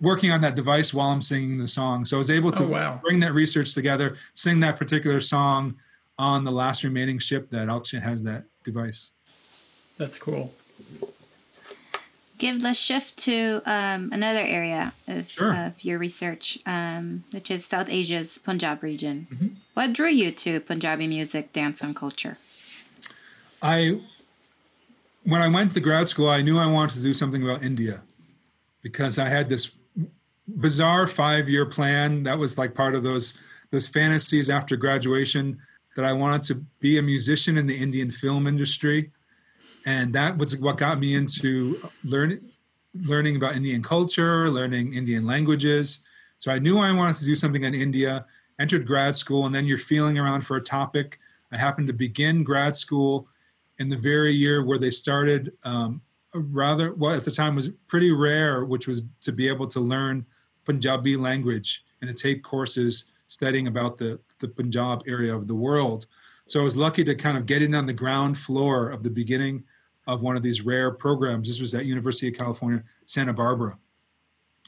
working 0.01 0.31
on 0.31 0.40
that 0.40 0.55
device 0.55 0.94
while 0.94 1.09
I'm 1.09 1.21
singing 1.21 1.59
the 1.59 1.66
song. 1.68 2.05
So 2.05 2.16
I 2.16 2.18
was 2.18 2.31
able 2.31 2.53
to 2.53 2.64
oh, 2.64 2.68
wow. 2.68 3.01
bring 3.03 3.21
that 3.21 3.35
research 3.35 3.75
together, 3.75 4.14
sing 4.35 4.61
that 4.61 4.77
particular 4.77 5.21
song 5.21 5.77
on 6.18 6.44
the 6.44 6.53
last 6.53 6.85
remaining 6.85 7.18
ship 7.18 7.51
that 7.51 7.68
actually 7.68 8.01
has 8.01 8.23
that 8.23 8.44
device. 8.64 9.12
That's 9.97 10.18
cool. 10.18 10.53
Gibb 12.38 12.62
let's 12.62 12.79
shift 12.79 13.16
to 13.18 13.61
um, 13.66 14.11
another 14.12 14.40
area 14.40 14.92
of, 15.09 15.29
sure. 15.29 15.53
of 15.53 15.85
your 15.85 15.99
research, 15.99 16.57
um, 16.66 17.25
which 17.33 17.51
is 17.51 17.64
South 17.64 17.90
Asia's 17.90 18.38
Punjab 18.38 18.85
region. 18.85 19.27
Mm-hmm. 19.33 19.49
What 19.75 19.92
drew 19.92 20.09
you 20.09 20.31
to 20.31 20.61
Punjabi 20.61 21.09
music, 21.09 21.53
dance, 21.53 21.81
and 21.81 21.97
culture? 21.97 22.38
I, 23.61 24.01
when 25.28 25.42
I 25.42 25.48
went 25.48 25.72
to 25.72 25.80
grad 25.80 26.08
school, 26.08 26.30
I 26.30 26.40
knew 26.40 26.58
I 26.58 26.66
wanted 26.66 26.96
to 26.96 27.02
do 27.02 27.12
something 27.12 27.42
about 27.42 27.62
India 27.62 28.00
because 28.80 29.18
I 29.18 29.28
had 29.28 29.50
this 29.50 29.72
bizarre 30.48 31.06
five 31.06 31.50
year 31.50 31.66
plan 31.66 32.22
that 32.22 32.38
was 32.38 32.56
like 32.56 32.74
part 32.74 32.94
of 32.94 33.02
those 33.02 33.34
those 33.70 33.86
fantasies 33.86 34.48
after 34.48 34.74
graduation 34.74 35.58
that 35.96 36.06
I 36.06 36.14
wanted 36.14 36.44
to 36.44 36.54
be 36.80 36.96
a 36.96 37.02
musician 37.02 37.58
in 37.58 37.66
the 37.66 37.76
Indian 37.76 38.10
film 38.10 38.46
industry, 38.46 39.10
and 39.84 40.14
that 40.14 40.38
was 40.38 40.56
what 40.56 40.78
got 40.78 40.98
me 40.98 41.14
into 41.14 41.78
learning 42.04 42.40
learning 42.94 43.36
about 43.36 43.54
Indian 43.54 43.82
culture, 43.82 44.48
learning 44.48 44.94
Indian 44.94 45.26
languages. 45.26 46.00
So 46.38 46.50
I 46.50 46.58
knew 46.58 46.78
I 46.78 46.92
wanted 46.92 47.16
to 47.16 47.26
do 47.26 47.36
something 47.36 47.64
in 47.64 47.74
India. 47.74 48.24
Entered 48.58 48.86
grad 48.86 49.14
school, 49.14 49.44
and 49.44 49.54
then 49.54 49.66
you're 49.66 49.78
feeling 49.78 50.18
around 50.18 50.40
for 50.40 50.56
a 50.56 50.62
topic. 50.62 51.18
I 51.52 51.58
happened 51.58 51.86
to 51.88 51.92
begin 51.92 52.44
grad 52.44 52.74
school 52.76 53.28
in 53.78 53.88
the 53.88 53.96
very 53.96 54.32
year 54.32 54.64
where 54.64 54.78
they 54.78 54.90
started 54.90 55.52
um, 55.64 56.00
rather 56.34 56.92
what 56.94 57.14
at 57.14 57.24
the 57.24 57.30
time 57.30 57.54
was 57.54 57.70
pretty 57.86 58.10
rare, 58.10 58.64
which 58.64 58.86
was 58.86 59.02
to 59.20 59.32
be 59.32 59.48
able 59.48 59.66
to 59.66 59.80
learn 59.80 60.26
Punjabi 60.64 61.16
language 61.16 61.84
and 62.00 62.14
to 62.14 62.22
take 62.22 62.42
courses 62.42 63.04
studying 63.26 63.66
about 63.66 63.98
the, 63.98 64.18
the 64.40 64.48
Punjab 64.48 65.02
area 65.06 65.35
of 65.35 65.46
the 65.46 65.54
world. 65.54 66.06
So 66.46 66.60
I 66.60 66.64
was 66.64 66.76
lucky 66.76 67.04
to 67.04 67.14
kind 67.14 67.37
of 67.37 67.46
get 67.46 67.62
in 67.62 67.74
on 67.74 67.87
the 67.87 67.92
ground 67.92 68.38
floor 68.38 68.90
of 68.90 69.02
the 69.02 69.10
beginning 69.10 69.64
of 70.06 70.22
one 70.22 70.37
of 70.37 70.42
these 70.42 70.62
rare 70.62 70.90
programs. 70.90 71.48
This 71.48 71.60
was 71.60 71.74
at 71.74 71.85
University 71.85 72.29
of 72.29 72.35
California, 72.35 72.83
Santa 73.04 73.35
Barbara. 73.35 73.79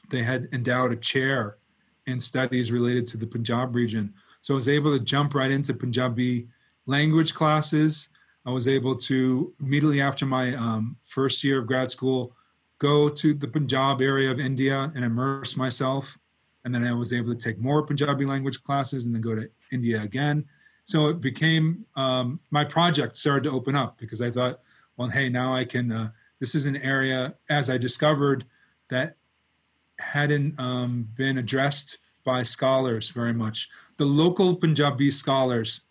They 0.09 0.21
had 0.23 0.47
endowed 0.51 0.91
a 0.91 0.95
chair 0.95 1.57
in 2.05 2.19
studies 2.19 2.71
related 2.71 3.07
to 3.07 3.17
the 3.17 3.25
Punjab 3.25 3.75
region. 3.75 4.13
So 4.41 4.53
I 4.53 4.55
was 4.55 4.69
able 4.69 4.97
to 4.97 5.03
jump 5.03 5.33
right 5.33 5.49
into 5.49 5.73
Punjabi 5.73 6.47
language 6.85 7.33
classes. 7.33 8.09
I 8.45 8.51
was 8.51 8.67
able 8.67 8.95
to 8.95 9.53
immediately 9.59 10.01
after 10.01 10.25
my 10.25 10.55
um, 10.55 10.97
first 11.03 11.43
year 11.43 11.59
of 11.59 11.67
grad 11.67 11.91
school 11.91 12.35
go 12.79 13.07
to 13.07 13.33
the 13.33 13.47
Punjab 13.47 14.01
area 14.01 14.31
of 14.31 14.39
India 14.39 14.91
and 14.95 15.05
immerse 15.05 15.55
myself. 15.55 16.17
And 16.63 16.73
then 16.73 16.83
I 16.83 16.93
was 16.93 17.13
able 17.13 17.33
to 17.33 17.39
take 17.39 17.59
more 17.59 17.85
Punjabi 17.85 18.25
language 18.25 18.63
classes 18.63 19.05
and 19.05 19.13
then 19.13 19.21
go 19.21 19.35
to 19.35 19.49
India 19.71 20.01
again. 20.01 20.45
So 20.83 21.07
it 21.07 21.21
became 21.21 21.85
um, 21.95 22.39
my 22.49 22.63
project 22.63 23.17
started 23.17 23.43
to 23.43 23.51
open 23.51 23.75
up 23.75 23.97
because 23.97 24.21
I 24.21 24.31
thought, 24.31 24.61
well, 24.97 25.09
hey, 25.09 25.29
now 25.29 25.53
I 25.53 25.65
can. 25.65 25.91
Uh, 25.91 26.09
this 26.39 26.55
is 26.55 26.65
an 26.65 26.77
area, 26.77 27.35
as 27.49 27.69
I 27.69 27.77
discovered, 27.77 28.45
that 28.89 29.17
hadn't 29.99 30.59
um, 30.59 31.07
been 31.15 31.37
addressed 31.37 31.99
by 32.23 32.41
scholars 32.41 33.09
very 33.09 33.33
much. 33.33 33.69
The 33.97 34.05
local 34.05 34.55
Punjabi 34.55 35.11
scholars 35.11 35.81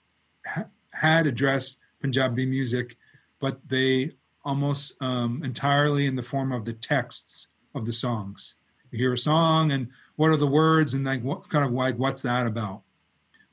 ha- 0.47 0.67
had 0.91 1.27
addressed 1.27 1.80
Punjabi 2.01 2.47
music, 2.47 2.97
but 3.39 3.69
they 3.69 4.13
almost 4.45 5.01
um, 5.03 5.43
entirely 5.45 6.07
in 6.07 6.17
the 6.17 6.23
form 6.23 6.53
of 6.53 6.65
the 6.65 6.73
texts 6.73 7.49
of 7.75 7.87
the 7.87 7.93
songs. 7.93 8.55
You 8.91 8.99
hear 8.99 9.13
a 9.13 9.19
song, 9.19 9.71
and 9.71 9.89
what 10.17 10.31
are 10.31 10.37
the 10.37 10.47
words, 10.47 10.95
and 10.95 11.05
like 11.05 11.23
what 11.23 11.49
kind 11.49 11.65
of 11.65 11.73
like 11.73 11.97
what's 11.97 12.23
that 12.23 12.47
about? 12.47 12.83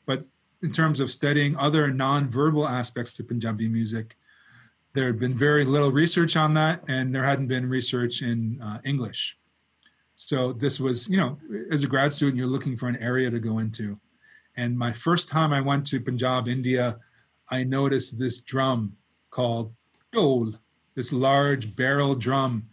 But 0.05 0.27
in 0.63 0.71
terms 0.71 0.99
of 0.99 1.11
studying 1.11 1.55
other 1.57 1.91
non-verbal 1.91 2.67
aspects 2.67 3.11
to 3.13 3.23
Punjabi 3.23 3.67
music, 3.67 4.15
there 4.93 5.05
had 5.05 5.19
been 5.19 5.35
very 5.35 5.63
little 5.63 5.91
research 5.91 6.35
on 6.35 6.55
that, 6.55 6.83
and 6.87 7.13
there 7.13 7.23
hadn't 7.23 7.47
been 7.47 7.69
research 7.69 8.23
in 8.23 8.59
uh, 8.61 8.79
English. 8.83 9.37
So 10.15 10.51
this 10.53 10.79
was, 10.79 11.07
you 11.07 11.17
know, 11.17 11.37
as 11.69 11.83
a 11.83 11.87
grad 11.87 12.11
student, 12.11 12.37
you're 12.37 12.47
looking 12.47 12.75
for 12.75 12.87
an 12.89 12.95
area 12.95 13.29
to 13.29 13.39
go 13.39 13.59
into. 13.59 13.99
And 14.55 14.75
my 14.75 14.91
first 14.91 15.29
time 15.29 15.53
I 15.53 15.61
went 15.61 15.85
to 15.87 16.01
Punjab, 16.01 16.47
India, 16.47 16.97
I 17.49 17.63
noticed 17.63 18.19
this 18.19 18.39
drum 18.39 18.97
called 19.29 19.73
dhol, 20.13 20.57
this 20.95 21.13
large 21.13 21.75
barrel 21.75 22.15
drum. 22.15 22.69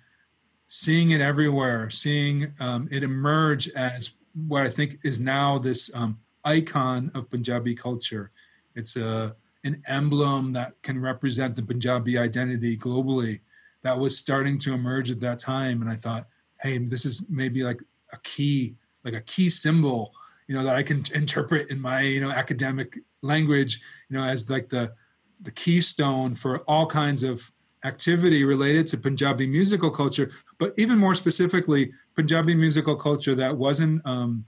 Seeing 0.66 1.10
it 1.10 1.20
everywhere, 1.20 1.90
seeing 1.90 2.52
um, 2.58 2.88
it 2.90 3.02
emerge 3.04 3.68
as 3.70 4.12
what 4.48 4.62
I 4.62 4.70
think 4.70 4.98
is 5.04 5.20
now 5.20 5.58
this 5.58 5.90
um, 5.94 6.18
icon 6.42 7.10
of 7.14 7.30
Punjabi 7.30 7.74
culture. 7.74 8.30
It's 8.74 8.96
a 8.96 9.36
an 9.64 9.82
emblem 9.86 10.52
that 10.52 10.74
can 10.82 11.00
represent 11.00 11.56
the 11.56 11.62
Punjabi 11.62 12.18
identity 12.18 12.76
globally 12.76 13.40
that 13.82 13.98
was 13.98 14.16
starting 14.16 14.58
to 14.58 14.74
emerge 14.74 15.10
at 15.10 15.20
that 15.20 15.38
time. 15.38 15.80
And 15.80 15.90
I 15.90 15.96
thought, 15.96 16.26
hey, 16.60 16.78
this 16.78 17.04
is 17.04 17.26
maybe 17.30 17.62
like 17.62 17.82
a 18.12 18.18
key, 18.18 18.74
like 19.04 19.14
a 19.14 19.22
key 19.22 19.48
symbol, 19.48 20.12
you 20.46 20.54
know, 20.54 20.64
that 20.64 20.76
I 20.76 20.82
can 20.82 21.04
interpret 21.14 21.70
in 21.70 21.80
my, 21.80 22.02
you 22.02 22.20
know, 22.20 22.30
academic 22.30 22.98
language, 23.24 23.80
you 24.08 24.16
know, 24.16 24.24
as 24.24 24.50
like 24.50 24.68
the 24.68 24.92
the 25.40 25.50
keystone 25.50 26.34
for 26.34 26.60
all 26.60 26.86
kinds 26.86 27.22
of 27.22 27.50
activity 27.84 28.44
related 28.44 28.86
to 28.86 28.96
Punjabi 28.96 29.46
musical 29.46 29.90
culture, 29.90 30.30
but 30.58 30.72
even 30.76 30.96
more 30.98 31.14
specifically, 31.14 31.92
Punjabi 32.14 32.54
musical 32.54 32.96
culture 32.96 33.34
that 33.34 33.56
wasn't 33.56 34.00
um, 34.06 34.44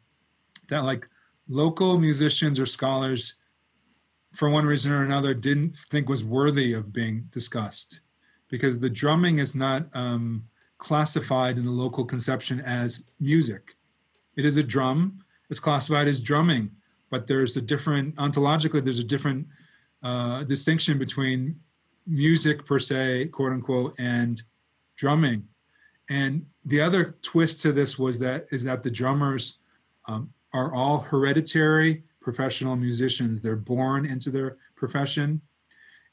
that 0.69 0.85
like 0.85 1.09
local 1.49 1.99
musicians 1.99 2.59
or 2.59 2.67
scholars 2.67 3.35
for 4.37 4.51
one 4.51 4.67
reason 4.67 4.93
or 4.93 5.03
another, 5.03 5.33
didn't 5.33 5.75
think 5.77 6.09
was 6.09 6.23
worthy 6.23 6.73
of 6.75 6.93
being 6.93 7.25
discussed. 7.31 8.01
Because 8.49 8.79
the 8.79 8.91
drumming 8.91 9.39
is 9.39 9.55
not 9.55 9.87
um, 9.95 10.45
classified 10.79 11.57
in 11.57 11.65
the 11.65 11.71
local 11.71 12.05
conception 12.05 12.61
as 12.61 13.07
music. 13.19 13.75
It 14.37 14.45
is 14.45 14.59
a 14.59 14.63
drum, 14.63 15.25
it's 15.49 15.59
classified 15.59 16.07
as 16.07 16.21
drumming, 16.21 16.71
but 17.11 17.27
there's 17.27 17.57
a 17.57 17.63
different, 17.63 18.15
ontologically, 18.17 18.83
there's 18.83 18.99
a 18.99 19.05
different 19.05 19.47
uh, 20.03 20.45
distinction 20.45 20.99
between 20.99 21.61
music 22.07 22.65
per 22.65 22.79
se, 22.79 23.27
quote 23.27 23.53
unquote, 23.53 23.95
and 23.99 24.43
drumming. 24.97 25.49
And 26.09 26.47
the 26.65 26.81
other 26.81 27.17
twist 27.23 27.61
to 27.63 27.73
this 27.73 27.99
was 27.99 28.19
that 28.21 28.47
is 28.51 28.65
that 28.65 28.83
the 28.83 28.91
drummers 28.91 29.59
um, 30.07 30.33
are 30.53 30.73
all 30.75 31.01
hereditary 31.01 32.05
professional 32.21 32.77
musicians. 32.77 33.43
They're 33.43 33.57
born 33.57 34.07
into 34.07 34.31
their 34.31 34.57
profession 34.75 35.41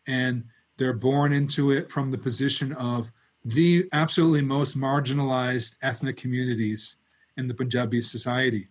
and 0.08 0.46
they're 0.78 0.94
born 0.94 1.34
into 1.34 1.72
it 1.72 1.92
from 1.92 2.12
the 2.12 2.18
position 2.18 2.74
of 2.74 3.12
the 3.46 3.88
absolutely 3.94 4.42
most 4.42 4.78
marginalized 4.78 5.78
ethnic 5.82 6.18
communities 6.18 6.96
in 7.38 7.48
the 7.48 7.54
Punjabi 7.54 8.02
society. 8.02 8.70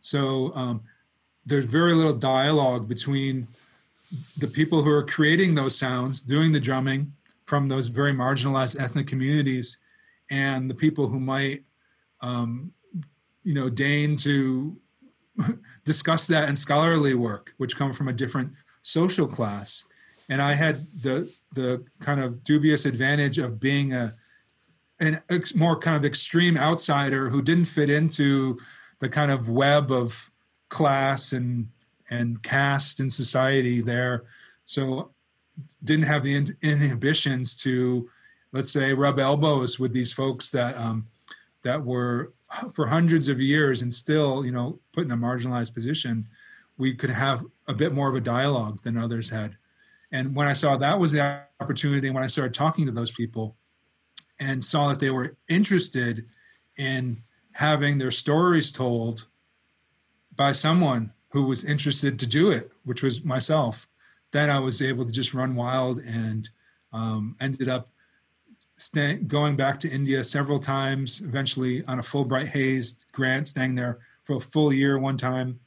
So 0.00 0.52
um, 0.54 0.82
there's 1.46 1.64
very 1.64 1.94
little 1.94 2.12
dialogue 2.12 2.88
between 2.88 3.46
the 4.36 4.48
people 4.48 4.82
who 4.82 4.90
are 4.90 5.04
creating 5.04 5.54
those 5.54 5.78
sounds, 5.78 6.20
doing 6.20 6.52
the 6.52 6.60
drumming 6.60 7.12
from 7.46 7.68
those 7.68 7.86
very 7.86 8.12
marginalized 8.12 8.78
ethnic 8.80 9.06
communities, 9.06 9.80
and 10.30 10.68
the 10.68 10.74
people 10.74 11.06
who 11.06 11.20
might, 11.20 11.62
um, 12.20 12.72
you 13.44 13.54
know, 13.54 13.68
deign 13.68 14.16
to 14.16 14.76
discuss 15.84 16.26
that 16.26 16.48
in 16.48 16.56
scholarly 16.56 17.14
work, 17.14 17.54
which 17.58 17.76
come 17.76 17.92
from 17.92 18.08
a 18.08 18.12
different 18.12 18.52
social 18.82 19.26
class. 19.26 19.84
And 20.28 20.42
I 20.42 20.54
had 20.54 20.84
the 21.00 21.32
the 21.52 21.84
kind 22.00 22.20
of 22.20 22.42
dubious 22.42 22.84
advantage 22.84 23.38
of 23.38 23.60
being 23.60 23.92
a 23.92 24.14
an 24.98 25.20
ex, 25.28 25.54
more 25.54 25.78
kind 25.78 25.96
of 25.96 26.04
extreme 26.04 26.56
outsider 26.56 27.30
who 27.30 27.42
didn't 27.42 27.66
fit 27.66 27.88
into 27.88 28.58
the 28.98 29.08
kind 29.08 29.30
of 29.30 29.48
web 29.48 29.92
of 29.92 30.30
class 30.76 31.32
and 31.32 31.68
and 32.10 32.42
caste 32.42 33.00
in 33.00 33.10
society 33.10 33.80
there. 33.80 34.24
So 34.64 35.10
didn't 35.82 36.04
have 36.04 36.22
the 36.22 36.34
in, 36.36 36.56
inhibitions 36.62 37.56
to, 37.62 38.10
let's 38.52 38.70
say, 38.70 38.92
rub 38.92 39.18
elbows 39.18 39.80
with 39.80 39.92
these 39.92 40.12
folks 40.12 40.50
that 40.50 40.76
um, 40.76 41.06
that 41.62 41.84
were 41.84 42.32
for 42.74 42.86
hundreds 42.86 43.28
of 43.28 43.40
years 43.40 43.82
and 43.82 43.92
still, 43.92 44.44
you 44.44 44.52
know, 44.52 44.78
put 44.92 45.04
in 45.04 45.10
a 45.10 45.16
marginalized 45.16 45.74
position, 45.74 46.28
we 46.78 46.94
could 46.94 47.10
have 47.10 47.44
a 47.66 47.74
bit 47.74 47.92
more 47.92 48.08
of 48.08 48.14
a 48.14 48.20
dialogue 48.20 48.82
than 48.82 48.96
others 48.96 49.30
had. 49.30 49.56
And 50.12 50.36
when 50.36 50.46
I 50.46 50.52
saw 50.52 50.76
that 50.76 51.00
was 51.00 51.12
the 51.12 51.40
opportunity, 51.60 52.10
when 52.10 52.22
I 52.22 52.28
started 52.28 52.54
talking 52.54 52.86
to 52.86 52.92
those 52.92 53.10
people 53.10 53.56
and 54.38 54.62
saw 54.62 54.88
that 54.88 55.00
they 55.00 55.10
were 55.10 55.36
interested 55.48 56.26
in 56.76 57.22
having 57.52 57.98
their 57.98 58.10
stories 58.12 58.70
told 58.70 59.26
by 60.36 60.52
someone 60.52 61.12
who 61.30 61.44
was 61.44 61.64
interested 61.64 62.18
to 62.18 62.26
do 62.26 62.50
it, 62.50 62.70
which 62.84 63.02
was 63.02 63.24
myself, 63.24 63.88
then 64.32 64.50
I 64.50 64.58
was 64.58 64.82
able 64.82 65.04
to 65.04 65.12
just 65.12 65.34
run 65.34 65.54
wild 65.54 65.98
and 66.00 66.48
um, 66.92 67.36
ended 67.40 67.68
up 67.68 67.90
going 69.26 69.56
back 69.56 69.78
to 69.80 69.90
India 69.90 70.22
several 70.22 70.58
times, 70.58 71.20
eventually 71.20 71.84
on 71.86 71.98
a 71.98 72.02
Fulbright 72.02 72.48
Hays 72.48 73.04
grant, 73.12 73.48
staying 73.48 73.74
there 73.74 73.98
for 74.24 74.36
a 74.36 74.40
full 74.40 74.72
year 74.72 74.98
one 74.98 75.16
time, 75.16 75.60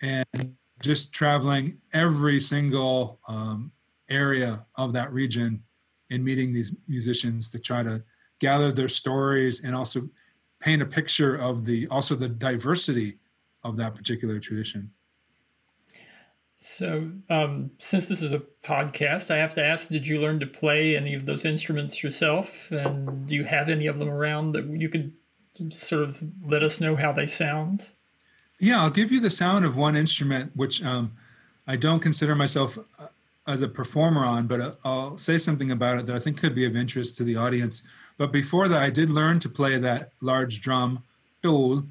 and 0.00 0.56
just 0.80 1.12
traveling 1.12 1.78
every 1.92 2.40
single 2.40 3.20
um, 3.28 3.72
area 4.08 4.64
of 4.76 4.92
that 4.92 5.12
region 5.12 5.62
and 6.10 6.24
meeting 6.24 6.52
these 6.52 6.74
musicians 6.88 7.50
to 7.50 7.58
try 7.58 7.82
to 7.82 8.02
gather 8.38 8.72
their 8.72 8.88
stories 8.88 9.62
and 9.62 9.74
also 9.74 10.08
paint 10.60 10.82
a 10.82 10.86
picture 10.86 11.36
of 11.36 11.64
the 11.64 11.86
also 11.88 12.14
the 12.14 12.28
diversity 12.28 13.18
of 13.64 13.76
that 13.78 13.94
particular 13.94 14.38
tradition. 14.38 14.92
So, 16.56 17.10
um, 17.28 17.72
since 17.78 18.08
this 18.08 18.22
is 18.22 18.32
a 18.32 18.42
podcast, 18.62 19.30
I 19.30 19.36
have 19.38 19.54
to 19.54 19.64
ask 19.64 19.88
Did 19.88 20.06
you 20.06 20.20
learn 20.20 20.40
to 20.40 20.46
play 20.46 20.96
any 20.96 21.14
of 21.14 21.26
those 21.26 21.44
instruments 21.44 22.02
yourself? 22.02 22.70
And 22.70 23.26
do 23.26 23.34
you 23.34 23.44
have 23.44 23.68
any 23.68 23.86
of 23.86 23.98
them 23.98 24.08
around 24.08 24.52
that 24.52 24.64
you 24.66 24.88
could 24.88 25.12
sort 25.70 26.02
of 26.02 26.22
let 26.46 26.62
us 26.62 26.80
know 26.80 26.96
how 26.96 27.12
they 27.12 27.26
sound? 27.26 27.88
Yeah, 28.58 28.82
I'll 28.82 28.90
give 28.90 29.10
you 29.10 29.20
the 29.20 29.30
sound 29.30 29.64
of 29.64 29.76
one 29.76 29.96
instrument, 29.96 30.52
which 30.54 30.82
um, 30.82 31.12
I 31.66 31.76
don't 31.76 32.00
consider 32.00 32.34
myself 32.34 32.78
uh, 32.98 33.08
as 33.46 33.60
a 33.60 33.68
performer 33.68 34.24
on, 34.24 34.46
but 34.46 34.60
uh, 34.60 34.72
I'll 34.84 35.18
say 35.18 35.38
something 35.38 35.70
about 35.70 35.98
it 35.98 36.06
that 36.06 36.16
I 36.16 36.18
think 36.18 36.38
could 36.38 36.54
be 36.54 36.64
of 36.64 36.76
interest 36.76 37.16
to 37.16 37.24
the 37.24 37.36
audience. 37.36 37.82
But 38.16 38.32
before 38.32 38.68
that, 38.68 38.82
I 38.82 38.90
did 38.90 39.10
learn 39.10 39.38
to 39.40 39.48
play 39.48 39.76
that 39.78 40.12
large 40.20 40.60
drum, 40.60 41.02
dhol, 41.42 41.88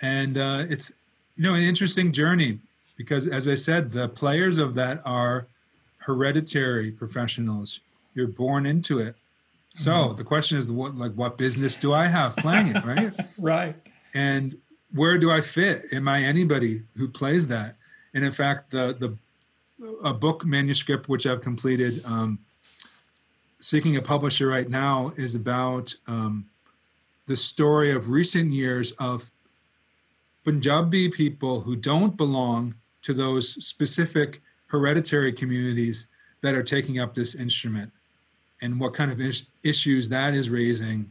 and 0.00 0.38
uh, 0.38 0.64
it's 0.68 0.92
you 1.36 1.42
know 1.42 1.54
an 1.54 1.62
interesting 1.62 2.12
journey 2.12 2.58
because 2.96 3.26
as 3.26 3.46
i 3.46 3.54
said 3.54 3.92
the 3.92 4.08
players 4.08 4.58
of 4.58 4.74
that 4.74 5.02
are 5.04 5.46
hereditary 6.06 6.92
professionals. 6.92 7.80
You're 8.14 8.28
born 8.28 8.64
into 8.64 9.00
it. 9.00 9.16
So 9.72 9.90
mm-hmm. 9.90 10.16
the 10.16 10.24
question 10.24 10.56
is 10.56 10.72
what 10.72 10.96
like 10.96 11.12
what 11.12 11.36
business 11.36 11.76
do 11.76 11.92
i 11.92 12.06
have 12.06 12.34
playing 12.36 12.68
it 12.68 12.84
right? 12.84 13.12
Right. 13.38 13.76
And 14.14 14.56
where 14.94 15.18
do 15.18 15.30
i 15.30 15.40
fit? 15.40 15.86
Am 15.92 16.08
i 16.08 16.22
anybody 16.22 16.82
who 16.96 17.08
plays 17.08 17.48
that? 17.48 17.76
And 18.14 18.24
in 18.24 18.32
fact 18.32 18.70
the 18.70 18.96
the 18.98 19.16
a 20.02 20.14
book 20.14 20.46
manuscript 20.46 21.06
which 21.06 21.26
i've 21.26 21.42
completed 21.42 22.02
um, 22.06 22.38
seeking 23.60 23.94
a 23.94 24.00
publisher 24.00 24.46
right 24.46 24.70
now 24.70 25.12
is 25.16 25.34
about 25.34 25.94
um, 26.06 26.46
the 27.26 27.36
story 27.36 27.90
of 27.90 28.08
recent 28.08 28.52
years 28.52 28.92
of 28.92 29.30
punjabi 30.46 31.08
people 31.08 31.62
who 31.62 31.74
don't 31.74 32.16
belong 32.16 32.72
to 33.02 33.12
those 33.12 33.64
specific 33.66 34.40
hereditary 34.68 35.32
communities 35.32 36.06
that 36.40 36.54
are 36.54 36.62
taking 36.62 37.00
up 37.00 37.14
this 37.14 37.34
instrument 37.34 37.90
and 38.62 38.78
what 38.78 38.94
kind 38.94 39.10
of 39.10 39.20
is- 39.20 39.48
issues 39.64 40.08
that 40.08 40.34
is 40.34 40.48
raising 40.48 41.10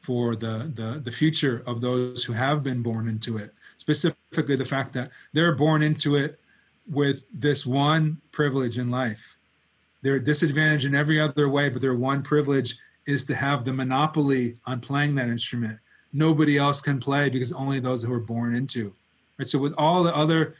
for 0.00 0.36
the, 0.36 0.70
the, 0.72 1.00
the 1.02 1.10
future 1.10 1.64
of 1.66 1.80
those 1.80 2.22
who 2.22 2.32
have 2.32 2.62
been 2.62 2.80
born 2.80 3.08
into 3.08 3.36
it. 3.36 3.52
Specifically, 3.76 4.54
the 4.54 4.64
fact 4.64 4.92
that 4.92 5.10
they're 5.32 5.56
born 5.56 5.82
into 5.82 6.14
it 6.14 6.38
with 6.88 7.24
this 7.34 7.66
one 7.66 8.18
privilege 8.30 8.78
in 8.78 8.88
life. 8.88 9.36
They're 10.02 10.20
disadvantaged 10.20 10.84
in 10.84 10.94
every 10.94 11.20
other 11.20 11.48
way, 11.48 11.70
but 11.70 11.82
their 11.82 11.96
one 11.96 12.22
privilege 12.22 12.76
is 13.04 13.24
to 13.24 13.34
have 13.34 13.64
the 13.64 13.72
monopoly 13.72 14.58
on 14.64 14.80
playing 14.80 15.16
that 15.16 15.28
instrument, 15.28 15.80
nobody 16.12 16.56
else 16.56 16.80
can 16.80 16.98
play 17.00 17.28
because 17.28 17.52
only 17.52 17.80
those 17.80 18.02
who 18.02 18.12
are 18.12 18.20
born 18.20 18.54
into. 18.54 18.94
Right. 19.38 19.46
So 19.46 19.58
with 19.58 19.74
all 19.78 20.02
the 20.02 20.14
other 20.14 20.54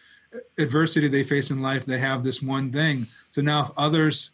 adversity 0.59 1.09
they 1.09 1.25
face 1.25 1.51
in 1.51 1.63
life, 1.63 1.85
they 1.85 1.99
have 1.99 2.23
this 2.23 2.43
one 2.43 2.71
thing. 2.71 3.07
So 3.31 3.43
now 3.43 3.63
if 3.63 3.71
others 3.77 4.31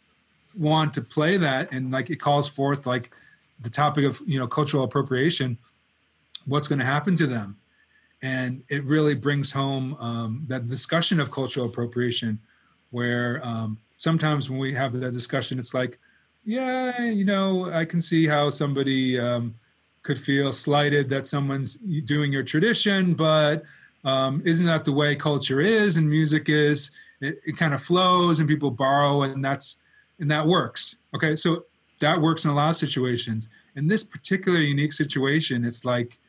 want 0.57 0.93
to 0.93 1.01
play 1.01 1.37
that 1.37 1.71
and 1.71 1.91
like 1.91 2.09
it 2.09 2.17
calls 2.17 2.47
forth 2.47 2.85
like 2.85 3.11
the 3.59 3.69
topic 3.69 4.05
of 4.05 4.21
you 4.25 4.39
know 4.39 4.47
cultural 4.47 4.83
appropriation, 4.83 5.57
what's 6.45 6.67
going 6.67 6.79
to 6.79 6.85
happen 6.85 7.15
to 7.15 7.27
them? 7.27 7.57
And 8.21 8.63
it 8.69 8.83
really 8.83 9.13
brings 9.13 9.51
home 9.51 9.95
um, 9.99 10.43
that 10.47 10.67
discussion 10.67 11.19
of 11.19 11.31
cultural 11.31 11.67
appropriation, 11.67 12.39
where 12.91 13.41
um, 13.43 13.77
sometimes 13.97 14.49
when 14.49 14.59
we 14.59 14.73
have 14.73 14.93
that 14.93 15.11
discussion, 15.11 15.59
it's 15.59 15.73
like, 15.73 15.99
yeah, 16.43 17.05
you 17.05 17.25
know, 17.25 17.71
I 17.71 17.85
can 17.85 18.01
see 18.01 18.25
how 18.25 18.49
somebody 18.49 19.19
um, 19.19 19.55
could 20.05 20.19
feel 20.19 20.53
slighted 20.53 21.09
that 21.09 21.25
someone's 21.25 21.75
doing 21.75 22.31
your 22.31 22.43
tradition, 22.43 23.15
but 23.15 23.63
um, 24.05 24.41
isn't 24.45 24.67
that 24.67 24.85
the 24.85 24.91
way 24.91 25.15
culture 25.15 25.59
is 25.59 25.97
and 25.97 26.07
music 26.07 26.47
is? 26.47 26.91
It, 27.19 27.41
it 27.43 27.57
kind 27.57 27.73
of 27.73 27.81
flows 27.81 28.39
and 28.39 28.47
people 28.47 28.69
borrow, 28.69 29.23
and 29.23 29.43
that's 29.43 29.81
and 30.19 30.29
that 30.29 30.45
works. 30.45 30.95
Okay, 31.15 31.35
so 31.35 31.65
that 32.01 32.21
works 32.21 32.45
in 32.45 32.51
a 32.51 32.53
lot 32.53 32.69
of 32.69 32.75
situations. 32.77 33.49
In 33.75 33.87
this 33.87 34.03
particular 34.03 34.59
unique 34.59 34.93
situation, 34.93 35.65
it's 35.65 35.83
like 35.83 36.19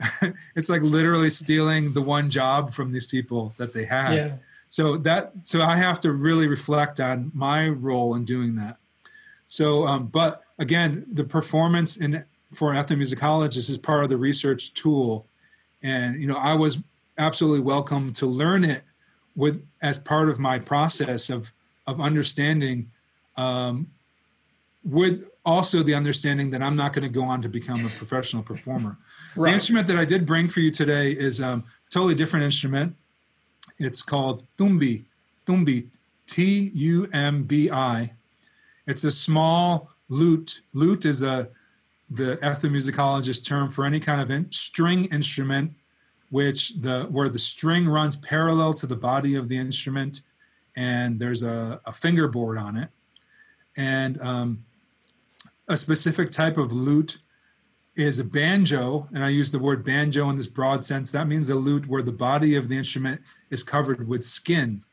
it's 0.56 0.68
like 0.68 0.82
literally 0.82 1.30
stealing 1.30 1.92
the 1.92 2.02
one 2.02 2.28
job 2.28 2.72
from 2.72 2.90
these 2.90 3.06
people 3.06 3.54
that 3.56 3.72
they 3.72 3.84
had. 3.84 4.14
Yeah. 4.14 4.32
So 4.66 4.96
that 4.98 5.32
so 5.42 5.62
I 5.62 5.76
have 5.76 6.00
to 6.00 6.10
really 6.10 6.48
reflect 6.48 6.98
on 6.98 7.30
my 7.32 7.68
role 7.68 8.16
in 8.16 8.24
doing 8.24 8.56
that. 8.56 8.78
So, 9.46 9.86
um, 9.86 10.06
but 10.06 10.42
again, 10.58 11.06
the 11.12 11.24
performance 11.24 11.96
in 11.96 12.24
for 12.52 12.72
an 12.72 12.82
ethnomusicologist 12.82 13.68
is 13.70 13.78
part 13.78 14.04
of 14.04 14.10
the 14.10 14.16
research 14.16 14.74
tool, 14.74 15.26
and 15.82 16.20
you 16.20 16.26
know 16.26 16.36
I 16.36 16.54
was 16.54 16.78
absolutely 17.18 17.60
welcome 17.60 18.12
to 18.14 18.26
learn 18.26 18.64
it 18.64 18.82
with 19.36 19.66
as 19.80 19.98
part 19.98 20.28
of 20.28 20.38
my 20.38 20.58
process 20.58 21.30
of 21.30 21.52
of 21.86 22.00
understanding 22.00 22.90
um, 23.36 23.88
with 24.84 25.24
also 25.44 25.82
the 25.82 25.94
understanding 25.94 26.50
that 26.50 26.62
I'm 26.62 26.76
not 26.76 26.92
going 26.92 27.02
to 27.02 27.08
go 27.08 27.24
on 27.24 27.42
to 27.42 27.48
become 27.48 27.84
a 27.84 27.88
professional 27.88 28.42
performer. 28.42 28.96
Right. 29.34 29.48
The 29.48 29.54
instrument 29.54 29.86
that 29.88 29.96
I 29.96 30.04
did 30.04 30.24
bring 30.24 30.48
for 30.48 30.60
you 30.60 30.70
today 30.70 31.10
is 31.10 31.40
a 31.40 31.48
um, 31.48 31.64
totally 31.90 32.14
different 32.14 32.44
instrument. 32.44 32.94
It's 33.78 34.02
called 34.02 34.44
tumbi, 34.56 35.04
tumbi, 35.46 35.88
T 36.26 36.70
U 36.74 37.08
M 37.12 37.42
B 37.42 37.70
I. 37.70 38.12
It's 38.86 39.04
a 39.04 39.10
small 39.10 39.90
lute. 40.08 40.62
Lute 40.72 41.04
is 41.04 41.22
a 41.22 41.48
the 42.14 42.36
ethnomusicologist 42.38 43.44
term 43.44 43.68
for 43.68 43.84
any 43.84 44.00
kind 44.00 44.20
of 44.20 44.30
in, 44.30 44.50
string 44.50 45.06
instrument 45.06 45.74
which 46.32 46.70
the 46.80 47.02
where 47.10 47.28
the 47.28 47.38
string 47.38 47.86
runs 47.86 48.16
parallel 48.16 48.72
to 48.72 48.86
the 48.86 48.96
body 48.96 49.34
of 49.34 49.50
the 49.50 49.58
instrument, 49.58 50.22
and 50.74 51.20
there's 51.20 51.42
a, 51.42 51.78
a 51.84 51.92
fingerboard 51.92 52.56
on 52.56 52.74
it, 52.74 52.88
and 53.76 54.18
um, 54.22 54.64
a 55.68 55.76
specific 55.76 56.30
type 56.30 56.56
of 56.56 56.72
lute 56.72 57.18
is 57.96 58.18
a 58.18 58.24
banjo, 58.24 59.10
and 59.12 59.22
I 59.22 59.28
use 59.28 59.50
the 59.50 59.58
word 59.58 59.84
banjo 59.84 60.30
in 60.30 60.36
this 60.36 60.46
broad 60.46 60.86
sense. 60.86 61.12
That 61.12 61.28
means 61.28 61.50
a 61.50 61.54
lute 61.54 61.86
where 61.86 62.02
the 62.02 62.12
body 62.12 62.56
of 62.56 62.70
the 62.70 62.78
instrument 62.78 63.20
is 63.50 63.62
covered 63.62 64.08
with 64.08 64.24
skin, 64.24 64.84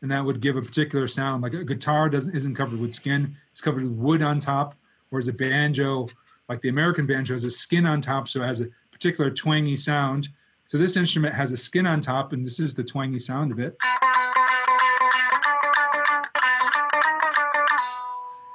and 0.00 0.08
that 0.12 0.24
would 0.24 0.40
give 0.40 0.56
a 0.56 0.62
particular 0.62 1.08
sound. 1.08 1.42
Like 1.42 1.54
a 1.54 1.64
guitar 1.64 2.08
doesn't 2.08 2.36
isn't 2.36 2.54
covered 2.54 2.78
with 2.78 2.92
skin; 2.92 3.34
it's 3.48 3.60
covered 3.60 3.82
with 3.82 3.98
wood 3.98 4.22
on 4.22 4.38
top. 4.38 4.76
Whereas 5.08 5.26
a 5.26 5.32
banjo, 5.32 6.10
like 6.50 6.62
the 6.62 6.68
American 6.68 7.06
banjo, 7.06 7.32
has 7.32 7.44
a 7.44 7.50
skin 7.50 7.86
on 7.86 8.00
top, 8.00 8.26
so 8.26 8.42
it 8.42 8.46
has 8.46 8.60
a 8.60 8.66
particular 8.90 9.30
twangy 9.30 9.76
sound. 9.76 10.28
So 10.66 10.78
this 10.78 10.96
instrument 10.96 11.32
has 11.34 11.52
a 11.52 11.56
skin 11.56 11.86
on 11.86 12.00
top, 12.00 12.32
and 12.32 12.44
this 12.44 12.58
is 12.58 12.74
the 12.74 12.82
twangy 12.82 13.20
sound 13.20 13.52
of 13.52 13.60
it. 13.60 13.76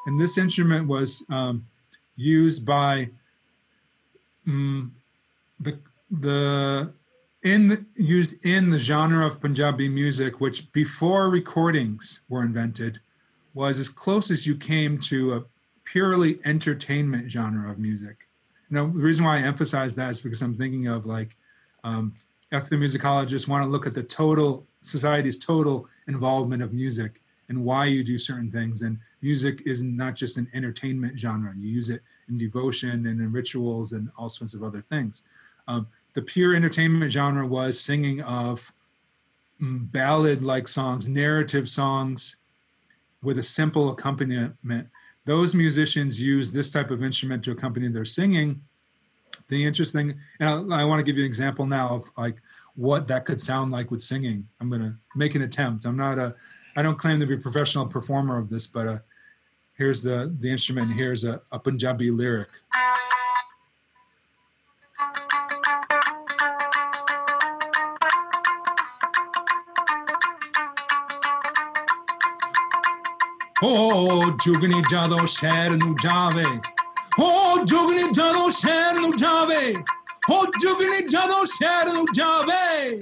And 0.06 0.20
this 0.20 0.38
instrument 0.38 0.90
was 0.90 1.26
um, 1.30 1.68
used 2.18 2.66
by 2.66 3.12
um, 4.46 4.94
the 5.62 5.80
the 6.12 6.92
in 7.44 7.86
used 7.96 8.34
in 8.44 8.72
the 8.72 8.78
genre 8.78 9.26
of 9.26 9.40
Punjabi 9.40 9.88
music, 9.88 10.42
which 10.42 10.70
before 10.74 11.30
recordings 11.30 12.20
were 12.28 12.44
invented, 12.44 13.00
was 13.54 13.80
as 13.80 13.88
close 13.88 14.30
as 14.30 14.46
you 14.46 14.56
came 14.58 14.98
to 15.00 15.34
a 15.36 15.44
purely 15.86 16.40
entertainment 16.44 17.32
genre 17.32 17.72
of 17.72 17.80
music. 17.80 18.28
Now, 18.70 18.86
the 18.86 19.00
reason 19.00 19.24
why 19.24 19.38
I 19.38 19.42
emphasize 19.42 19.96
that 19.96 20.10
is 20.10 20.22
because 20.22 20.42
I'm 20.42 20.56
thinking 20.56 20.88
of 20.88 21.06
like 21.06 21.36
um, 21.84 22.14
ethnomusicologists 22.52 23.48
want 23.48 23.64
to 23.64 23.70
look 23.70 23.86
at 23.86 23.94
the 23.94 24.04
total 24.04 24.66
society's 24.82 25.38
total 25.38 25.88
involvement 26.08 26.62
of 26.62 26.74
music 26.74 27.22
and 27.48 27.64
why 27.64 27.86
you 27.86 28.04
do 28.04 28.18
certain 28.18 28.52
things. 28.52 28.82
And 28.82 28.98
music 29.22 29.62
is 29.66 29.84
not 29.84 30.16
just 30.16 30.38
an 30.38 30.48
entertainment 30.54 31.20
genre. 31.20 31.54
You 31.58 31.70
use 31.70 31.90
it 31.90 32.02
in 32.28 32.38
devotion 32.38 33.06
and 33.06 33.22
in 33.22 33.32
rituals 33.32 33.92
and 33.92 34.10
all 34.18 34.30
sorts 34.30 34.54
of 34.54 34.64
other 34.64 34.82
things. 34.82 35.24
Um, 35.68 35.88
the 36.14 36.22
pure 36.22 36.56
entertainment 36.56 37.12
genre 37.12 37.46
was 37.46 37.80
singing 37.80 38.22
of 38.22 38.72
mm, 39.62 39.92
ballad-like 39.92 40.68
songs, 40.68 41.08
narrative 41.08 41.70
songs 41.70 42.38
with 43.22 43.38
a 43.38 43.44
simple 43.44 43.90
accompaniment. 43.90 44.90
Those 45.26 45.54
musicians 45.56 46.22
use 46.22 46.52
this 46.52 46.70
type 46.70 46.92
of 46.92 47.04
instrument 47.04 47.44
to 47.46 47.52
accompany 47.52 47.88
their 47.88 48.06
singing. 48.06 48.62
The 49.48 49.66
interesting 49.66 50.16
and 50.40 50.74
I, 50.74 50.82
I 50.82 50.84
want 50.86 51.00
to 51.00 51.04
give 51.04 51.18
you 51.18 51.24
an 51.24 51.28
example 51.28 51.66
now 51.66 51.90
of 51.90 52.10
like 52.18 52.38
what 52.76 53.08
that 53.08 53.26
could 53.26 53.40
sound 53.40 53.72
like 53.72 53.92
with 53.92 54.02
singing. 54.02 54.48
I'm 54.60 54.70
going 54.70 54.82
to 54.82 54.96
make 55.16 55.36
an 55.36 55.42
attempt. 55.42 55.86
I'm 55.86 55.98
not 55.98 56.18
a 56.18 56.36
i 56.76 56.82
don't 56.82 56.98
claim 56.98 57.20
to 57.20 57.26
be 57.26 57.36
a 57.36 57.38
professional 57.38 57.86
performer 57.86 58.38
of 58.38 58.50
this 58.50 58.68
but 58.68 58.88
uh 58.88 58.98
here's 59.74 60.04
the 60.04 60.34
the 60.40 60.50
instrument 60.50 60.94
here's 60.94 61.24
a, 61.24 61.42
a 61.52 61.60
punjabi 61.60 62.12
lyric 62.12 62.50
Oh, 73.65 74.37
jugni 74.47 74.83
jado 74.93 75.27
ਸ਼ਹਿਰ 75.27 75.71
nu 75.71 75.95
ਜਾਵੇ 76.03 76.45
ਹੋ 77.21 77.57
ਜੁਗਨੀ 77.65 78.03
ਜਦੋਂ 78.03 78.51
ਸ਼ਹਿਰ 78.51 78.95
ਨੂੰ 78.95 79.17
ਜਾਵੇ 79.17 79.75
ਹੋ 80.31 80.45
ਜੁਗਨੀ 80.61 81.01
ਜਦੋਂ 81.09 81.45
ਸ਼ਹਿਰ 81.45 81.93
ਨੂੰ 81.93 82.07
ਜਾਵੇ 82.15 83.01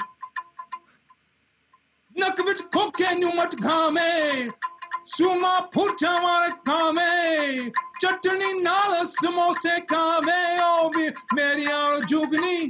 ਨੱਕ 2.21 2.41
ਵਿੱਚ 2.41 2.63
ਖੋਕੇ 2.63 3.15
ਨੂੰ 3.15 3.35
ਮਟਕਾਵੇਂ 3.37 4.51
ਸੁਮਾ 5.07 5.61
ਫੁੱਟਾਂ 5.75 6.21
ਵਾਲੇ 6.21 6.51
ਖਾਵੇਂ 6.67 7.71
ਚਟਣੀ 8.01 8.53
ਨਾਲ 8.61 9.07
ਸਮੋਸੇ 9.07 9.79
ਖਾਵੇਂ 9.81 10.61
ਓ 10.63 10.89
ਵੀ 10.89 11.11
ਮੇਰੀ 11.35 11.67
ਆ 11.67 11.99
ਜੁਗਨੀ 11.99 12.69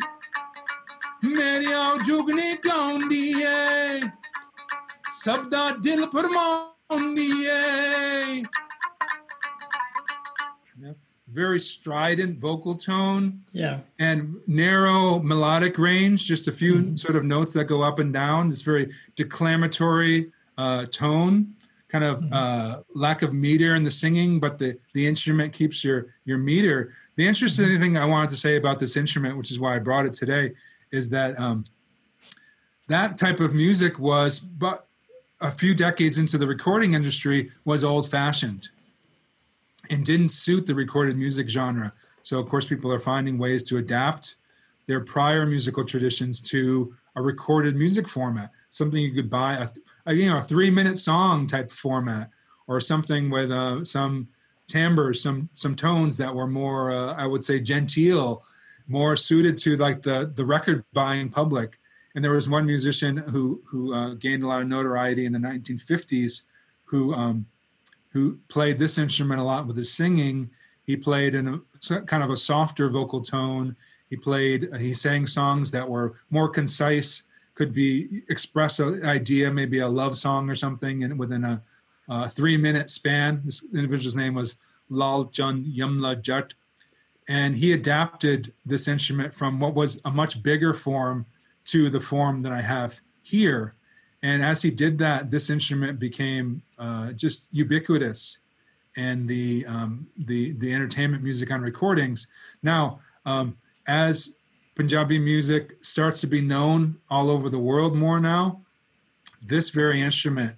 ਮੇਰੀ 1.25 1.73
ਆ 1.73 1.95
ਜੁਗਨੀ 2.05 2.55
ਗਾਉਂਦੀ 2.55 3.43
ਏ 3.43 4.01
ਸਭ 5.09 5.49
ਦਾ 5.49 5.71
ਦਿਲ 5.71 6.07
Yeah. 10.80 10.94
Very 11.32 11.60
strident 11.60 12.40
vocal 12.40 12.76
tone. 12.76 13.42
Yeah. 13.52 13.80
And 14.00 14.36
narrow 14.48 15.20
melodic 15.20 15.78
range, 15.78 16.28
just 16.28 16.48
a 16.48 16.52
few 16.52 16.76
mm-hmm. 16.76 16.96
sort 16.96 17.16
of 17.16 17.24
notes 17.24 17.54
that 17.54 17.66
go 17.66 17.82
up 17.82 18.00
and 18.00 18.14
down. 18.14 18.50
This 18.50 18.62
very 18.62 18.92
declamatory 19.16 20.32
uh, 20.58 20.86
tone, 20.86 21.56
kind 21.90 22.04
of 22.04 22.20
mm-hmm. 22.20 22.34
uh, 22.34 22.76
lack 22.94 23.22
of 23.22 23.34
meter 23.34 23.76
in 23.76 23.84
the 23.84 23.90
singing, 23.90 24.40
but 24.40 24.58
the, 24.58 24.78
the 24.94 25.08
instrument 25.08 25.54
keeps 25.54 25.84
your, 25.84 26.08
your 26.26 26.38
meter. 26.38 26.94
The 27.16 27.28
interesting 27.28 27.68
mm-hmm. 27.68 27.82
thing 27.82 27.98
I 27.98 28.06
wanted 28.06 28.30
to 28.30 28.38
say 28.38 28.58
about 28.58 28.80
this 28.80 28.98
instrument, 28.98 29.38
which 29.38 29.52
is 29.52 29.60
why 29.60 29.76
I 29.76 29.80
brought 29.80 30.06
it 30.06 30.14
today, 30.14 30.54
is 30.92 31.10
that 31.10 31.40
um, 31.40 31.66
that 32.88 33.18
type 33.18 33.40
of 33.40 33.54
music 33.54 33.98
was 33.98 34.40
but 34.40 34.88
a 35.44 35.52
few 35.52 35.76
decades 35.76 36.18
into 36.18 36.38
the 36.38 36.48
recording 36.48 36.94
industry, 36.94 37.52
was 37.66 37.84
old 37.84 38.10
fashioned 38.10 38.70
and 39.90 40.06
didn't 40.06 40.30
suit 40.30 40.66
the 40.66 40.74
recorded 40.74 41.18
music 41.18 41.50
genre. 41.50 41.92
So, 42.22 42.40
of 42.40 42.48
course, 42.48 42.66
people 42.66 42.92
are 42.92 43.00
finding 43.00 43.38
ways 43.38 43.62
to 43.64 43.78
adapt 43.78 44.38
their 44.88 45.02
prior 45.02 45.46
musical 45.46 45.84
traditions 45.84 46.42
to 46.42 46.96
a 47.16 47.22
recorded 47.22 47.76
music 47.76 48.08
format, 48.08 48.52
something 48.70 49.02
you 49.02 49.14
could 49.14 49.30
buy 49.30 49.54
a, 49.54 49.68
a 50.06 50.14
you 50.14 50.30
know 50.30 50.38
a 50.38 50.42
three 50.42 50.70
minute 50.70 50.98
song 50.98 51.46
type 51.46 51.72
format, 51.72 52.30
or 52.68 52.80
something 52.80 53.30
with 53.30 53.52
uh, 53.52 53.84
some 53.84 54.30
timbre, 54.68 55.14
some 55.14 55.50
some 55.54 55.76
tones 55.76 56.18
that 56.18 56.34
were 56.34 56.48
more 56.48 56.92
uh, 56.92 57.14
I 57.16 57.28
would 57.28 57.44
say 57.44 57.60
genteel, 57.60 58.44
more 58.88 59.16
suited 59.18 59.58
to 59.60 59.76
like 59.76 60.02
the 60.02 60.32
the 60.34 60.46
record 60.46 60.86
buying 60.94 61.30
public. 61.30 61.80
And 62.16 62.24
there 62.24 62.32
was 62.32 62.50
one 62.50 62.66
musician 62.66 63.18
who 63.18 63.62
who 63.66 63.94
uh, 63.94 64.14
gained 64.14 64.44
a 64.44 64.48
lot 64.48 64.62
of 64.62 64.68
notoriety 64.68 65.26
in 65.26 65.34
the 65.34 65.40
1950s, 65.40 66.44
who 66.86 67.14
um, 67.14 67.48
who 68.14 68.40
played 68.48 68.80
this 68.80 68.98
instrument 68.98 69.42
a 69.42 69.44
lot 69.44 69.68
with 69.68 69.76
his 69.76 69.92
singing. 69.92 70.52
He 70.84 70.96
played 70.96 71.34
in 71.34 71.48
a 71.48 72.02
kind 72.02 72.24
of 72.24 72.30
a 72.30 72.38
softer 72.38 72.90
vocal 72.90 73.22
tone. 73.22 73.76
He 74.10 74.16
played, 74.16 74.70
he 74.80 74.94
sang 74.94 75.26
songs 75.26 75.72
that 75.72 75.90
were 75.90 76.14
more 76.30 76.48
concise, 76.48 77.24
could 77.56 77.74
be 77.74 78.22
express 78.30 78.80
an 78.80 79.04
idea, 79.04 79.50
maybe 79.50 79.80
a 79.80 79.88
love 79.88 80.16
song 80.18 80.50
or 80.50 80.56
something, 80.56 81.04
and 81.04 81.18
within 81.18 81.44
a, 81.44 81.64
a 82.08 82.30
three 82.30 82.58
minute 82.58 82.90
span. 82.92 83.42
This 83.44 83.66
individual's 83.74 84.16
name 84.16 84.36
was 84.36 84.60
Lal 84.90 85.26
Chand 85.26 85.66
Yamla 85.66 86.22
Jat. 86.22 86.54
And 87.28 87.56
he 87.56 87.72
adapted 87.72 88.54
this 88.66 88.88
instrument 88.88 89.34
from 89.34 89.60
what 89.60 89.74
was 89.74 90.02
a 90.06 90.12
much 90.12 90.44
bigger 90.44 90.74
form 90.74 91.26
to 91.66 91.90
the 91.90 92.00
form 92.00 92.42
that 92.44 92.52
I 92.52 92.62
have 92.62 93.02
here. 93.24 93.76
And 94.22 94.44
as 94.44 94.62
he 94.62 94.72
did 94.72 94.98
that, 95.00 95.30
this 95.30 95.50
instrument 95.50 96.00
became 96.00 96.64
uh, 96.80 97.12
just 97.12 97.50
ubiquitous 97.52 98.40
and 98.96 99.28
the 99.28 99.66
um, 99.66 100.08
the 100.18 100.52
the 100.54 100.74
entertainment 100.74 101.24
music 101.24 101.52
on 101.52 101.62
recordings. 101.62 102.28
Now, 102.62 103.00
um, 103.26 103.58
as 103.88 104.36
Punjabi 104.76 105.20
music 105.20 105.76
starts 105.82 106.22
to 106.22 106.28
be 106.28 106.42
known 106.42 106.98
all 107.10 107.30
over 107.30 107.50
the 107.50 107.60
world 107.60 107.96
more 107.96 108.20
now, 108.20 108.62
this 109.42 109.70
very 109.70 110.02
instrument 110.02 110.56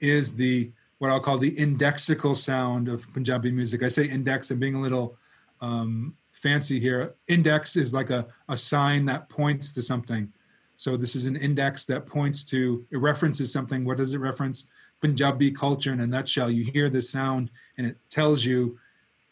is 0.00 0.36
the 0.36 0.72
what 0.98 1.10
I'll 1.10 1.20
call 1.20 1.38
the 1.38 1.54
indexical 1.56 2.36
sound 2.36 2.88
of 2.88 3.10
Punjabi 3.12 3.50
music. 3.52 3.82
I 3.82 3.88
say 3.88 4.08
index, 4.08 4.50
I'm 4.50 4.58
being 4.58 4.74
a 4.74 4.80
little 4.80 5.16
um, 5.60 6.16
fancy 6.32 6.80
here. 6.80 7.14
Index 7.28 7.76
is 7.76 7.94
like 7.94 8.10
a, 8.10 8.26
a 8.48 8.56
sign 8.56 9.04
that 9.06 9.28
points 9.28 9.72
to 9.74 9.82
something. 9.82 10.32
So 10.78 10.96
this 10.96 11.16
is 11.16 11.26
an 11.26 11.34
index 11.34 11.84
that 11.86 12.06
points 12.06 12.44
to, 12.44 12.86
it 12.92 12.98
references 12.98 13.52
something. 13.52 13.84
What 13.84 13.96
does 13.96 14.14
it 14.14 14.18
reference? 14.18 14.68
Punjabi 15.00 15.50
culture 15.50 15.92
in 15.92 16.00
a 16.00 16.06
nutshell. 16.06 16.50
You 16.50 16.62
hear 16.62 16.88
this 16.88 17.10
sound 17.10 17.50
and 17.76 17.84
it 17.84 17.98
tells 18.10 18.44
you 18.44 18.78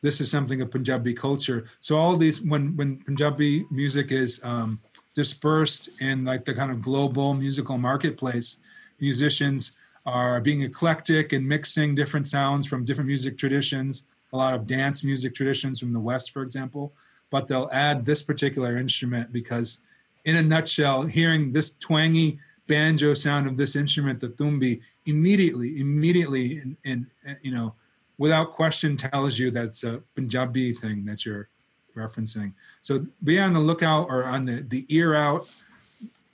this 0.02 0.20
is 0.20 0.28
something 0.28 0.60
of 0.60 0.72
Punjabi 0.72 1.14
culture. 1.14 1.64
So 1.78 1.96
all 1.96 2.16
these, 2.16 2.42
when 2.42 2.76
when 2.76 2.98
Punjabi 2.98 3.64
music 3.70 4.10
is 4.10 4.44
um, 4.44 4.80
dispersed 5.14 5.88
in 6.00 6.24
like 6.24 6.44
the 6.44 6.54
kind 6.54 6.72
of 6.72 6.82
global 6.82 7.32
musical 7.32 7.78
marketplace, 7.78 8.60
musicians 8.98 9.76
are 10.04 10.40
being 10.40 10.62
eclectic 10.62 11.32
and 11.32 11.46
mixing 11.46 11.94
different 11.94 12.26
sounds 12.26 12.66
from 12.66 12.84
different 12.84 13.08
music 13.08 13.38
traditions. 13.38 14.08
A 14.32 14.36
lot 14.36 14.54
of 14.54 14.66
dance 14.66 15.04
music 15.04 15.32
traditions 15.34 15.78
from 15.78 15.92
the 15.92 16.00
West, 16.00 16.32
for 16.32 16.42
example, 16.42 16.92
but 17.30 17.46
they'll 17.46 17.70
add 17.72 18.04
this 18.04 18.22
particular 18.22 18.76
instrument 18.78 19.32
because, 19.32 19.80
in 20.26 20.36
a 20.36 20.42
nutshell, 20.42 21.02
hearing 21.02 21.52
this 21.52 21.78
twangy 21.78 22.38
banjo 22.66 23.14
sound 23.14 23.46
of 23.46 23.56
this 23.56 23.76
instrument, 23.76 24.20
the 24.20 24.28
tumbi, 24.28 24.80
immediately, 25.06 25.80
immediately, 25.80 26.74
in, 26.84 27.06
you 27.42 27.52
know, 27.52 27.74
without 28.18 28.52
question, 28.52 28.96
tells 28.96 29.38
you 29.38 29.50
that's 29.50 29.84
a 29.84 30.02
Punjabi 30.16 30.72
thing 30.72 31.04
that 31.06 31.24
you're 31.24 31.48
referencing. 31.96 32.52
So 32.82 33.06
be 33.22 33.38
on 33.38 33.52
the 33.52 33.60
lookout 33.60 34.08
or 34.10 34.24
on 34.24 34.46
the, 34.46 34.62
the 34.62 34.84
ear 34.88 35.14
out, 35.14 35.48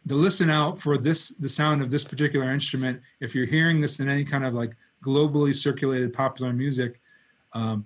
the 0.06 0.14
listen 0.14 0.48
out 0.48 0.80
for 0.80 0.96
this, 0.96 1.28
the 1.28 1.48
sound 1.48 1.82
of 1.82 1.90
this 1.90 2.02
particular 2.02 2.50
instrument. 2.50 3.02
If 3.20 3.34
you're 3.34 3.46
hearing 3.46 3.82
this 3.82 4.00
in 4.00 4.08
any 4.08 4.24
kind 4.24 4.44
of 4.44 4.54
like 4.54 4.74
globally 5.04 5.54
circulated 5.54 6.14
popular 6.14 6.52
music, 6.54 6.98
um, 7.52 7.84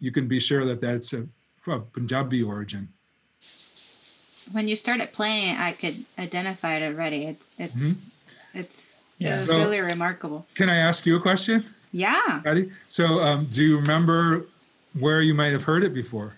you 0.00 0.12
can 0.12 0.28
be 0.28 0.38
sure 0.38 0.66
that 0.66 0.80
that's 0.80 1.14
a, 1.14 1.26
a 1.66 1.80
Punjabi 1.80 2.42
origin 2.42 2.90
when 4.52 4.68
you 4.68 4.76
started 4.76 5.12
playing, 5.12 5.56
I 5.56 5.72
could 5.72 6.04
identify 6.18 6.76
it 6.76 6.82
already. 6.82 7.24
It's 7.24 7.46
it, 7.58 7.70
mm-hmm. 7.70 7.92
it's 8.54 9.04
yeah. 9.18 9.28
it 9.28 9.30
was 9.30 9.46
so, 9.46 9.58
really 9.58 9.80
remarkable. 9.80 10.46
Can 10.54 10.68
I 10.68 10.76
ask 10.76 11.06
you 11.06 11.16
a 11.16 11.20
question? 11.20 11.64
Yeah. 11.92 12.42
Ready? 12.44 12.70
So, 12.88 13.20
um, 13.22 13.46
do 13.50 13.62
you 13.62 13.76
remember 13.76 14.44
where 14.98 15.20
you 15.20 15.34
might 15.34 15.52
have 15.52 15.64
heard 15.64 15.84
it 15.84 15.94
before? 15.94 16.34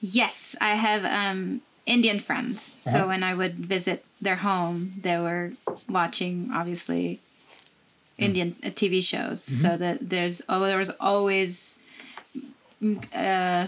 Yes, 0.00 0.54
I 0.60 0.70
have 0.70 1.04
um, 1.04 1.62
Indian 1.86 2.18
friends. 2.18 2.82
Uh-huh. 2.86 2.98
So 2.98 3.08
when 3.08 3.22
I 3.22 3.34
would 3.34 3.54
visit 3.54 4.04
their 4.20 4.36
home, 4.36 4.92
they 5.00 5.18
were 5.18 5.52
watching 5.88 6.50
obviously 6.52 7.20
mm. 8.18 8.24
Indian 8.24 8.52
mm. 8.62 8.72
TV 8.74 9.02
shows. 9.02 9.48
Mm-hmm. 9.48 9.66
So 9.66 9.76
that 9.76 10.10
there's 10.10 10.42
oh, 10.48 10.60
there 10.60 10.78
was 10.78 10.90
always 11.00 11.78
uh, 13.14 13.66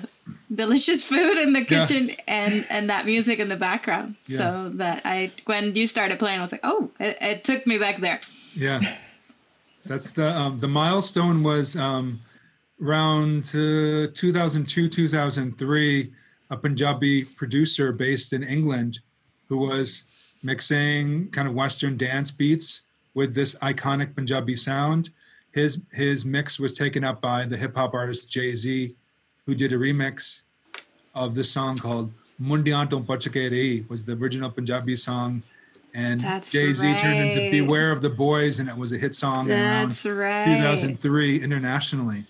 delicious 0.54 1.04
food 1.04 1.38
in 1.38 1.52
the 1.52 1.64
kitchen 1.64 2.08
yeah. 2.10 2.16
and 2.28 2.66
and 2.70 2.90
that 2.90 3.06
music 3.06 3.38
in 3.38 3.48
the 3.48 3.56
background. 3.56 4.14
Yeah. 4.26 4.38
So 4.38 4.68
that 4.74 5.02
I 5.04 5.32
when 5.46 5.74
you 5.74 5.86
started 5.86 6.18
playing, 6.18 6.38
I 6.38 6.42
was 6.42 6.52
like, 6.52 6.60
oh, 6.64 6.90
it, 7.00 7.16
it 7.20 7.44
took 7.44 7.66
me 7.66 7.78
back 7.78 7.98
there. 7.98 8.20
Yeah, 8.54 8.80
that's 9.84 10.12
the 10.12 10.36
um, 10.36 10.60
the 10.60 10.68
milestone 10.68 11.42
was 11.42 11.76
um, 11.76 12.20
around 12.82 13.50
uh, 13.54 14.08
2002 14.14 14.88
2003. 14.88 16.12
A 16.52 16.56
Punjabi 16.56 17.24
producer 17.24 17.92
based 17.92 18.32
in 18.32 18.42
England 18.42 18.98
who 19.48 19.58
was 19.58 20.02
mixing 20.42 21.30
kind 21.30 21.46
of 21.46 21.54
Western 21.54 21.96
dance 21.96 22.32
beats 22.32 22.82
with 23.14 23.36
this 23.36 23.54
iconic 23.60 24.16
Punjabi 24.16 24.56
sound. 24.56 25.10
His 25.52 25.82
his 25.92 26.24
mix 26.24 26.58
was 26.58 26.74
taken 26.74 27.04
up 27.04 27.20
by 27.20 27.44
the 27.44 27.56
hip 27.56 27.76
hop 27.76 27.94
artist 27.94 28.30
Jay 28.30 28.54
Z 28.54 28.96
who 29.50 29.56
did 29.56 29.72
a 29.72 29.76
remix 29.76 30.42
of 31.12 31.34
this 31.34 31.50
song 31.50 31.76
called 31.76 32.12
Mundian 32.40 32.88
Ton 32.88 33.04
Re 33.34 33.84
was 33.88 34.04
the 34.04 34.12
original 34.12 34.48
Punjabi 34.48 34.94
song. 34.94 35.42
And 35.92 36.20
Jay 36.20 36.72
Z 36.72 36.86
right. 36.86 36.96
turned 36.96 37.18
into 37.18 37.50
Beware 37.50 37.90
of 37.90 38.00
the 38.00 38.10
Boys, 38.10 38.60
and 38.60 38.68
it 38.68 38.76
was 38.76 38.92
a 38.92 38.96
hit 38.96 39.12
song 39.12 39.48
That's 39.48 40.06
around 40.06 40.18
right. 40.18 40.44
2003 40.44 41.42
internationally. 41.42 42.26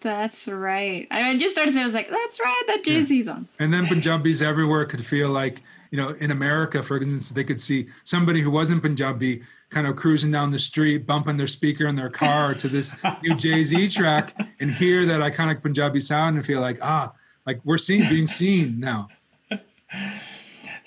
That's 0.00 0.46
right. 0.46 1.08
I 1.10 1.24
mean, 1.24 1.40
just 1.40 1.56
started 1.56 1.72
saying, 1.72 1.82
I 1.82 1.86
was 1.86 1.96
like, 1.96 2.10
that's 2.10 2.38
right, 2.38 2.62
that 2.68 2.84
Jay 2.84 3.00
Z 3.00 3.16
yeah. 3.16 3.24
song. 3.24 3.48
And 3.58 3.74
then 3.74 3.88
Punjabis 3.88 4.40
everywhere 4.40 4.84
could 4.84 5.04
feel 5.04 5.28
like, 5.28 5.62
you 5.90 5.98
know, 5.98 6.10
in 6.10 6.30
America, 6.30 6.82
for 6.82 6.96
instance, 6.96 7.30
they 7.30 7.44
could 7.44 7.60
see 7.60 7.86
somebody 8.04 8.40
who 8.40 8.50
wasn't 8.50 8.82
Punjabi 8.82 9.42
kind 9.70 9.86
of 9.86 9.96
cruising 9.96 10.30
down 10.30 10.50
the 10.50 10.58
street, 10.58 11.06
bumping 11.06 11.36
their 11.36 11.46
speaker 11.46 11.86
in 11.86 11.96
their 11.96 12.10
car 12.10 12.54
to 12.54 12.68
this 12.68 12.96
new 13.22 13.34
Jay 13.36 13.64
Z 13.64 13.88
track 13.88 14.34
and 14.60 14.70
hear 14.72 15.04
that 15.06 15.20
iconic 15.20 15.62
Punjabi 15.62 16.00
sound 16.00 16.36
and 16.36 16.46
feel 16.46 16.60
like, 16.60 16.78
ah, 16.82 17.12
like 17.46 17.60
we're 17.64 17.78
seeing, 17.78 18.08
being 18.08 18.26
seen 18.26 18.80
now. 18.80 19.08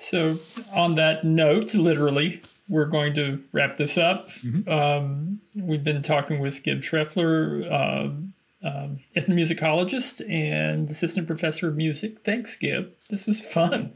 So, 0.02 0.39
on 0.74 0.95
that 0.95 1.26
note, 1.26 1.74
literally, 1.74 2.41
we're 2.70 2.86
going 2.86 3.14
to 3.16 3.43
wrap 3.52 3.76
this 3.76 3.97
up. 3.97 4.30
Mm-hmm. 4.30 4.70
Um, 4.70 5.41
we've 5.54 5.84
been 5.84 6.02
talking 6.02 6.39
with 6.39 6.64
Gibb 6.64 6.82
Schreffler, 6.82 7.70
uh, 7.70 8.68
um, 8.68 9.00
ethnomusicologist 9.16 10.28
and 10.30 10.89
assistant 10.89 11.28
professor 11.28 11.68
of 11.68 11.76
music. 11.76 12.24
Thanks, 12.24 12.56
Gibb. 12.56 12.91
This 13.10 13.26
was 13.26 13.39
fun. 13.39 13.93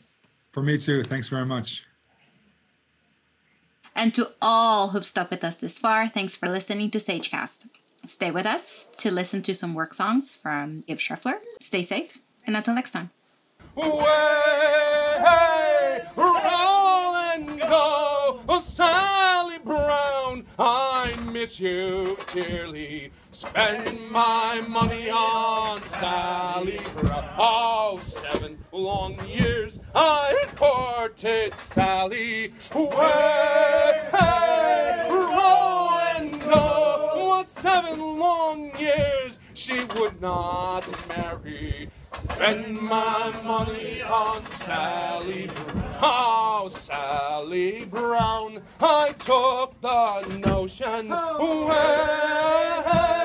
For 0.54 0.62
me 0.64 0.78
too. 0.78 1.04
Thanks 1.04 1.28
very 1.28 1.46
much. 1.46 1.84
And 3.96 4.14
to 4.16 4.32
all 4.42 4.90
who've 4.90 5.06
stuck 5.06 5.30
with 5.30 5.44
us 5.44 5.58
this 5.58 5.78
far, 5.80 6.08
thanks 6.08 6.38
for 6.38 6.48
listening 6.48 6.90
to 6.92 7.00
Sagecast. 7.00 7.68
Stay 8.06 8.32
with 8.32 8.46
us 8.46 8.88
to 9.00 9.12
listen 9.12 9.42
to 9.44 9.56
some 9.56 9.74
work 9.74 9.94
songs 9.94 10.36
from 10.36 10.82
Gibb 10.88 11.00
Schreffler. 11.00 11.36
Stay 11.60 11.82
safe, 11.82 12.20
and 12.46 12.56
until 12.56 12.76
next 12.76 12.92
time. 12.92 13.10
Way, 13.76 13.86
roll 16.18 17.16
and 17.16 17.60
go, 17.60 18.42
oh, 18.48 18.60
Sally 18.62 19.58
Brown, 19.60 20.46
I 20.60 21.16
miss 21.32 21.60
you 21.60 22.18
dearly. 22.32 23.12
Spend 23.34 24.12
my 24.12 24.62
money 24.68 25.10
on 25.10 25.82
Sally 25.82 26.80
Brown. 26.96 27.34
Oh, 27.40 27.98
seven 28.00 28.64
long 28.72 29.20
years 29.28 29.80
I 29.96 30.46
courted 30.56 31.56
Sally. 31.56 32.54
Way, 32.76 34.08
hey, 34.12 35.08
roll 35.10 35.30
oh, 35.32 36.14
and 36.16 36.40
go. 36.42 37.26
What 37.26 37.50
seven 37.50 38.00
long 38.00 38.72
years 38.78 39.40
she 39.56 39.84
would 39.98 40.22
not 40.22 40.84
marry. 41.08 41.90
Spend 42.16 42.80
my 42.80 43.34
money 43.44 44.04
on 44.04 44.46
Sally 44.46 45.48
Brown. 45.48 45.98
Oh, 46.04 46.68
Sally 46.70 47.86
Brown. 47.86 48.62
I 48.80 49.10
took 49.14 49.82
the 49.82 50.22
notion. 50.38 51.10
Way, 51.10 53.23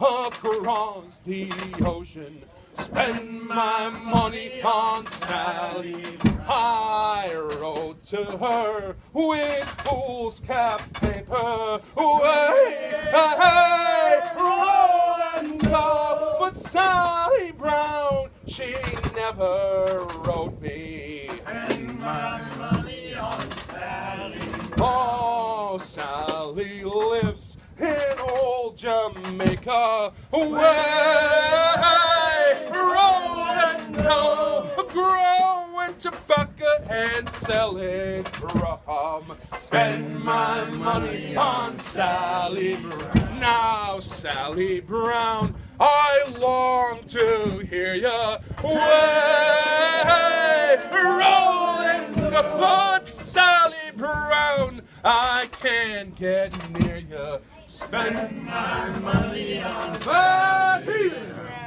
across 0.00 1.18
the 1.24 1.50
ocean. 1.84 2.42
Spend 2.74 3.42
my 3.42 3.88
money 3.90 4.62
on 4.62 5.06
Sally. 5.06 6.04
I 6.48 7.34
wrote 7.34 8.04
to 8.06 8.24
her 8.24 8.96
with 9.12 9.64
foolscap 9.84 10.80
paper. 10.94 11.80
Way, 11.96 12.92
hey, 13.10 14.20
roll 14.38 15.16
and 15.36 15.60
go. 15.60 16.36
But 16.38 16.56
Sally 16.56 17.52
Brown, 17.52 18.30
she 18.46 18.76
never 19.16 20.06
wrote 20.24 20.60
me. 20.62 21.28
Spend 21.42 21.98
my 21.98 22.40
money 22.56 23.14
on 23.14 23.50
Sally. 23.52 24.40
Oh, 24.78 25.78
Sally 25.80 26.84
lives 26.84 27.47
in 27.80 28.18
old 28.30 28.76
Jamaica. 28.76 30.12
Way, 30.32 30.40
rolling 32.70 33.92
dough, 33.92 34.86
growing 34.90 35.94
tobacco 35.98 36.82
and 36.90 37.28
selling 37.30 38.26
rum. 38.54 39.36
Spend 39.56 40.24
my 40.24 40.64
money 40.64 41.36
on 41.36 41.76
Sally 41.76 42.76
Brown. 42.76 43.38
Now, 43.40 43.98
Sally 44.00 44.80
Brown, 44.80 45.54
I 45.78 46.24
long 46.38 47.04
to 47.06 47.58
hear 47.68 47.94
ya. 47.94 48.38
Way, 48.64 48.74
rolling 50.92 52.12
the 52.30 53.00
Sally 53.04 53.92
Brown. 53.96 54.82
I 55.04 55.48
can't 55.52 56.14
get 56.16 56.52
near 56.72 56.98
ya. 56.98 57.38
Spend 57.78 58.44
my 58.44 58.88
money 58.98 59.60
on 59.60 59.94
first 59.94 60.84
healing. 60.84 61.57